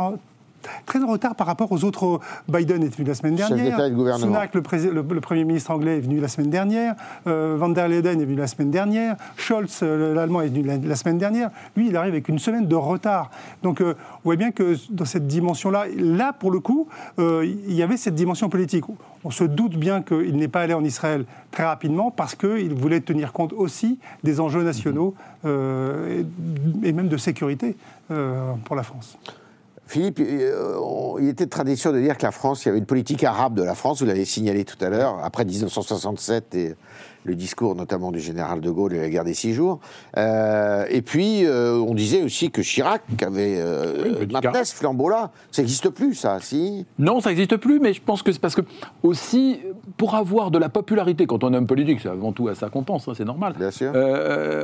très 0.84 1.02
en 1.02 1.06
retard 1.06 1.34
par 1.34 1.46
rapport 1.46 1.70
aux 1.72 1.84
autres. 1.84 2.20
Biden 2.48 2.82
est 2.82 2.94
venu 2.94 3.06
la 3.06 3.14
semaine 3.14 3.34
dernière. 3.34 3.78
Sunak, 4.18 4.54
le, 4.54 4.62
le, 4.92 5.20
Premier 5.20 5.44
ministre 5.44 5.70
anglais, 5.70 5.98
est 5.98 6.00
venu 6.00 6.20
la 6.20 6.28
semaine 6.28 6.50
dernière. 6.50 6.94
Euh, 7.26 7.56
Van 7.58 7.68
der 7.68 7.88
Leyen 7.88 8.18
est 8.18 8.24
venu 8.24 8.36
la 8.36 8.46
semaine 8.46 8.70
dernière. 8.70 9.16
Scholz, 9.36 9.80
euh, 9.82 10.14
l'Allemand, 10.14 10.42
est 10.42 10.48
venu 10.48 10.62
la, 10.62 10.96
semaine 10.96 11.18
dernière. 11.18 11.50
Lui, 11.76 11.88
il 11.88 11.96
arrive 11.96 12.12
avec 12.12 12.28
une 12.28 12.38
semaine 12.38 12.66
de 12.66 12.74
retard. 12.74 13.30
Donc, 13.62 13.80
euh, 13.80 13.94
on 14.24 14.28
voit 14.28 14.36
bien 14.36 14.50
que 14.50 14.76
dans 14.90 15.04
cette 15.04 15.26
dimension-là, 15.26 15.86
là, 15.96 16.32
pour 16.32 16.50
le 16.50 16.60
coup, 16.60 16.88
il 17.18 17.72
y 17.72 17.82
avait 17.82 17.96
cette 17.96 18.14
dimension 18.14 18.48
politique. 18.48 18.84
On 19.24 19.30
se 19.30 19.44
doute 19.44 19.76
bien 19.76 20.02
qu'il 20.02 20.36
n'est 20.36 20.48
pas 20.48 20.62
allé 20.62 20.74
en 20.74 20.84
Israël 20.84 21.24
très 21.50 21.64
rapidement 21.64 22.10
parce 22.10 22.34
qu'il 22.34 22.74
voulait 22.74 23.00
tenir 23.00 23.32
compte 23.32 23.52
aussi 23.52 23.98
des 24.22 24.40
enjeux 24.40 24.62
nationaux 24.62 25.14
et, 25.44 26.92
même 26.92 27.08
de 27.08 27.16
sécurité 27.16 27.76
pour 28.08 28.76
la 28.76 28.82
France. 28.82 29.18
Philippe, 29.86 30.20
euh, 30.20 31.16
il 31.20 31.28
était 31.28 31.44
de 31.44 31.50
tradition 31.50 31.92
de 31.92 32.00
dire 32.00 32.16
que 32.16 32.24
la 32.24 32.32
France, 32.32 32.64
il 32.64 32.68
y 32.68 32.70
avait 32.70 32.78
une 32.78 32.86
politique 32.86 33.22
arabe 33.24 33.54
de 33.54 33.62
la 33.62 33.74
France, 33.74 34.00
vous 34.00 34.06
l'avez 34.06 34.24
signalé 34.24 34.64
tout 34.64 34.82
à 34.84 34.88
l'heure, 34.88 35.20
après 35.22 35.44
1967 35.44 36.54
et 36.54 36.74
le 37.26 37.34
discours 37.34 37.74
notamment 37.74 38.12
du 38.12 38.20
général 38.20 38.60
de 38.60 38.70
Gaulle 38.70 38.94
et 38.94 39.00
la 39.00 39.10
guerre 39.10 39.24
des 39.24 39.34
six 39.34 39.52
jours. 39.52 39.80
Euh, 40.16 40.86
et 40.88 41.02
puis, 41.02 41.44
euh, 41.44 41.78
on 41.78 41.94
disait 41.94 42.22
aussi 42.22 42.50
que 42.50 42.62
Chirac 42.62 43.02
avait 43.22 43.56
euh, 43.58 44.26
maintenu 44.32 44.64
ce 44.64 44.74
flambeau-là. 44.74 45.30
Ça 45.50 45.62
n'existe 45.62 45.90
plus, 45.90 46.14
ça, 46.14 46.38
si? 46.40 46.86
Non, 46.98 47.20
ça 47.20 47.30
n'existe 47.30 47.56
plus, 47.56 47.80
mais 47.80 47.92
je 47.92 48.00
pense 48.00 48.22
que 48.22 48.32
c'est 48.32 48.38
parce 48.38 48.54
que, 48.54 48.62
aussi, 49.02 49.60
pour 49.96 50.14
avoir 50.14 50.50
de 50.50 50.58
la 50.58 50.68
popularité, 50.68 51.26
quand 51.26 51.44
on 51.44 51.52
est 51.52 51.56
homme 51.56 51.66
politique, 51.66 52.00
c'est 52.00 52.08
avant 52.08 52.32
tout 52.32 52.48
à 52.48 52.54
ça 52.54 52.68
qu'on 52.70 52.84
pense, 52.84 53.08
hein, 53.08 53.12
c'est 53.16 53.24
normal. 53.24 53.54
Bien 53.58 53.70
sûr. 53.70 53.92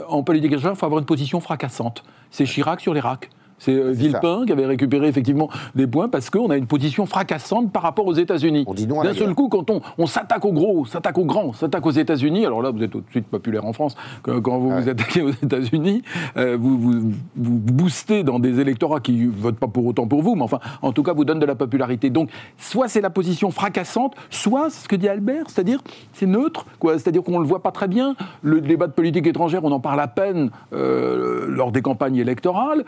en 0.08 0.22
politique, 0.22 0.52
il 0.52 0.60
faut 0.60 0.86
avoir 0.86 1.00
une 1.00 1.06
position 1.06 1.40
fracassante. 1.40 2.04
C'est 2.30 2.44
Chirac 2.44 2.80
sur 2.80 2.94
les 2.94 3.00
racks. 3.00 3.28
C'est 3.62 3.76
euh, 3.76 3.92
Villepin 3.92 4.44
qui 4.44 4.50
avait 4.50 4.66
récupéré 4.66 5.06
effectivement 5.06 5.48
des 5.76 5.86
points 5.86 6.08
parce 6.08 6.30
qu'on 6.30 6.50
a 6.50 6.56
une 6.56 6.66
position 6.66 7.06
fracassante 7.06 7.70
par 7.70 7.82
rapport 7.82 8.06
aux 8.08 8.14
États-Unis. 8.14 8.66
D'un 8.66 9.14
seul 9.14 9.34
coup, 9.36 9.48
quand 9.48 9.70
on, 9.70 10.06
s'attaque 10.06 10.44
aux 10.44 10.52
gros, 10.52 10.84
s'attaque 10.84 11.16
aux 11.16 11.24
grands, 11.24 11.52
s'attaque 11.52 11.86
aux 11.86 11.92
États-Unis, 11.92 12.44
alors 12.44 12.60
là, 12.60 12.72
vous 12.72 12.82
êtes 12.82 12.90
tout 12.90 13.00
de 13.00 13.10
suite 13.10 13.28
populaire 13.28 13.64
en 13.64 13.72
France, 13.72 13.94
quand 14.24 14.58
vous 14.58 14.70
vous 14.70 14.88
attaquez 14.88 15.22
aux 15.22 15.30
États-Unis, 15.30 16.02
euh, 16.36 16.56
vous, 16.60 16.76
vous, 16.76 17.12
boostez 17.36 18.24
dans 18.24 18.40
des 18.40 18.58
électorats 18.58 18.98
qui 18.98 19.12
ne 19.12 19.30
votent 19.30 19.60
pas 19.60 19.68
pour 19.68 19.86
autant 19.86 20.08
pour 20.08 20.22
vous, 20.22 20.34
mais 20.34 20.42
enfin, 20.42 20.58
en 20.82 20.92
tout 20.92 21.04
cas, 21.04 21.12
vous 21.12 21.24
donnent 21.24 21.38
de 21.38 21.46
la 21.46 21.54
popularité. 21.54 22.10
Donc, 22.10 22.30
soit 22.58 22.88
c'est 22.88 23.00
la 23.00 23.10
position 23.10 23.52
fracassante, 23.52 24.16
soit, 24.30 24.70
c'est 24.70 24.82
ce 24.82 24.88
que 24.88 24.96
dit 24.96 25.08
Albert, 25.08 25.44
c'est-à-dire, 25.46 25.78
c'est 26.14 26.26
neutre, 26.26 26.66
quoi. 26.80 26.98
C'est-à-dire 26.98 27.22
qu'on 27.22 27.38
ne 27.38 27.44
le 27.44 27.48
voit 27.48 27.62
pas 27.62 27.70
très 27.70 27.86
bien. 27.86 28.16
Le 28.42 28.60
débat 28.60 28.88
de 28.88 28.92
politique 28.92 29.28
étrangère, 29.28 29.62
on 29.62 29.70
en 29.70 29.80
parle 29.80 30.00
à 30.00 30.08
peine 30.08 30.50
euh, 30.72 31.46
lors 31.48 31.70
des 31.70 31.80
campagnes 31.80 32.16
électorales 32.16 32.84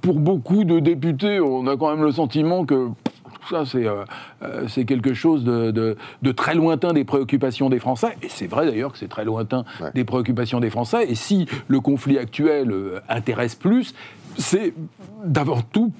pour 0.00 0.20
beaucoup 0.20 0.64
de 0.64 0.78
députés, 0.78 1.40
on 1.40 1.66
a 1.66 1.76
quand 1.76 1.90
même 1.90 2.04
le 2.04 2.12
sentiment 2.12 2.64
que 2.64 2.88
ça, 3.48 3.64
euh, 3.74 4.04
euh, 4.42 4.68
c'est 4.68 4.84
quelque 4.84 5.14
chose 5.14 5.44
de, 5.44 5.96
très 6.36 6.54
lointain 6.54 6.92
des 6.92 7.04
préoccupations 7.04 7.68
des 7.68 7.78
Français. 7.78 8.16
Et 8.22 8.28
c'est 8.28 8.46
vrai 8.46 8.66
d'ailleurs 8.66 8.92
que 8.92 8.98
c'est 8.98 9.08
très 9.08 9.24
lointain 9.24 9.64
des 9.94 10.04
préoccupations 10.04 10.60
des 10.60 10.70
Français. 10.70 11.06
Et 11.08 11.14
si 11.14 11.46
le 11.66 11.80
conflit 11.80 12.18
actuel 12.18 12.70
euh, 12.70 13.00
intéresse 13.08 13.54
plus, 13.54 13.94
c'est 14.36 14.74
d'avant 15.24 15.62
tout 15.72 15.92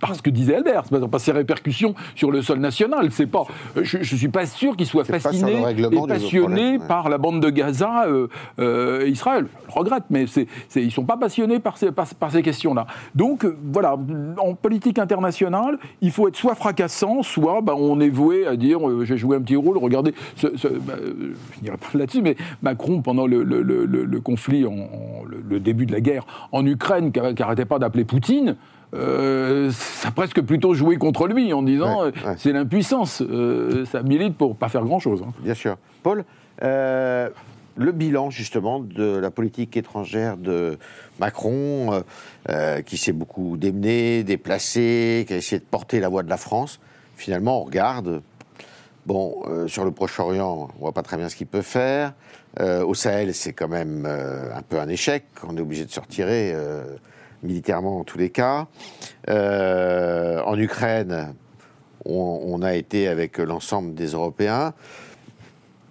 parce 0.00 0.22
que 0.22 0.30
disait 0.30 0.56
Albert, 0.56 0.84
pas 1.10 1.18
ses 1.18 1.32
répercussions 1.32 1.94
sur 2.14 2.30
le 2.30 2.42
sol 2.42 2.58
national. 2.58 3.10
C'est 3.12 3.26
pas, 3.26 3.44
je, 3.80 3.98
ne 3.98 4.02
suis 4.02 4.28
pas 4.28 4.46
sûr 4.46 4.76
qu'il 4.76 4.86
soit 4.86 5.04
fasciné 5.04 5.62
et 5.62 6.06
passionné 6.06 6.78
par 6.78 7.08
la 7.08 7.18
bande 7.18 7.40
de 7.40 7.50
Gaza, 7.50 8.06
euh, 8.06 8.28
euh, 8.58 9.06
Israël. 9.06 9.46
Je 9.68 9.74
regrette, 9.74 10.04
mais 10.10 10.26
c'est, 10.26 10.46
c'est, 10.68 10.82
ils 10.82 10.90
sont 10.90 11.04
pas 11.04 11.16
passionnés 11.16 11.60
par 11.60 11.76
ces, 11.76 11.92
par, 11.92 12.30
ces 12.30 12.42
questions-là. 12.42 12.86
Donc 13.14 13.44
euh, 13.44 13.56
voilà, 13.72 13.96
en 14.38 14.54
politique 14.54 14.98
internationale, 14.98 15.78
il 16.00 16.10
faut 16.10 16.28
être 16.28 16.36
soit 16.36 16.54
fracassant, 16.54 17.22
soit 17.22 17.60
bah, 17.60 17.74
on 17.76 18.00
est 18.00 18.08
voué 18.08 18.46
à 18.46 18.56
dire 18.56 18.80
j'ai 19.04 19.18
joué 19.18 19.36
un 19.36 19.40
petit 19.40 19.56
rôle. 19.56 19.78
Regardez, 19.78 20.14
ce, 20.36 20.46
bah, 20.46 20.94
je 20.98 21.62
n'irai 21.62 21.76
pas 21.76 21.98
là-dessus, 21.98 22.22
mais 22.22 22.36
Macron 22.62 23.02
pendant 23.02 23.26
le, 23.26 23.42
le, 23.42 23.62
le, 23.62 24.20
conflit, 24.20 24.66
en, 24.66 24.88
le, 25.26 25.60
début 25.60 25.86
de 25.86 25.92
la 25.92 26.00
guerre 26.00 26.26
en 26.52 26.64
Ukraine, 26.64 27.12
qui 27.12 27.20
n'arrêtait 27.20 27.64
pas 27.64 27.78
d'appeler 27.78 28.04
Poutine. 28.04 28.56
Euh, 28.92 29.70
ça 29.72 30.08
a 30.08 30.10
presque 30.10 30.40
plutôt 30.40 30.74
joué 30.74 30.96
contre 30.96 31.28
lui 31.28 31.52
en 31.52 31.62
disant 31.62 32.02
euh, 32.02 32.10
c'est 32.36 32.52
l'impuissance, 32.52 33.22
euh, 33.22 33.84
ça 33.84 34.02
milite 34.02 34.36
pour 34.36 34.56
pas 34.56 34.68
faire 34.68 34.84
grand-chose. 34.84 35.22
Hein. 35.24 35.32
Bien 35.40 35.54
sûr. 35.54 35.76
Paul, 36.02 36.24
le 36.62 37.92
bilan 37.92 38.30
justement 38.30 38.80
de 38.80 39.16
la 39.16 39.30
politique 39.30 39.76
étrangère 39.76 40.36
de 40.36 40.78
Macron, 41.18 42.02
qui 42.84 42.96
s'est 42.96 43.12
beaucoup 43.12 43.56
démené, 43.56 44.24
déplacé, 44.24 45.24
qui 45.26 45.34
a 45.34 45.36
essayé 45.36 45.60
de 45.60 45.64
porter 45.64 46.00
la 46.00 46.08
voix 46.08 46.22
de 46.22 46.28
la 46.28 46.36
France, 46.36 46.80
finalement 47.16 47.62
on 47.62 47.64
regarde, 47.64 48.22
bon, 49.06 49.42
sur 49.66 49.84
le 49.84 49.92
Proche-Orient, 49.92 50.68
on 50.76 50.80
voit 50.80 50.92
pas 50.92 51.02
très 51.02 51.16
bien 51.16 51.28
ce 51.28 51.36
qu'il 51.36 51.46
peut 51.46 51.62
faire. 51.62 52.12
au 52.60 52.94
Sahel, 52.94 53.32
c'est 53.34 53.52
quand 53.52 53.68
même 53.68 54.06
un 54.06 54.62
peu 54.62 54.78
un 54.78 54.88
échec, 54.88 55.24
on 55.46 55.56
est 55.56 55.60
obligé 55.60 55.86
de 55.86 55.90
se 55.90 56.00
retirer 56.00 56.54
militairement 57.42 57.98
en 57.98 58.04
tous 58.04 58.18
les 58.18 58.30
cas. 58.30 58.66
Euh, 59.28 60.40
en 60.42 60.58
Ukraine, 60.58 61.34
on, 62.04 62.62
a 62.62 62.74
été 62.74 63.08
avec 63.08 63.38
l'ensemble 63.38 63.94
des 63.94 64.08
Européens. 64.08 64.72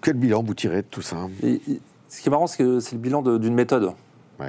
Quel 0.02 0.16
bilan 0.16 0.44
vous 0.44 0.54
tirez 0.54 0.82
de 0.82 0.88
tout 0.90 1.02
ça? 1.02 1.18
Ce 2.08 2.22
qui 2.22 2.28
est 2.28 2.32
marrant, 2.32 2.48
c'est 2.48 2.64
que 2.64 2.80
c'est 2.80 2.96
le 2.96 3.02
bilan 3.02 3.22
d'une 3.22 3.54
méthode. 3.54 3.92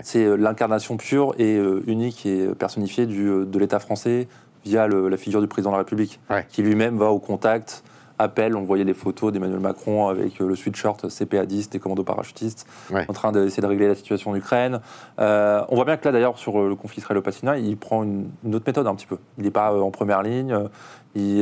C'est 0.02 0.24
euh, 0.24 0.36
l'incarnation 0.36 0.96
pure 0.96 1.34
et 1.38 1.56
euh, 1.56 1.82
unique 1.88 2.24
et 2.24 2.46
personnifiée 2.56 3.06
du, 3.06 3.44
de 3.44 3.58
l'État 3.58 3.80
français 3.80 4.28
via 4.64 4.86
la 4.86 5.16
figure 5.16 5.40
du 5.40 5.48
président 5.48 5.70
de 5.70 5.74
la 5.74 5.78
République, 5.78 6.20
qui 6.50 6.62
lui-même 6.62 6.98
va 6.98 7.10
au 7.10 7.18
contact 7.18 7.82
appel. 8.20 8.56
On 8.56 8.62
voyait 8.62 8.84
des 8.84 8.94
photos 8.94 9.32
d'Emmanuel 9.32 9.60
Macron 9.60 10.08
avec 10.08 10.40
euh, 10.40 10.48
le 10.48 10.54
sweatshirt 10.54 11.06
CPA-10 11.06 11.70
des 11.70 11.78
commandos 11.78 12.04
parachutistes 12.04 12.66
en 12.92 13.12
train 13.12 13.32
d'essayer 13.32 13.62
de 13.62 13.66
régler 13.66 13.88
la 13.88 13.94
situation 13.94 14.30
en 14.30 14.36
Ukraine. 14.36 14.80
Euh, 15.18 15.62
on 15.68 15.76
voit 15.76 15.84
bien 15.84 15.96
que 15.96 16.04
là, 16.04 16.12
d'ailleurs, 16.12 16.38
sur 16.38 16.60
euh, 16.60 16.68
le 16.68 16.76
conflit 16.76 17.00
israélo-palestinien, 17.00 17.56
il 17.56 17.76
prend 17.76 18.04
une, 18.04 18.30
autre 18.54 18.64
méthode 18.66 18.86
un 18.86 18.94
petit 18.94 19.06
peu. 19.06 19.18
Il 19.38 19.44
n'est 19.44 19.50
pas 19.50 19.74
en 19.74 19.90
première 19.90 20.22
ligne, 20.22 20.56
il, 21.14 21.40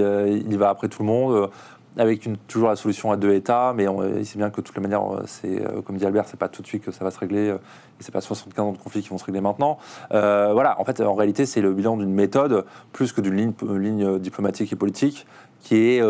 il, 0.49 0.59
va 0.59 0.71
après 0.71 0.89
tout 0.89 1.03
le 1.03 1.09
monde 1.09 1.51
avec 1.97 2.27
une, 2.27 2.37
toujours 2.37 2.69
la 2.69 2.77
solution 2.77 3.11
à 3.11 3.17
deux 3.17 3.33
États, 3.33 3.73
mais 3.75 3.87
il 4.17 4.25
sait 4.25 4.39
bien 4.39 4.51
que 4.51 4.61
de 4.61 4.67
toutes 4.67 4.77
les 4.77 4.83
manières, 4.83 5.03
c'est, 5.27 5.63
comme 5.85 5.97
dit 5.97 6.07
Albert, 6.07 6.27
c'est 6.29 6.39
pas 6.39 6.49
tout 6.49 6.63
de 6.63 6.67
suite 6.67 6.85
que 6.85 6.93
ça 6.93 7.05
va 7.05 7.11
se 7.11 7.19
régler, 7.19 7.49
et 7.49 7.57
c'est 7.99 8.13
pas 8.13 8.21
75 8.21 8.65
ans 8.65 8.73
de 8.73 8.79
conflit 8.79 9.03
qui 9.03 9.09
vont 9.09 9.19
se 9.19 9.25
régler 9.25 9.41
maintenant. 9.41 9.79
voilà, 10.11 10.81
en 10.81 10.85
fait, 10.85 11.01
en 11.01 11.15
réalité, 11.15 11.45
c'est 11.45 11.61
le 11.61 11.73
bilan 11.73 11.97
d'une 11.97 12.13
méthode 12.13 12.65
plus 12.93 13.13
que 13.13 13.21
d'une 13.21 13.35
ligne, 13.35 13.53
ligne, 13.63 14.19
diplomatique 14.21 14.73
et 14.73 14.77
politique 14.77 15.27
qui 15.61 15.77
est 15.77 16.03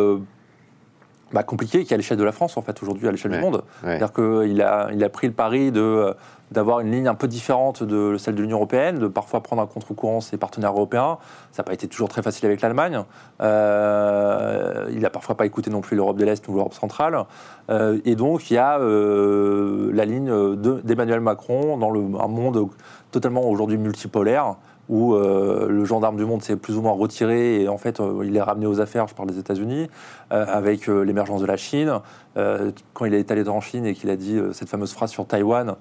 bah, 1.33 1.43
compliqué 1.43 1.85
qui 1.85 1.93
est 1.93 1.95
à 1.95 1.97
l'échelle 1.97 2.19
de 2.19 2.25
la 2.25 2.33
France, 2.33 2.57
en 2.57 2.63
fait, 2.63 2.83
aujourd'hui, 2.83 3.09
à 3.09 3.11
l'échelle 3.11 3.33
du 3.33 3.39
monde. 3.39 3.63
C'est-à-dire 3.83 4.13
qu'il 4.13 4.63
a, 4.63 4.89
il 4.93 5.05
a 5.05 5.09
pris 5.09 5.27
le 5.27 5.33
pari 5.33 5.73
de 5.73 6.15
d'avoir 6.51 6.81
une 6.81 6.91
ligne 6.91 7.09
un 7.09 7.15
peu 7.15 7.29
différente 7.29 7.83
de 7.83 8.17
celle 8.17 8.35
de 8.35 8.43
l'Union 8.43 8.57
européenne, 8.57 8.99
de 8.99 9.09
parfois 9.09 9.43
prendre 9.43 9.63
un 9.63 9.67
contre-courant 9.67 10.21
ses 10.21 10.37
partenaires 10.37 10.73
européens. 10.73 11.19
Ça 11.53 11.63
n'a 11.63 11.65
pas 11.65 11.75
été 11.75 11.89
toujours 11.89 12.09
très 12.09 12.23
facile 12.23 12.47
avec 12.47 12.61
l'Allemagne. 12.61 13.03
Euh, 13.43 14.89
il 14.91 15.01
n'a 15.01 15.11
parfois 15.11 15.37
pas 15.37 15.47
écouté 15.47 15.71
non 15.71 15.81
plus 15.81 15.97
l'Europe 15.97 16.17
de 16.17 16.25
l'Est 16.25 16.47
ou 16.49 16.55
l'Europe 16.55 16.75
centrale. 16.75 17.25
Euh, 17.71 18.01
et 18.05 18.15
donc, 18.15 18.51
il 18.51 18.55
y 18.55 18.59
a 18.59 18.79
euh, 18.79 19.91
la 19.93 20.05
ligne 20.05 20.57
d'Emmanuel 20.57 21.21
Macron 21.21 21.77
dans 21.77 21.91
le, 21.91 22.01
un 22.19 22.29
monde 22.29 22.69
totalement 23.11 23.45
aujourd'hui 23.49 23.77
multipolaire 23.77 24.57
où 24.89 25.15
le 25.15 25.85
gendarme 25.85 26.17
du 26.17 26.25
monde 26.25 26.43
s'est 26.43 26.57
plus 26.57 26.77
ou 26.77 26.83
moins 26.83 26.93
retiré 26.93 27.63
et 27.63 27.69
en 27.69 27.77
fait 27.77 28.01
il 28.25 28.35
est 28.37 28.41
ramené 28.41 28.67
aux 28.67 28.81
affaires, 28.81 29.07
je 29.07 29.15
parle 29.15 29.29
des 29.29 29.39
États-Unis, 29.39 29.89
avec 30.31 30.87
l'émergence 30.87 31.43
de 31.43 31.47
la 31.47 31.57
Chine. 31.59 32.01
quand 32.35 33.05
il 33.05 33.13
est 33.13 33.31
allé 33.31 33.47
en 33.49 33.61
Chine 33.61 33.85
et 33.85 33.95
qu'il 33.95 34.09
a 34.09 34.17
dit 34.17 34.41
cette 34.53 34.69
fameuse 34.69 34.93
phrase 34.93 35.11
sur 35.11 35.27
Taïwan, 35.27 35.77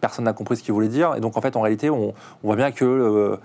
personne 0.00 0.24
n'a 0.24 0.32
compris 0.32 0.56
ce 0.56 0.62
qu'il 0.62 0.74
voulait 0.74 0.88
dire. 0.88 1.14
Et 1.16 1.20
donc, 1.20 1.36
en 1.36 1.40
fait, 1.40 1.56
en 1.56 1.60
réalité, 1.60 1.90
on, 1.90 2.14
voit 2.42 2.56
bien 2.56 2.72
que, 2.72 2.84
euh, 2.84 3.36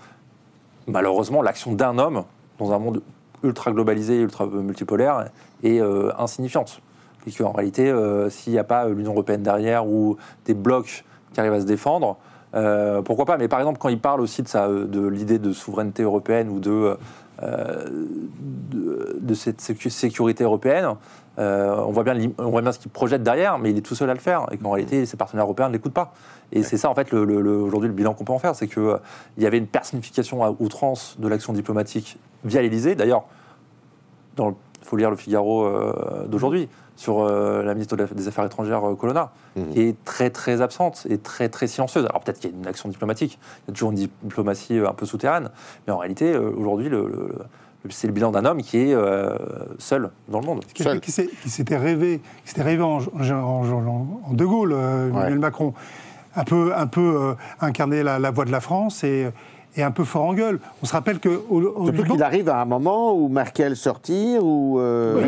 malheureusement, 0.87 1.41
l'action 1.41 1.73
d'un 1.73 1.97
homme 1.97 2.23
dans 2.57 2.73
un 2.73 2.79
monde 2.79 3.01
ultra 3.43 3.71
globalisé, 3.71 4.19
ultra 4.19 4.45
multipolaire, 4.45 5.25
est 5.63 5.79
euh, 5.79 6.11
insignifiante. 6.17 6.81
Et 7.27 7.31
qu'en 7.31 7.51
réalité, 7.51 7.89
euh, 7.89 8.29
s'il 8.29 8.53
n'y 8.53 8.59
a 8.59 8.63
pas 8.63 8.87
l'Union 8.87 9.11
européenne 9.11 9.43
derrière 9.43 9.87
ou 9.87 10.17
des 10.45 10.53
blocs 10.53 11.05
qui 11.33 11.39
arrivent 11.39 11.53
à 11.53 11.61
se 11.61 11.65
défendre, 11.65 12.17
pourquoi 12.51 13.25
pas 13.25 13.37
Mais 13.37 13.47
par 13.47 13.59
exemple, 13.59 13.79
quand 13.79 13.89
il 13.89 13.99
parle 13.99 14.21
aussi 14.21 14.43
de, 14.43 14.85
de 14.85 15.07
l'idée 15.07 15.39
de 15.39 15.53
souveraineté 15.53 16.03
européenne 16.03 16.49
ou 16.49 16.59
de, 16.59 16.97
de, 17.41 19.33
cette 19.33 19.61
sécurité 19.61 20.43
européenne, 20.43 20.95
euh, 21.39 21.73
on, 21.77 21.91
voit 21.91 22.03
bien, 22.03 22.15
on 22.37 22.49
voit 22.49 22.61
bien 22.61 22.71
ce 22.71 22.79
qu'il 22.79 22.91
projette 22.91 23.23
derrière, 23.23 23.59
mais 23.59 23.71
il 23.71 23.77
est 23.77 23.81
tout 23.81 23.95
seul 23.95 24.09
à 24.09 24.13
le 24.13 24.19
faire. 24.19 24.45
Et 24.51 24.57
qu'en 24.57 24.71
réalité, 24.71 25.05
ses 25.05 25.15
partenaires 25.15 25.45
européens 25.45 25.69
ne 25.69 25.73
l'écoutent 25.73 25.93
pas. 25.93 26.13
Et 26.51 26.63
c'est 26.63 26.77
ça, 26.77 26.89
en 26.89 26.95
fait, 26.95 27.13
aujourd'hui, 27.13 27.87
le 27.87 27.95
bilan 27.95 28.13
qu'on 28.13 28.25
peut 28.25 28.33
en 28.33 28.39
faire. 28.39 28.55
C'est 28.55 28.67
qu'il 28.67 28.83
euh, 28.83 28.97
y 29.37 29.45
avait 29.45 29.57
une 29.57 29.67
personnification 29.67 30.43
à 30.43 30.53
outrance 30.59 31.15
de 31.19 31.27
l'action 31.27 31.53
diplomatique 31.53 32.17
via 32.43 32.61
l'Élysée. 32.61 32.95
D'ailleurs, 32.95 33.23
il 34.37 34.53
faut 34.81 34.97
lire 34.97 35.09
le 35.09 35.15
Figaro 35.15 35.63
euh, 35.63 36.25
d'aujourd'hui 36.27 36.69
sur 36.99 37.23
la 37.23 37.73
ministre 37.73 37.95
des 37.95 38.27
Affaires 38.27 38.45
étrangères, 38.45 38.81
Colonna, 38.99 39.31
mmh. 39.55 39.61
qui 39.71 39.81
est 39.81 40.03
très, 40.03 40.29
très 40.29 40.61
absente 40.61 41.07
et 41.09 41.17
très, 41.17 41.47
très 41.47 41.67
silencieuse. 41.67 42.05
Alors 42.05 42.19
peut-être 42.21 42.39
qu'il 42.39 42.51
y 42.51 42.53
a 42.53 42.57
une 42.57 42.67
action 42.67 42.89
diplomatique, 42.89 43.39
il 43.41 43.69
y 43.69 43.71
a 43.71 43.73
toujours 43.73 43.91
une 43.91 43.95
diplomatie 43.95 44.79
un 44.79 44.93
peu 44.93 45.05
souterraine, 45.05 45.49
mais 45.87 45.93
en 45.93 45.97
réalité, 45.97 46.35
aujourd'hui, 46.37 46.89
le 46.89 47.31
c'est 47.89 48.07
le 48.07 48.13
bilan 48.13 48.31
d'un 48.31 48.45
homme 48.45 48.61
qui 48.61 48.77
est 48.77 48.93
euh, 48.93 49.29
seul 49.77 50.09
dans 50.27 50.39
le 50.39 50.45
monde. 50.45 50.65
Quelqu'un 50.73 50.99
qui 50.99 51.11
s'était 51.11 51.77
rêvé, 51.77 52.21
qui 52.45 52.61
rêvé 52.61 52.81
en, 52.83 52.99
De 52.99 54.45
Gaulle, 54.45 54.73
euh, 54.73 55.09
Emmanuel 55.09 55.39
Macron, 55.39 55.73
un 56.35 56.43
peu, 56.43 56.73
un 56.75 56.87
peu 56.87 57.15
euh, 57.15 57.33
incarner 57.61 58.03
la, 58.03 58.19
la, 58.19 58.31
voix 58.31 58.45
de 58.45 58.51
la 58.51 58.59
France 58.59 59.03
et 59.03 59.29
et 59.79 59.83
un 59.83 59.91
peu 59.91 60.03
fort 60.03 60.25
en 60.25 60.33
gueule. 60.33 60.59
On 60.83 60.85
se 60.85 60.91
rappelle 60.91 61.19
que 61.19 61.29
au, 61.49 61.85
Surtout 61.85 62.03
qu'il 62.03 62.23
arrive 62.23 62.49
à 62.49 62.61
un 62.61 62.65
moment 62.65 63.13
où 63.13 63.29
Merkel 63.29 63.75
sortir, 63.75 64.43
ou 64.43 64.79
euh, 64.79 65.21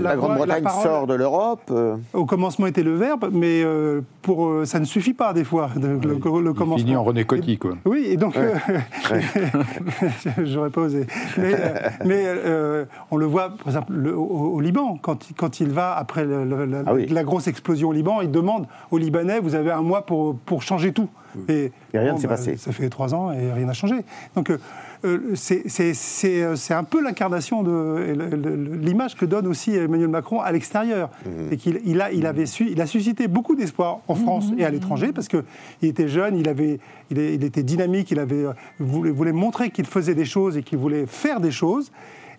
la, 0.00 0.16
Grande-Bretagne 0.16 0.64
sort 0.82 1.06
de 1.06 1.14
l'Europe. 1.14 1.62
Euh. 1.70 1.96
Au 2.14 2.24
commencement 2.24 2.66
était 2.66 2.82
le 2.82 2.94
verbe, 2.94 3.28
mais 3.32 3.62
euh, 3.62 4.00
pour 4.22 4.66
ça 4.66 4.80
ne 4.80 4.84
suffit 4.84 5.12
pas 5.12 5.32
des 5.32 5.44
fois. 5.44 5.70
le, 5.76 5.98
le, 5.98 6.16
commencement. 6.52 6.76
finit 6.76 6.96
en 6.96 7.04
René 7.04 7.24
Coty, 7.24 7.58
quoi. 7.58 7.72
Oui, 7.84 8.06
et 8.08 8.16
donc 8.16 8.36
j'aurais 10.42 10.70
pas 10.70 10.80
osé. 10.82 11.06
Mais, 12.04 12.24
on 13.10 13.16
le 13.16 13.26
voit, 13.26 13.50
par 13.50 13.66
exemple, 13.66 13.92
au, 14.08 14.60
Liban, 14.60 14.98
quand, 15.00 15.28
quand 15.36 15.60
il 15.60 15.70
va 15.70 15.94
après 15.96 16.26
ah 16.86 16.92
la 17.10 17.24
grosse 17.24 17.48
explosion 17.48 17.90
au 17.90 17.92
Liban, 17.92 18.20
il 18.20 18.30
demande 18.30 18.66
aux 18.90 18.98
Libanais 18.98 19.40
vous 19.40 19.54
avez 19.54 19.70
un 19.70 19.82
mois 19.82 20.06
pour, 20.06 20.36
pour 20.36 20.62
changer 20.62 20.92
tout. 20.92 21.08
Et, 21.48 21.72
rien 21.92 22.14
ne 22.14 22.18
s'est 22.18 22.26
bah, 22.26 22.34
passé. 22.34 22.56
Ça 22.56 22.72
fait 22.72 22.88
trois 22.88 23.14
ans 23.14 23.32
et 23.32 23.52
rien 23.52 23.66
n'a 23.66 23.72
changé. 23.72 23.96
Donc 24.34 24.50
euh, 24.50 24.58
euh, 25.04 25.34
euh, 25.34 26.54
c'est 26.54 26.74
un 26.74 26.84
peu 26.84 27.02
l'incarnation 27.02 27.62
de 27.62 28.78
l'image 28.80 29.16
que 29.16 29.24
donne 29.24 29.46
aussi 29.46 29.74
Emmanuel 29.74 30.08
Macron 30.08 30.40
à 30.40 30.52
l'extérieur. 30.52 31.10
Mhm. 31.26 31.52
Et 31.52 31.56
qu'il 31.56 31.80
il 31.84 32.00
a, 32.00 32.12
il 32.12 32.26
avait 32.26 32.46
su, 32.46 32.68
il 32.70 32.80
a 32.80 32.86
suscité 32.86 33.28
beaucoup 33.28 33.54
d'espoir 33.54 34.00
en 34.08 34.14
France 34.14 34.46
et 34.58 34.64
à 34.64 34.70
l'étranger 34.70 35.12
parce 35.12 35.28
qu'il 35.28 35.42
était 35.82 36.08
jeune, 36.08 36.36
il, 36.36 36.48
avait, 36.48 36.78
il, 37.10 37.18
était 37.18 37.62
dynamique, 37.62 38.10
il 38.10 38.18
avait, 38.18 38.44
voulait, 38.78 39.10
voulait 39.10 39.32
montrer 39.32 39.70
qu'il 39.70 39.86
faisait 39.86 40.14
des 40.14 40.24
choses 40.24 40.56
et 40.56 40.62
qu'il 40.62 40.78
voulait 40.78 41.06
faire 41.06 41.40
des 41.40 41.50
choses. 41.50 41.90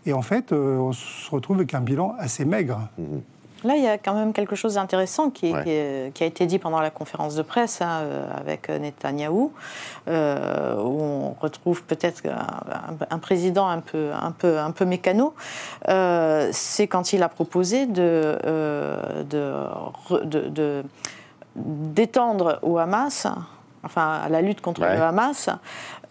Et 0.06 0.14
en 0.14 0.22
fait, 0.22 0.52
on 0.52 0.91
se 0.91 1.30
retrouve 1.32 1.58
avec 1.58 1.74
un 1.74 1.82
bilan 1.82 2.16
assez 2.18 2.46
maigre. 2.46 2.89
Mhm. 2.98 3.22
Là, 3.64 3.78
il 3.78 3.84
y 3.84 3.88
a 3.88 3.97
quand 3.97 4.14
même 4.14 4.34
quelque 4.34 4.55
chose 4.55 4.76
d'intéressant 4.76 5.30
qui, 5.30 5.53
qui, 5.64 6.24
a 6.24 6.26
été 6.26 6.45
dit 6.45 6.59
pendant 6.59 6.82
la 6.82 6.89
conférence 6.89 7.36
de 7.36 7.41
presse 7.41 7.82
hein, 7.82 8.01
euh, 8.01 8.26
avec 8.38 8.70
Netanyahou, 8.70 9.53
euh, 10.07 10.76
où 10.82 11.01
on 11.01 11.36
retrouve 11.39 11.84
peut-être 11.84 12.24
un, 13.09 13.20
président 13.20 13.68
un 13.68 13.80
peu, 13.80 14.11
un 14.14 14.32
peu, 14.32 14.59
un 14.59 14.72
peu 14.72 14.86
mécano. 14.86 15.34
Euh, 15.88 16.49
c'est 16.51 16.88
quand 16.88 17.14
il 17.14 17.24
a 17.24 17.30
proposé 17.30 17.86
de, 17.86 18.38
de, 19.30 20.84
d'étendre 21.55 22.59
au 22.64 22.78
Hamas 22.78 23.28
enfin 23.84 24.22
à 24.24 24.30
la 24.30 24.42
lutte 24.42 24.62
contre 24.62 24.82
le 24.82 25.02
Hamas, 25.02 25.50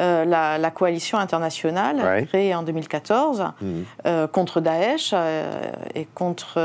euh, 0.01 0.25
la, 0.25 0.70
coalition 0.70 1.18
internationale 1.18 2.27
créée 2.27 2.55
en 2.55 2.62
2014 2.62 3.45
mhm. 3.61 3.85
euh, 4.07 4.27
contre 4.27 4.61
Daesh 4.61 5.12
euh, 5.12 5.70
et 5.95 6.07
contre, 6.14 6.59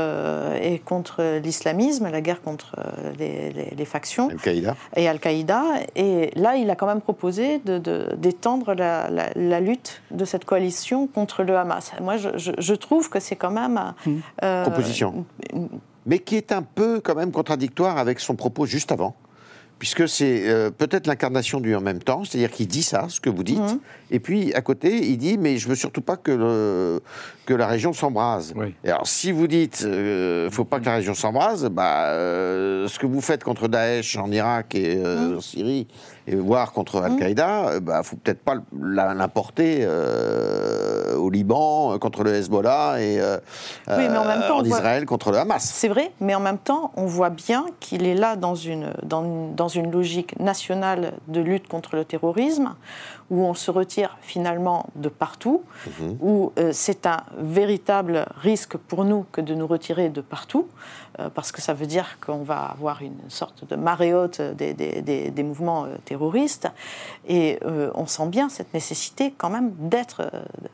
et 0.60 0.78
contre 0.78 1.38
l'islamisme, 1.42 2.10
la 2.10 2.20
guerre 2.20 2.42
contre 2.42 2.72
les, 3.18 3.84
factions. 3.84 4.28
Al-Qaïda. 4.28 4.76
Et 4.96 5.08
Al-Qaïda. 5.08 5.62
Et 5.94 6.30
là, 6.36 6.56
il 6.56 6.68
a 6.70 6.74
quand 6.74 6.86
même 6.86 7.00
proposé 7.00 7.58
d'étendre 7.58 8.74
de, 8.74 8.80
la, 8.80 9.60
lutte 9.60 10.02
de 10.10 10.24
cette 10.24 10.44
coalition 10.44 11.06
contre 11.06 11.42
le 11.42 11.56
Hamas. 11.56 11.92
Moi, 12.00 12.16
je, 12.16 12.74
trouve 12.74 13.08
que 13.08 13.20
c'est 13.20 13.36
quand 13.36 13.50
même... 13.50 13.94
Mhm. 14.06 14.22
Proposition. 14.62 15.24
Mais 16.06 16.18
qui 16.18 16.36
est 16.36 16.52
un 16.52 16.62
peu 16.62 17.00
quand 17.00 17.14
même 17.14 17.32
contradictoire 17.32 17.98
avec 17.98 18.20
son 18.20 18.34
propos 18.34 18.66
juste 18.66 18.90
avant 18.92 19.14
puisque 19.78 20.08
c'est 20.08 20.48
euh, 20.48 20.70
peut-être 20.70 21.06
l'incarnation 21.06 21.60
du 21.60 21.74
en 21.74 21.80
même 21.80 22.00
temps, 22.00 22.24
c'est-à-dire 22.24 22.50
qu'il 22.50 22.66
dit 22.66 22.82
ça, 22.82 23.06
ce 23.08 23.20
que 23.20 23.30
vous 23.30 23.44
dites, 23.44 23.58
mhm. 23.58 23.78
et 24.10 24.20
puis 24.20 24.52
à 24.54 24.60
côté, 24.60 24.96
il 25.06 25.18
dit 25.18 25.38
mais 25.38 25.56
je 25.56 25.68
veux 25.68 25.74
surtout 25.74 26.00
pas 26.00 26.16
que, 26.16 27.00
que 27.46 27.54
la 27.54 27.66
région 27.66 27.92
s'embrase. 27.92 28.54
alors 28.84 29.06
si 29.06 29.32
vous 29.32 29.46
dites 29.46 29.84
euh, 29.86 30.50
faut 30.50 30.64
pas 30.64 30.80
que 30.80 30.86
la 30.86 30.96
région 30.96 31.14
s'embrase, 31.14 31.66
bah, 31.66 32.06
euh, 32.06 32.88
ce 32.88 32.98
que 32.98 33.06
vous 33.06 33.20
faites 33.20 33.44
contre 33.44 33.68
Daesh 33.68 34.16
en 34.16 34.30
Irak 34.30 34.74
et 34.74 34.96
mhm. 34.96 35.36
en 35.36 35.40
Syrie, 35.40 35.86
et 36.30 36.36
voire 36.36 36.72
contre 36.72 37.00
Al-Qaïda, 37.00 37.72
il 37.74 37.80
bah, 37.80 38.02
faut 38.02 38.16
peut-être 38.16 38.42
pas 38.42 38.54
l'importer 38.72 39.86
au 41.16 41.30
Liban 41.30 41.98
contre 41.98 42.22
le 42.22 42.34
Hezbollah 42.34 43.00
et 43.00 43.20
en, 43.88 44.64
Israël 44.64 45.06
contre 45.06 45.30
le 45.30 45.38
Hamas. 45.38 45.64
C'est 45.64 45.88
vrai, 45.88 46.12
mais 46.20 46.34
en 46.34 46.40
même 46.40 46.58
temps, 46.58 46.92
on 46.96 47.06
voit 47.06 47.30
bien 47.30 47.66
qu'il 47.80 48.06
est 48.06 48.14
là 48.14 48.36
dans 48.36 48.54
une, 48.54 48.92
dans, 49.02 49.50
dans 49.54 49.68
une 49.68 49.90
logique 49.90 50.38
nationale 50.38 51.14
de 51.28 51.40
lutte 51.40 51.68
contre 51.68 51.96
le 51.96 52.04
terrorisme, 52.04 52.74
où 53.30 53.44
on 53.44 53.54
se 53.54 53.70
retire 53.70 54.16
finalement 54.22 54.86
de 54.96 55.08
partout, 55.08 55.62
mhm. 55.86 56.18
où 56.20 56.52
euh, 56.58 56.70
c'est 56.72 57.06
un 57.06 57.18
véritable 57.38 58.26
risque 58.40 58.76
pour 58.76 59.04
nous 59.04 59.26
que 59.32 59.40
de 59.40 59.54
nous 59.54 59.66
retirer 59.66 60.08
de 60.08 60.20
partout, 60.20 60.66
euh, 60.66 61.07
parce 61.34 61.52
que 61.52 61.60
ça 61.60 61.74
veut 61.74 61.86
dire 61.86 62.18
qu'on 62.20 62.42
va 62.42 62.58
avoir 62.58 63.02
une 63.02 63.18
sorte 63.28 63.68
de 63.68 63.76
marée 63.76 64.14
haute 64.14 64.40
des, 64.40 64.74
des, 64.74 65.30
des, 65.30 65.42
mouvements 65.42 65.84
euh, 65.84 65.96
terroristes, 66.04 66.68
et 67.28 67.58
on 67.94 68.06
sent 68.06 68.28
bien 68.28 68.48
cette 68.48 68.72
nécessité 68.74 69.34
quand 69.36 69.50
même 69.50 69.72
d'être 69.78 70.30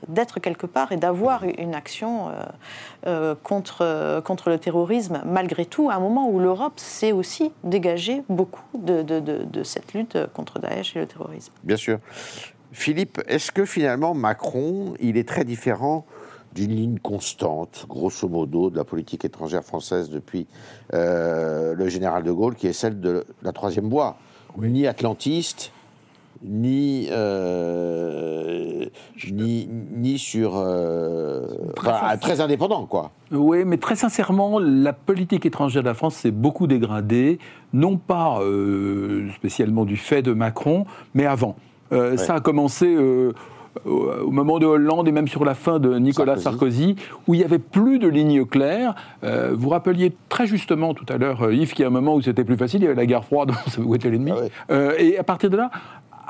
d'être 0.09 0.40
quelque 0.40 0.66
part 0.66 0.92
et 0.92 0.97
d'avoir 0.97 1.45
une 1.45 1.74
action 1.74 2.30
contre, 3.42 4.20
contre 4.24 4.51
le 4.51 4.59
terrorisme, 4.59 5.22
malgré 5.24 5.66
tout, 5.66 5.90
à 5.90 5.95
un 5.95 6.01
moment 6.01 6.28
où 6.28 6.38
l'Europe 6.38 6.78
s'est 6.78 7.12
aussi 7.12 7.53
dégagée 7.64 8.22
beaucoup 8.28 8.78
de, 8.78 9.03
de, 9.03 9.20
de, 9.20 9.42
de 9.45 9.62
cette 9.62 9.95
lutte 9.95 10.18
contre 10.32 10.59
Daesh 10.59 10.97
et 10.97 11.01
le 11.01 11.07
terrorisme. 11.07 11.53
Bien 11.64 11.76
sûr. 11.76 11.99
Philippe, 12.72 13.20
est-ce 13.28 13.53
que 13.53 13.64
finalement 13.64 14.14
Macron, 14.14 14.95
il 15.01 15.16
est 15.16 15.28
très 15.28 15.45
différent 15.45 16.05
d'une 16.55 16.70
ligne 16.70 16.98
constante, 16.98 17.86
grosso 17.88 18.28
modo, 18.28 18.70
de 18.70 18.76
la 18.76 18.84
politique 18.84 19.24
étrangère 19.24 19.64
française 19.64 20.09
depuis 20.09 20.46
euh, 20.92 21.74
le 21.74 21.88
général 21.88 22.22
de 22.22 22.30
Gaulle, 22.30 22.55
qui 22.55 22.66
est 22.66 22.72
celle 22.72 23.00
de 23.00 23.24
la 23.42 23.52
troisième 23.52 23.88
voie, 23.88 24.16
ni 24.57 24.86
atlantiste, 24.86 25.72
ni, 26.44 27.09
euh, 27.11 28.86
ni, 29.32 29.68
ni, 29.68 30.18
sur. 30.18 30.57
Euh, 30.57 31.46
très, 32.20 32.40
indépendant, 32.40 32.86
quoi. 32.86 33.11
Oui, 33.32 33.64
mais 33.64 33.78
très 33.78 33.96
sincèrement, 33.96 34.61
la 34.61 34.92
politique 34.92 35.46
étrangère 35.46 35.82
de 35.82 35.88
la 35.88 35.94
France 35.94 36.16
s'est 36.16 36.30
beaucoup 36.30 36.66
dégradée, 36.66 37.38
non 37.72 37.96
pas 37.96 38.40
spécialement 39.34 39.84
du 39.84 39.96
fait 39.96 40.22
de 40.22 40.32
Macron, 40.32 40.86
mais 41.14 41.26
avant. 41.26 41.57
Ça 42.16 42.34
a 42.34 42.40
commencé 42.40 42.96
au 43.84 44.30
moment 44.30 44.58
de 44.58 44.66
Hollande 44.66 45.08
et 45.08 45.12
même 45.12 45.28
sur 45.28 45.44
la 45.44 45.54
fin 45.54 45.78
de 45.78 45.98
Nicolas 45.98 46.36
Sarkozy, 46.36 46.96
où 47.26 47.34
il 47.34 47.38
n'y 47.38 47.44
avait 47.44 47.58
plus 47.58 47.98
de 47.98 48.08
ligne 48.08 48.44
claire. 48.44 48.94
vous 49.22 49.68
rappeliez 49.68 50.14
très 50.28 50.46
justement 50.46 50.94
tout 50.94 51.06
à 51.08 51.18
l'heure, 51.18 51.52
Yves, 51.52 51.72
qu'il 51.72 51.82
y 51.82 51.84
a 51.84 51.88
un 51.88 51.90
moment 51.90 52.14
où 52.14 52.22
c'était 52.22 52.44
plus 52.44 52.56
facile, 52.56 52.80
il 52.80 52.84
y 52.84 52.86
avait 52.86 52.94
la 52.94 53.06
guerre 53.06 53.24
froide, 53.24 53.52
où 53.78 53.94
était 53.94 54.10
l'ennemi. 54.10 54.32
Ah 54.68 54.74
et 54.98 55.18
à 55.18 55.24
partir 55.24 55.50
de 55.50 55.56
là, 55.56 55.70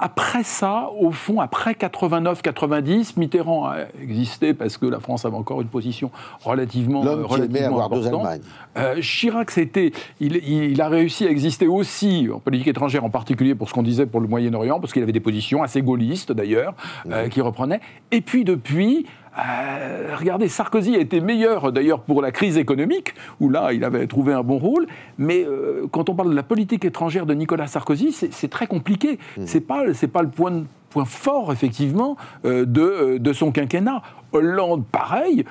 après 0.05 0.43
ça, 0.43 0.91
au 1.01 1.13
fond, 1.13 1.41
après 1.41 1.73
89-90, 1.73 3.15
Mitterrand 3.17 3.69
a 3.69 3.77
existé 4.03 4.53
parce 4.53 4.77
que 4.77 4.85
la 4.85 5.01
France 5.01 5.25
avait 5.25 5.35
encore 5.35 5.63
une 5.63 5.69
position 5.69 6.11
relativement, 6.45 7.01
relativement 7.01 7.83
importante. 7.83 8.43
Euh, 8.77 9.01
Chirac, 9.01 9.51
c'était, 9.51 9.93
il, 10.21 10.79
a 10.83 10.89
réussi 10.89 11.27
à 11.27 11.31
exister 11.31 11.67
aussi 11.67 12.29
en 12.31 12.39
politique 12.39 12.69
étrangère, 12.69 13.03
en 13.03 13.09
particulier 13.09 13.55
pour 13.55 13.71
ce 13.71 13.73
qu'on 13.73 13.83
disait 13.83 14.05
pour 14.05 14.21
le 14.21 14.29
Moyen-Orient, 14.29 14.79
parce 14.79 14.93
qu'il 14.93 15.03
avait 15.03 15.11
des 15.11 15.21
positions 15.21 15.63
assez 15.63 15.81
gaullistes 15.81 16.33
d'ailleurs, 16.33 16.75
euh, 17.11 17.29
qui 17.31 17.41
reprenaient. 17.41 17.81
Et 18.11 18.21
puis 18.21 18.45
depuis, 18.45 19.07
euh, 19.39 20.14
regardez, 20.18 20.49
Sarkozy 20.49 20.95
a 20.97 21.01
été 21.01 21.20
meilleur 21.20 21.72
d'ailleurs 21.72 22.01
pour 22.01 22.22
la 22.22 22.30
crise 22.30 22.57
économique, 22.59 23.14
où 23.41 23.49
là, 23.49 23.72
il 23.72 23.85
avait 23.85 24.07
trouvé 24.07 24.32
un 24.32 24.43
bon 24.43 24.59
rôle. 24.59 24.87
Mais 25.18 25.45
euh, 25.45 25.87
quand 25.91 26.09
on 26.09 26.14
parle 26.14 26.30
de 26.30 26.37
la 26.37 26.43
politique 26.43 26.85
étrangère 26.85 27.26
de 27.26 27.35
Nicolas 27.35 27.66
Sarkozy, 27.66 28.12
c'est 28.12 28.51
très 28.51 28.66
compliqué. 28.66 29.18
Ce 29.37 29.41
mmh. 29.41 29.47
C'est 29.47 29.61
pas, 29.61 29.85
pas 30.12 30.22
le 30.22 30.28
point 30.28 30.64
point 30.91 31.05
fort, 31.05 31.53
effectivement, 31.53 32.16
euh, 32.45 32.64
de, 32.64 33.18
de, 33.18 33.32
son 33.32 33.51
quinquennat. 33.51 34.01
Hollande, 34.30 34.85
pareil, 34.85 35.45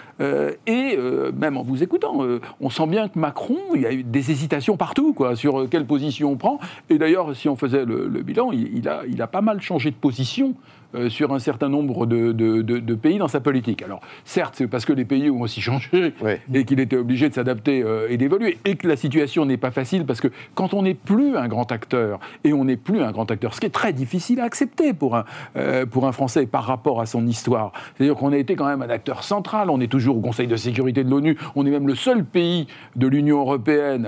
et 0.67 0.97
même 1.38 1.55
en 1.55 1.63
vous 1.63 1.84
écoutant, 1.84 2.19
on 2.59 2.69
sent 2.69 2.88
bien 2.88 3.07
que 3.07 3.17
Macron, 3.17 3.57
il 3.75 3.81
y 3.81 3.86
a 3.86 3.93
eu 3.93 4.03
des 4.03 4.29
hésitations 4.29 4.75
partout, 4.75 5.13
quoi, 5.13 5.38
sur 5.38 5.69
quelle 5.69 5.86
position 5.86 6.31
on 6.31 6.36
prend. 6.36 6.59
Et 6.89 6.97
d'ailleurs, 6.97 7.34
si 7.34 7.47
on 7.47 7.55
faisait 7.55 7.86
le, 7.86 8.07
bilan, 8.23 8.51
il, 8.51 8.89
a, 8.89 9.03
il 9.07 9.21
a 9.21 9.27
pas 9.27 9.39
mal 9.39 9.61
changé 9.61 9.89
de 9.89 9.95
position 9.95 10.55
euh, 10.95 11.09
sur 11.09 11.33
un 11.33 11.39
certain 11.39 11.69
nombre 11.69 12.05
de, 12.05 12.93
pays 12.93 13.17
dans 13.17 13.27
sa 13.27 13.39
politique. 13.39 13.81
Alors, 13.81 13.99
certes, 14.25 14.53
c'est 14.57 14.67
parce 14.67 14.85
que 14.85 14.93
les 14.93 15.05
pays 15.05 15.29
ont 15.31 15.41
aussi 15.41 15.59
changé 15.59 16.13
et 16.53 16.65
qu'il 16.65 16.79
était 16.79 16.97
obligé 16.97 17.29
de 17.29 17.33
s'adapter 17.33 17.81
euh, 17.81 18.07
et 18.09 18.17
d'évoluer, 18.17 18.59
et 18.63 18.75
que 18.75 18.87
la 18.87 18.95
situation 18.95 19.45
n'est 19.45 19.57
pas 19.57 19.71
facile 19.71 20.05
parce 20.05 20.21
que 20.21 20.27
quand 20.53 20.75
on 20.75 20.83
n'est 20.83 20.93
plus 20.93 21.35
un 21.35 21.47
grand 21.47 21.71
acteur, 21.71 22.19
et 22.43 22.53
on 22.53 22.65
n'est 22.65 22.77
plus 22.77 23.01
un 23.01 23.11
grand 23.11 23.29
acteur, 23.31 23.55
ce 23.55 23.59
qui 23.59 23.65
est 23.65 23.71
très 23.71 23.91
difficile 23.91 24.39
à 24.39 24.43
accepter 24.43 24.93
pour 24.93 25.15
un, 25.15 25.25
euh, 25.57 25.87
pour 25.87 26.05
un 26.05 26.11
Français 26.11 26.45
par 26.45 26.63
rapport 26.63 27.01
à 27.01 27.07
son 27.07 27.25
histoire, 27.25 27.71
c'est-à-dire 27.95 28.15
qu'on 28.15 28.31
a 28.31 28.37
été 28.37 28.55
quand 28.55 28.67
même 28.67 28.83
un 28.83 28.89
acteur 28.89 29.23
central, 29.23 29.71
on 29.71 29.81
est 29.81 29.91
toujours 29.91 30.17
au 30.17 30.21
Conseil 30.21 30.45
de 30.47 30.55
sécurité 30.55 31.03
de 31.03 31.09
l'ONU, 31.09 31.37
on 31.55 31.65
est 31.65 31.71
même 31.71 31.87
le 31.87 31.95
seul 31.95 32.23
pays 32.23 32.67
de 32.95 33.07
l'Union 33.07 33.39
européenne 33.39 34.07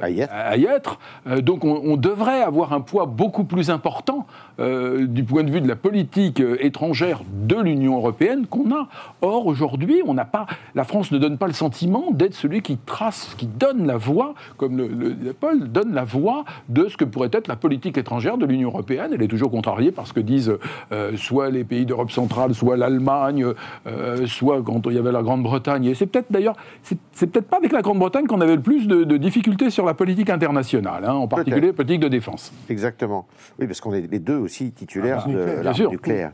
à 0.00 0.08
y 0.56 0.64
être, 0.64 1.00
donc 1.40 1.64
on, 1.64 1.80
on, 1.84 1.96
devrait 1.96 2.42
avoir 2.42 2.72
un 2.72 2.80
poids 2.80 3.06
beaucoup 3.06 3.44
plus 3.44 3.70
important 3.70 4.26
du 4.58 5.24
point 5.24 5.42
de 5.42 5.50
vue 5.50 5.60
de 5.60 5.68
la 5.68 5.76
politique 5.76 5.95
politique 5.96 6.40
euh, 6.40 6.58
étrangère 6.60 7.22
de 7.32 7.56
l'Union 7.56 7.96
européenne 7.96 8.46
qu'on 8.46 8.70
a. 8.70 8.88
Or, 9.22 9.46
aujourd'hui, 9.46 10.02
on 10.04 10.12
n'a 10.12 10.26
pas, 10.26 10.46
la 10.74 10.84
France 10.84 11.10
ne 11.10 11.16
donne 11.16 11.38
pas 11.38 11.46
le 11.46 11.54
sentiment 11.54 12.10
d'être 12.10 12.34
celui 12.34 12.60
qui 12.60 12.76
trace, 12.76 13.34
qui 13.38 13.46
donne 13.46 13.86
la 13.86 13.96
voix, 13.96 14.34
comme 14.58 14.76
le, 14.76 14.88
le, 14.88 15.32
Paul 15.32 15.72
donne 15.72 15.94
la 15.94 16.04
voix 16.04 16.44
de 16.68 16.88
ce 16.88 16.98
que 16.98 17.04
pourrait 17.04 17.30
être 17.32 17.48
la 17.48 17.56
politique 17.56 17.96
étrangère 17.96 18.36
de 18.36 18.44
l'Union 18.44 18.68
européenne. 18.68 19.12
Elle 19.14 19.22
est 19.22 19.28
toujours 19.28 19.50
contrariée 19.50 19.90
par 19.90 20.06
ce 20.06 20.12
que 20.12 20.20
disent 20.20 20.52
euh, 20.92 21.16
soit 21.16 21.48
les 21.48 21.64
pays 21.64 21.86
d'Europe 21.86 22.10
centrale, 22.10 22.54
soit 22.54 22.76
l'Allemagne, 22.76 23.46
euh, 23.86 24.26
soit 24.26 24.62
quand 24.62 24.82
il 24.90 24.96
y 24.96 24.98
avait 24.98 25.12
la 25.12 25.22
Grande-Bretagne. 25.22 25.86
Et 25.86 25.94
c'est 25.94 26.06
peut-être 26.06 26.30
d'ailleurs, 26.30 26.56
c'est 26.82 27.26
peut-être 27.26 27.48
pas 27.48 27.56
avec 27.56 27.72
la 27.72 27.80
Grande-Bretagne 27.80 28.26
qu'on 28.26 28.42
avait 28.42 28.56
le 28.56 28.62
plus 28.62 28.86
de, 28.86 29.16
difficultés 29.16 29.70
sur 29.70 29.86
la 29.86 29.94
politique 29.94 30.28
internationale, 30.28 31.06
hein, 31.06 31.14
en 31.14 31.26
particulier 31.26 31.68
la 31.68 31.72
politique 31.72 32.00
de 32.00 32.08
défense. 32.08 32.52
Exactement. 32.68 33.26
Oui, 33.58 33.66
parce 33.66 33.80
qu'on 33.80 33.94
est 33.94 34.10
les 34.10 34.18
deux 34.18 34.36
aussi 34.36 34.72
titulaires 34.72 35.24
ah, 35.26 35.30
de 35.30 35.62
la 35.62 35.72
nucléaire. 35.90 36.32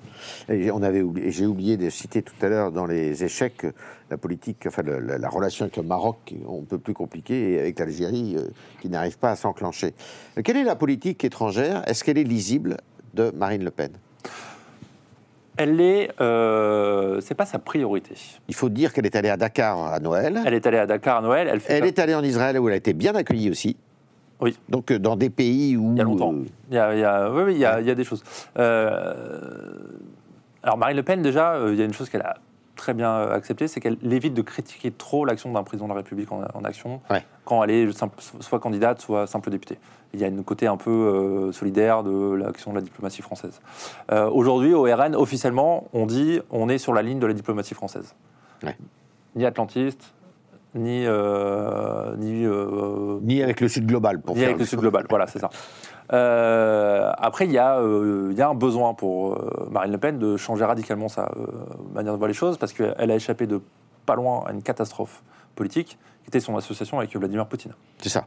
Et 0.49 0.71
on 0.71 0.83
avait 0.83 1.03
oublié, 1.03 1.31
j'ai 1.31 1.47
oublié 1.47 1.77
de 1.77 1.91
citer 1.91 2.23
tout 2.23 2.35
à 2.43 2.49
l'heure 2.49 2.73
dans 2.73 2.87
les 2.87 3.25
échecs 3.25 3.67
la 4.13 4.19
politique, 4.19 4.65
enfin 4.67 4.83
la, 4.85 5.29
relation 5.29 5.65
avec 5.65 5.77
le 5.79 5.83
Maroc, 5.83 6.35
un 6.47 6.65
peu 6.65 6.79
plus 6.79 6.93
compliquée, 6.93 7.53
et 7.53 7.61
avec 7.61 7.79
l'Algérie, 7.79 8.37
euh, 8.37 8.49
qui 8.81 8.91
n'arrive 8.91 9.19
pas 9.19 9.31
à 9.31 9.37
s'enclencher. 9.37 9.95
Quelle 10.45 10.59
est 10.59 10.65
la 10.65 10.77
politique 10.77 11.25
étrangère? 11.25 11.83
Est-ce 11.89 12.05
qu'elle 12.05 12.19
est 12.19 12.25
lisible 12.25 12.77
de 13.15 13.33
Marine 13.35 13.65
Le 13.65 13.71
Pen? 13.71 13.91
Elle 15.57 15.81
est, 15.81 16.11
euh, 16.21 17.21
c'est 17.21 17.35
pas 17.35 17.47
sa 17.47 17.59
priorité. 17.59 18.15
Il 18.49 18.55
faut 18.55 18.69
dire 18.69 18.93
qu'elle 18.93 19.07
est 19.07 19.17
allée 19.17 19.29
à 19.29 19.37
Dakar 19.37 19.93
à 19.93 19.99
Noël. 19.99 20.41
Elle 20.47 20.55
est 20.55 20.67
allée 20.67 20.79
à 20.79 20.87
Dakar 20.87 21.19
à 21.19 21.23
Noël. 21.23 21.49
Elle, 21.49 21.61
elle 21.69 21.85
est 21.85 21.99
allée 21.99 22.15
en 22.15 22.23
Israël 22.23 22.59
où 22.59 22.69
elle 22.69 22.75
a 22.75 22.77
été 22.77 22.93
bien 22.93 23.15
accueillie 23.15 23.51
aussi. 23.51 23.77
Oui. 24.43 24.59
Donc 24.69 24.91
euh, 24.91 24.99
dans 24.99 25.17
des 25.17 25.31
pays 25.31 25.77
où... 25.77 25.93
Il 25.93 25.99
y 25.99 26.01
a 26.01 26.05
longtemps. 26.05 26.35
Il 26.69 26.75
y 26.75 26.79
a, 26.79 26.95
il 26.95 27.01
y 27.01 27.05
a 27.05 27.31
oui, 27.31 27.43
oui, 27.45 27.53
il 27.55 27.61
y 27.61 27.65
a, 27.65 27.81
il 27.81 27.87
y 27.87 27.91
a 27.91 27.95
des 27.95 28.05
choses. 28.05 28.23
Euh, 28.59 29.15
alors 30.63 30.77
Marine 30.77 30.97
Le 30.97 31.05
Pen, 31.05 31.23
déjà, 31.23 31.55
euh, 31.55 31.73
il 31.73 31.79
y 31.79 31.83
a 31.83 31.85
une 31.85 31.95
chose 31.95 32.11
qu'elle 32.11 32.23
a 32.23 32.37
très 32.75 32.93
bien 32.93 33.31
acceptée, 33.31 33.69
c'est 33.69 33.81
qu'elle 33.81 33.97
évite 34.13 34.35
de 34.35 34.43
critiquer 34.43 34.91
trop 34.91 35.25
l'action 35.25 35.53
d'un 35.53 35.63
président 35.63 35.87
de 35.87 35.91
la 35.91 35.97
République 35.99 36.33
en, 36.33 36.65
action 36.65 37.01
quand 37.45 37.63
elle 37.63 37.71
est 37.71 37.89
soit 38.41 38.59
candidate, 38.59 39.01
soit 39.01 39.29
simple 39.29 39.51
députée. 39.51 39.79
Il 40.15 40.21
y 40.21 40.25
a 40.25 40.27
une 40.27 40.43
côté 40.43 40.67
un 40.67 40.77
peu 40.77 41.51
solidaire 41.53 42.03
de 42.03 42.35
l'action 42.35 42.73
de 42.73 42.77
la 42.77 42.81
diplomatie 42.81 43.23
française. 43.23 43.61
Aujourd'hui, 44.11 44.75
au 44.75 44.83
RN, 44.83 45.15
officiellement, 45.15 45.87
on 45.93 46.07
dit 46.07 46.41
on 46.51 46.69
est 46.69 46.79
sur 46.79 46.93
la 46.93 47.03
ligne 47.03 47.21
de 47.21 47.27
la 47.27 47.35
diplomatie 47.35 47.75
française. 47.75 48.17
Ni 49.37 49.45
atlantiste, 49.45 50.13
ni 50.75 51.05
euh, 51.07 52.17
ni, 52.17 52.45
euh, 52.45 53.19
ni 53.23 53.43
avec 53.43 53.61
le 53.61 53.69
Sud 53.69 53.87
global. 53.87 54.21
Pour 54.21 54.37
ni 54.37 54.45
avec 54.45 54.59
le 54.59 54.65
Sud 54.65 54.81
global, 54.81 55.07
voilà, 55.09 55.27
c'est 55.27 55.39
ça. 55.39 55.51
Euh, 56.13 57.11
après, 57.19 57.47
il 57.47 57.53
y, 57.53 57.59
a, 57.59 57.81
il 57.81 58.37
y 58.37 58.43
a 58.43 58.49
un 58.49 58.55
besoin 58.55 58.95
pour 58.95 59.39
Marine 59.71 59.93
Le 59.93 59.99
Pen 59.99 60.19
de 60.19 60.37
changer 60.37 60.65
radicalement 60.65 61.09
sa 61.09 61.31
manière 61.95 62.13
de 62.13 62.19
voir 62.19 62.29
les 62.29 62.35
choses, 62.35 62.59
parce 62.59 62.73
qu'elle 62.73 63.11
a 63.11 63.15
échappé 63.15 63.47
de 63.47 63.61
pas 64.07 64.15
loin 64.15 64.45
à 64.47 64.53
une 64.53 64.63
catastrophe 64.63 65.23
politique, 65.55 65.99
qui 66.23 66.29
était 66.29 66.41
son 66.41 66.57
association 66.57 66.99
avec 66.99 67.15
Vladimir 67.17 67.47
Poutine. 67.47 67.73
C'est 67.99 68.09
ça. 68.09 68.27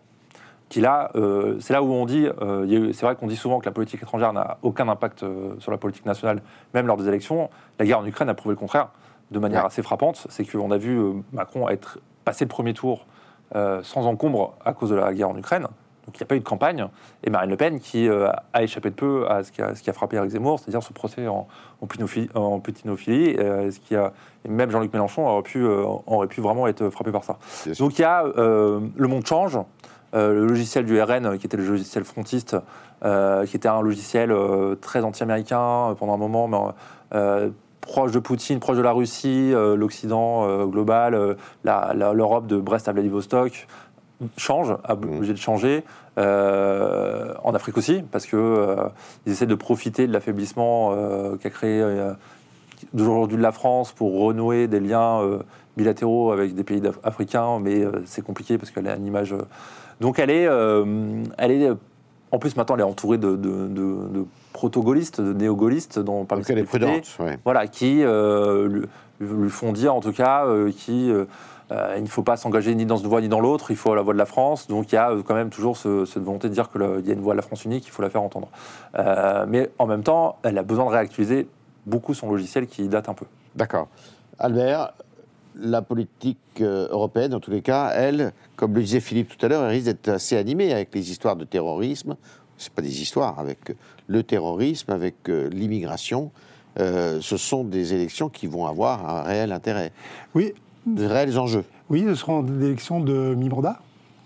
Qui 0.70 0.82
là, 0.82 1.12
c'est 1.60 1.74
là 1.74 1.84
où 1.84 1.92
on 1.92 2.06
dit, 2.06 2.28
c'est 2.94 3.02
vrai 3.06 3.16
qu'on 3.16 3.28
dit 3.28 3.36
souvent 3.36 3.60
que 3.60 3.66
la 3.66 3.72
politique 3.72 4.02
étrangère 4.02 4.34
n'a 4.34 4.58
aucun 4.64 4.88
impact 4.88 5.24
sur 5.60 5.72
la 5.72 5.78
politique 5.78 6.08
nationale, 6.08 6.42
même 6.74 6.88
lors 6.88 6.98
des 6.98 7.08
élections. 7.08 7.50
La 7.78 7.86
guerre 7.86 8.00
en 8.00 8.06
Ukraine 8.06 8.30
a 8.30 8.34
prouvé 8.34 8.54
le 8.54 8.60
contraire 8.60 8.90
de 9.30 9.38
manière 9.38 9.66
assez 9.66 9.84
frappante. 9.84 10.26
C'est 10.30 10.44
qu'on 10.44 10.72
a 10.72 10.78
vu 10.78 11.00
Macron 11.34 11.70
être 11.70 12.00
passé 12.26 12.44
le 12.44 12.50
premier 12.50 12.74
tour 12.74 13.06
euh, 13.56 13.82
sans 13.84 14.08
encombre 14.08 14.56
à 14.66 14.74
cause 14.74 14.90
de 14.90 14.96
la 14.96 15.14
guerre 15.14 15.30
en 15.30 15.38
Ukraine. 15.38 15.68
Donc 16.06 16.16
il 16.16 16.18
n'y 16.18 16.24
a 16.24 16.26
pas 16.26 16.36
eu 16.36 16.40
de 16.40 16.44
campagne. 16.46 16.88
Et 17.24 17.30
Marine 17.30 17.50
Le 17.50 17.58
Pen, 17.58 17.80
qui 17.80 18.10
euh, 18.10 18.28
a 18.54 18.64
échappé 18.64 18.90
de 18.90 18.96
peu 18.96 19.30
à 19.30 19.44
ce 19.44 19.52
qui 19.52 19.62
a, 19.62 19.76
ce 19.76 19.82
qui 19.82 19.90
a 19.90 19.94
frappé 19.94 20.18
Eric 20.18 20.32
Zemmour, 20.32 20.60
c'est-à-dire 20.60 20.84
ce 20.84 20.94
procès 20.94 21.28
en, 21.28 21.48
en, 21.82 21.88
putinophilie, 22.60 23.38
euh, 23.38 23.72
ce 23.72 23.80
qui 23.80 23.96
a, 23.96 24.14
même 24.48 24.72
Jean-Luc 24.72 24.92
Mélenchon 24.92 25.28
aurait 25.28 25.44
pu, 25.44 25.64
aurait 25.64 26.28
pu 26.28 26.42
vraiment 26.42 26.68
être 26.68 26.90
frappé 26.90 27.12
par 27.12 27.24
ça. 27.24 27.38
Donc 27.80 27.98
il 27.98 28.02
y 28.02 28.06
a 28.06 28.24
le 28.24 29.08
monde 29.08 29.26
change. 29.26 29.58
le 30.14 30.46
logiciel 30.46 30.86
du 30.86 31.02
RN, 31.02 31.38
qui 31.38 31.46
était 31.46 31.58
le 31.58 31.66
logiciel 31.66 32.04
frontiste, 32.04 32.58
qui 33.02 33.56
était 33.56 33.68
un 33.68 33.82
logiciel 33.82 34.36
très 34.82 35.04
anti-américain 35.04 35.96
pendant 35.98 36.14
un 36.14 36.18
moment, 36.18 36.48
mais 36.48 37.52
proche 37.86 38.12
de 38.12 38.20
Poutine, 38.20 38.60
proche 38.60 38.78
de 38.78 38.82
la 38.82 38.92
Russie, 38.92 39.52
euh, 39.54 39.76
l'Occident 39.76 40.48
euh, 40.48 40.66
global, 40.66 41.14
euh, 41.14 41.36
l'Europe 41.64 42.48
de 42.48 42.58
Brest 42.58 42.88
à 42.88 42.92
Vladivostok 42.92 43.68
change, 44.38 44.76
a 44.84 44.96
mmh. 44.96 45.16
obligé 45.18 45.34
de 45.34 45.38
changer. 45.38 45.84
en 46.18 47.54
Afrique 47.54 47.78
aussi, 47.78 48.02
parce 48.12 48.26
que 48.26 48.78
ils 49.26 49.34
essaient 49.34 49.46
de 49.46 49.56
profiter 49.56 50.08
de 50.08 50.14
l'affaiblissement 50.14 50.96
qu'a 51.42 51.50
créé 51.50 51.84
d'aujourd'hui 52.94 53.36
de 53.36 53.42
la 53.42 53.52
France 53.52 53.92
pour 53.92 54.18
renouer 54.22 54.70
des 54.70 54.80
liens 54.80 55.20
bilatéraux 55.76 56.32
avec 56.32 56.56
des 56.56 56.64
pays 56.64 56.82
africains, 57.04 57.60
mais 57.60 57.84
c'est 58.06 58.22
compliqué 58.22 58.58
parce 58.58 58.72
qu'elle 58.72 58.88
a 58.88 58.96
une 58.96 59.06
image. 59.06 59.36
Donc 60.00 60.18
elle 60.18 60.30
est, 60.30 60.48
elle 61.38 61.52
est 61.52 61.72
en 62.36 62.40
plus, 62.40 62.58
maintenant, 62.58 62.76
elle 62.76 62.82
est 62.82 62.84
entourée 62.84 63.18
de, 63.18 63.38
de, 63.38 64.26
proto-gaullistes, 64.52 65.22
de 65.22 65.32
néo-gaullistes, 65.32 66.00
dont 66.00 66.26
parmi 66.26 66.44
elle 66.50 66.60
est 66.60 66.64
prudente, 66.64 67.18
voilà, 67.46 67.68
qui 67.68 68.04
euh, 68.04 68.86
lui, 69.22 69.50
font 69.50 69.72
dire, 69.72 69.96
en 69.96 70.02
tout 70.02 70.12
cas, 70.12 70.46
euh, 70.46 70.70
qu'il 70.72 71.12
euh, 71.72 72.00
ne 72.00 72.06
faut 72.08 72.24
pas 72.24 72.36
s'engager 72.36 72.76
ni 72.76 72.86
dans 72.86 72.98
une 72.98 73.08
voie 73.08 73.22
ni 73.22 73.30
dans 73.30 73.40
l'autre, 73.40 73.72
il 73.72 73.78
faut 73.78 73.96
la 73.96 74.02
voie 74.02 74.14
de 74.14 74.20
la 74.20 74.26
France. 74.26 74.68
Donc 74.68 74.92
il 74.92 74.96
y 74.96 74.98
a 74.98 75.14
quand 75.26 75.34
même 75.34 75.50
toujours 75.50 75.78
cette 75.78 76.24
volonté 76.24 76.50
de 76.50 76.54
dire 76.54 76.70
qu'il 76.70 77.06
y 77.06 77.10
a 77.10 77.14
une 77.14 77.22
voie 77.22 77.34
de 77.34 77.38
la 77.38 77.42
France 77.42 77.64
unique, 77.64 77.88
il 77.88 77.92
faut 77.92 78.02
la 78.02 78.10
faire 78.10 78.22
entendre. 78.22 78.50
mais 79.48 79.70
en 79.80 79.86
même 79.86 80.04
temps, 80.04 80.38
elle 80.44 80.58
a 80.58 80.64
besoin 80.64 80.86
de 80.86 80.92
réactualiser 80.92 81.48
beaucoup 81.86 82.14
son 82.14 82.30
logiciel 82.30 82.68
qui 82.68 82.88
date 82.90 83.08
un 83.08 83.14
peu. 83.14 83.26
D'accord. 83.56 83.88
Albert, 84.40 84.92
la 85.60 85.82
politique 85.82 86.38
euh, 86.62 86.88
européenne, 86.90 87.34
en 87.34 87.40
tous 87.40 87.52
les 87.52 87.62
cas, 87.62 87.92
elle, 87.96 88.34
comme 88.56 88.74
le 88.74 88.82
disait 88.82 89.00
Philippe 89.00 89.36
tout 89.36 89.46
à 89.46 89.50
l'heure, 89.50 89.64
elle 89.64 89.72
risque 89.72 89.86
d'être 89.86 90.10
assez 90.10 90.38
animée 90.38 90.74
avec 90.74 90.94
les 90.94 91.12
histoires 91.12 91.36
de 91.36 91.46
terrorisme. 91.46 92.16
Ce 92.58 92.70
pas 92.70 92.82
des 92.82 93.02
histoires, 93.02 93.40
avec 93.40 93.76
le 94.08 94.24
terrorisme, 94.24 94.92
avec 94.92 95.30
euh, 95.30 95.50
l'immigration. 95.50 96.32
Euh, 96.80 97.20
ce 97.22 97.38
sont 97.38 97.64
des 97.64 97.94
élections 97.94 98.30
qui 98.30 98.48
vont 98.48 98.66
avoir 98.66 99.10
un 99.10 99.24
réel 99.24 99.52
intérêt. 99.52 99.92
Oui. 100.34 100.54
De 100.86 101.06
réels 101.06 101.38
enjeux. 101.40 101.66
Oui, 101.90 102.04
ce 102.08 102.16
seront 102.16 102.44
des 102.44 102.66
élections 102.66 103.00
de 103.00 103.34
mi-mandat. 103.36 103.80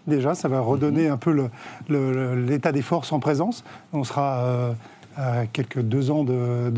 Déjà, 0.08 0.36
ça 0.36 0.48
va 0.48 0.60
redonner 0.60 1.08
mhm. 1.08 1.14
un 1.14 1.18
peu 1.18 1.50
l'état 1.90 2.72
des 2.72 2.82
forces 2.82 3.12
en 3.12 3.20
présence. 3.20 3.64
On 3.94 4.04
sera 4.04 4.76
à 5.20 5.46
quelques 5.48 5.82
deux 5.82 6.12
ans 6.12 6.24
de, 6.24 6.72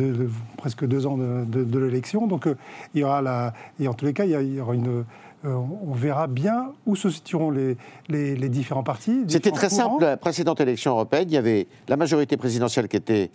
presque 0.58 0.86
deux 0.86 1.06
ans 1.06 1.18
de, 1.18 1.80
l'élection. 1.80 2.28
Donc 2.28 2.48
il 2.94 3.02
y 3.02 3.04
aura 3.04 3.22
la, 3.22 3.54
et 3.80 3.88
en 3.88 3.94
tous 3.94 4.06
les 4.06 4.14
cas, 4.14 4.26
il 4.26 4.56
y, 4.56 4.60
aura 4.60 4.76
une 4.76 5.06
on 5.44 5.94
verra 5.94 6.28
bien 6.28 6.72
où 6.86 6.96
se 6.96 7.10
situeront 7.10 7.50
les, 7.50 7.78
les, 8.10 8.50
différents 8.50 8.84
partis. 8.84 9.24
C'était 9.28 9.50
très 9.50 9.70
simple. 9.70 10.04
La 10.04 10.18
précédente 10.18 10.62
élection 10.62 10.92
européenne, 10.92 11.26
il 11.30 11.34
y 11.34 11.38
avait 11.38 11.68
la 11.88 11.98
majorité 11.98 12.38
présidentielle 12.38 12.88
qui 12.88 12.98
était 12.98 13.32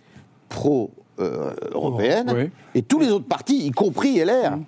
pro-européenne 0.47 2.49
et 2.75 2.81
tous 2.81 2.99
les 2.99 3.09
autres 3.09 3.27
partis, 3.27 3.65
y 3.65 3.71
compris 3.71 4.23
LR. 4.23 4.57
Mmh 4.57 4.65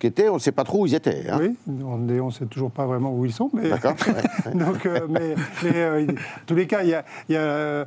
qui 0.00 0.06
étaient, 0.06 0.28
on 0.28 0.34
ne 0.34 0.40
sait 0.40 0.50
pas 0.50 0.64
trop 0.64 0.82
où 0.82 0.86
ils 0.86 0.94
étaient. 0.94 1.28
Hein. 1.28 1.38
Oui, 1.38 1.56
on 1.84 1.98
ne 1.98 2.30
sait 2.30 2.46
toujours 2.46 2.70
pas 2.70 2.86
vraiment 2.86 3.14
où 3.14 3.26
ils 3.26 3.32
sont. 3.32 3.50
Mais... 3.52 3.68
D'accord. 3.68 3.94
Donc, 4.54 4.86
euh, 4.86 5.06
mais, 5.08 5.34
euh, 5.66 6.06
en 6.08 6.14
tous 6.46 6.54
les 6.54 6.66
cas, 6.66 6.82
il 6.82 6.88
y 6.88 6.94
a, 6.94 7.04
euh, 7.38 7.84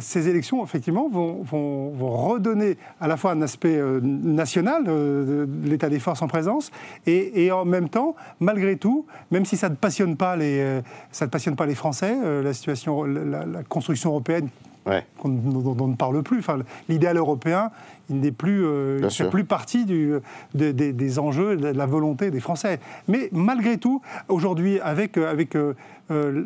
ces 0.00 0.28
élections, 0.28 0.62
effectivement, 0.64 1.08
vont, 1.08 1.42
vont, 1.42 1.92
redonner 1.94 2.76
à 3.00 3.06
la 3.06 3.16
fois 3.16 3.30
un 3.30 3.42
aspect 3.42 3.80
national, 4.02 4.84
de 4.84 5.48
l'état 5.64 5.88
des 5.88 6.00
forces 6.00 6.22
en 6.22 6.28
présence, 6.28 6.72
et, 7.06 7.50
en 7.52 7.64
même 7.64 7.88
temps, 7.88 8.16
malgré 8.40 8.76
tout, 8.76 9.06
même 9.30 9.44
si 9.44 9.56
ça 9.56 9.68
ne 9.68 9.76
passionne 9.76 10.16
pas 10.16 10.36
les, 10.36 10.80
ça 11.12 11.26
ne 11.26 11.30
passionne 11.30 11.54
pas 11.54 11.66
les 11.66 11.76
Français, 11.76 12.16
la 12.42 12.52
situation, 12.52 13.04
la 13.04 13.62
construction 13.68 14.10
européenne 14.10 14.48
dont, 14.86 15.76
on 15.80 15.88
ne 15.88 15.96
parle 15.96 16.22
plus. 16.22 16.38
Enfin, 16.38 16.58
l'idéal 16.88 17.16
européen, 17.16 17.70
il 18.10 18.20
n'est 18.20 18.32
plus, 18.32 18.64
euh, 18.64 19.08
fait 19.08 19.30
plus 19.30 19.44
partie 19.44 19.84
du, 19.84 20.14
des 20.54 21.18
enjeux, 21.18 21.56
de 21.56 21.68
la 21.68 21.86
volonté 21.86 22.30
des 22.30 22.40
Français. 22.40 22.80
Mais 23.08 23.28
malgré 23.32 23.78
tout, 23.78 24.02
aujourd'hui, 24.28 24.80
avec, 24.80 25.16
euh, 25.16 25.30
avec 25.30 25.56
euh, 25.56 25.74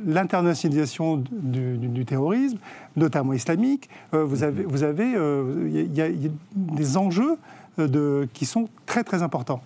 l'internationalisation 0.07 1.23
du, 1.31 2.05
terrorisme, 2.05 2.59
notamment 2.97 3.33
islamique, 3.33 3.89
vous 4.13 4.45
avez, 4.45 4.63
vous 4.63 4.83
avez, 4.85 5.11
il 5.67 5.97
y, 5.97 6.01
a 6.01 6.09
des 6.55 6.97
enjeux 6.97 7.37
de, 7.77 8.29
qui 8.33 8.47
sont 8.47 8.69
très 8.87 9.03
très 9.03 9.23
importants. 9.23 9.61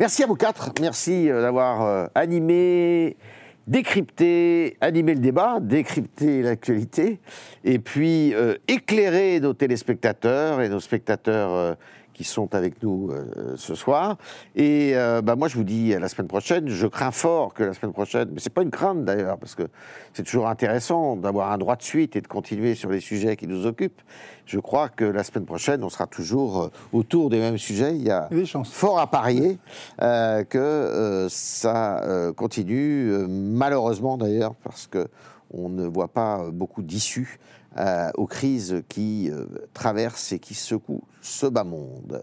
Merci 0.00 0.24
à 0.24 0.26
vous 0.26 0.34
quatre. 0.34 0.72
Merci 0.80 1.28
d'avoir 1.28 2.08
animé 2.14 3.16
décrypter, 3.68 4.76
animer 4.80 5.14
le 5.14 5.20
débat, 5.20 5.58
décrypter 5.60 6.42
l'actualité, 6.42 7.20
et 7.64 7.78
puis 7.78 8.34
euh, 8.34 8.56
éclairer 8.66 9.40
nos 9.40 9.52
téléspectateurs 9.52 10.62
et 10.62 10.68
nos 10.68 10.80
spectateurs 10.80 11.52
euh, 11.52 11.74
qui 12.18 12.24
sont 12.24 12.52
avec 12.56 12.82
nous 12.82 13.12
euh, 13.12 13.54
ce 13.54 13.76
soir. 13.76 14.16
Et 14.56 14.90
euh, 14.96 15.22
bah, 15.22 15.36
moi, 15.36 15.46
je 15.46 15.54
vous 15.54 15.62
dis 15.62 15.94
à 15.94 16.00
la 16.00 16.08
semaine 16.08 16.26
prochaine. 16.26 16.66
Je 16.66 16.88
crains 16.88 17.12
fort 17.12 17.54
que 17.54 17.62
la 17.62 17.74
semaine 17.74 17.92
prochaine, 17.92 18.30
mais 18.32 18.40
c'est 18.40 18.52
pas 18.52 18.62
une 18.62 18.72
crainte 18.72 19.04
d'ailleurs, 19.04 19.38
parce 19.38 19.54
que 19.54 19.62
c'est 20.14 20.24
toujours 20.24 20.48
intéressant 20.48 21.14
d'avoir 21.14 21.52
un 21.52 21.58
droit 21.58 21.76
de 21.76 21.82
suite 21.82 22.16
et 22.16 22.20
de 22.20 22.26
continuer 22.26 22.74
sur 22.74 22.90
les 22.90 22.98
sujets 22.98 23.36
qui 23.36 23.46
nous 23.46 23.66
occupent. 23.66 24.02
Je 24.46 24.58
crois 24.58 24.88
que 24.88 25.04
la 25.04 25.22
semaine 25.22 25.44
prochaine, 25.44 25.84
on 25.84 25.90
sera 25.90 26.08
toujours 26.08 26.60
euh, 26.60 26.70
autour 26.92 27.30
des 27.30 27.38
mêmes 27.38 27.58
sujets. 27.58 27.94
Il 27.94 28.02
y 28.02 28.10
a 28.10 28.28
fort 28.64 28.98
à 28.98 29.06
parier 29.08 29.58
que 30.00 31.26
ça 31.30 32.32
continue, 32.36 33.12
malheureusement 33.28 34.16
d'ailleurs, 34.16 34.54
parce 34.56 34.88
que 34.88 35.06
on 35.52 35.68
ne 35.68 35.86
voit 35.86 36.08
pas 36.08 36.50
beaucoup 36.50 36.82
d'issues 36.82 37.38
aux 38.14 38.26
crises 38.26 38.82
qui 38.88 39.30
traversent 39.72 40.32
et 40.32 40.38
qui 40.38 40.54
secouent 40.54 41.04
ce 41.28 41.46
bas 41.46 41.64
monde. 41.64 42.16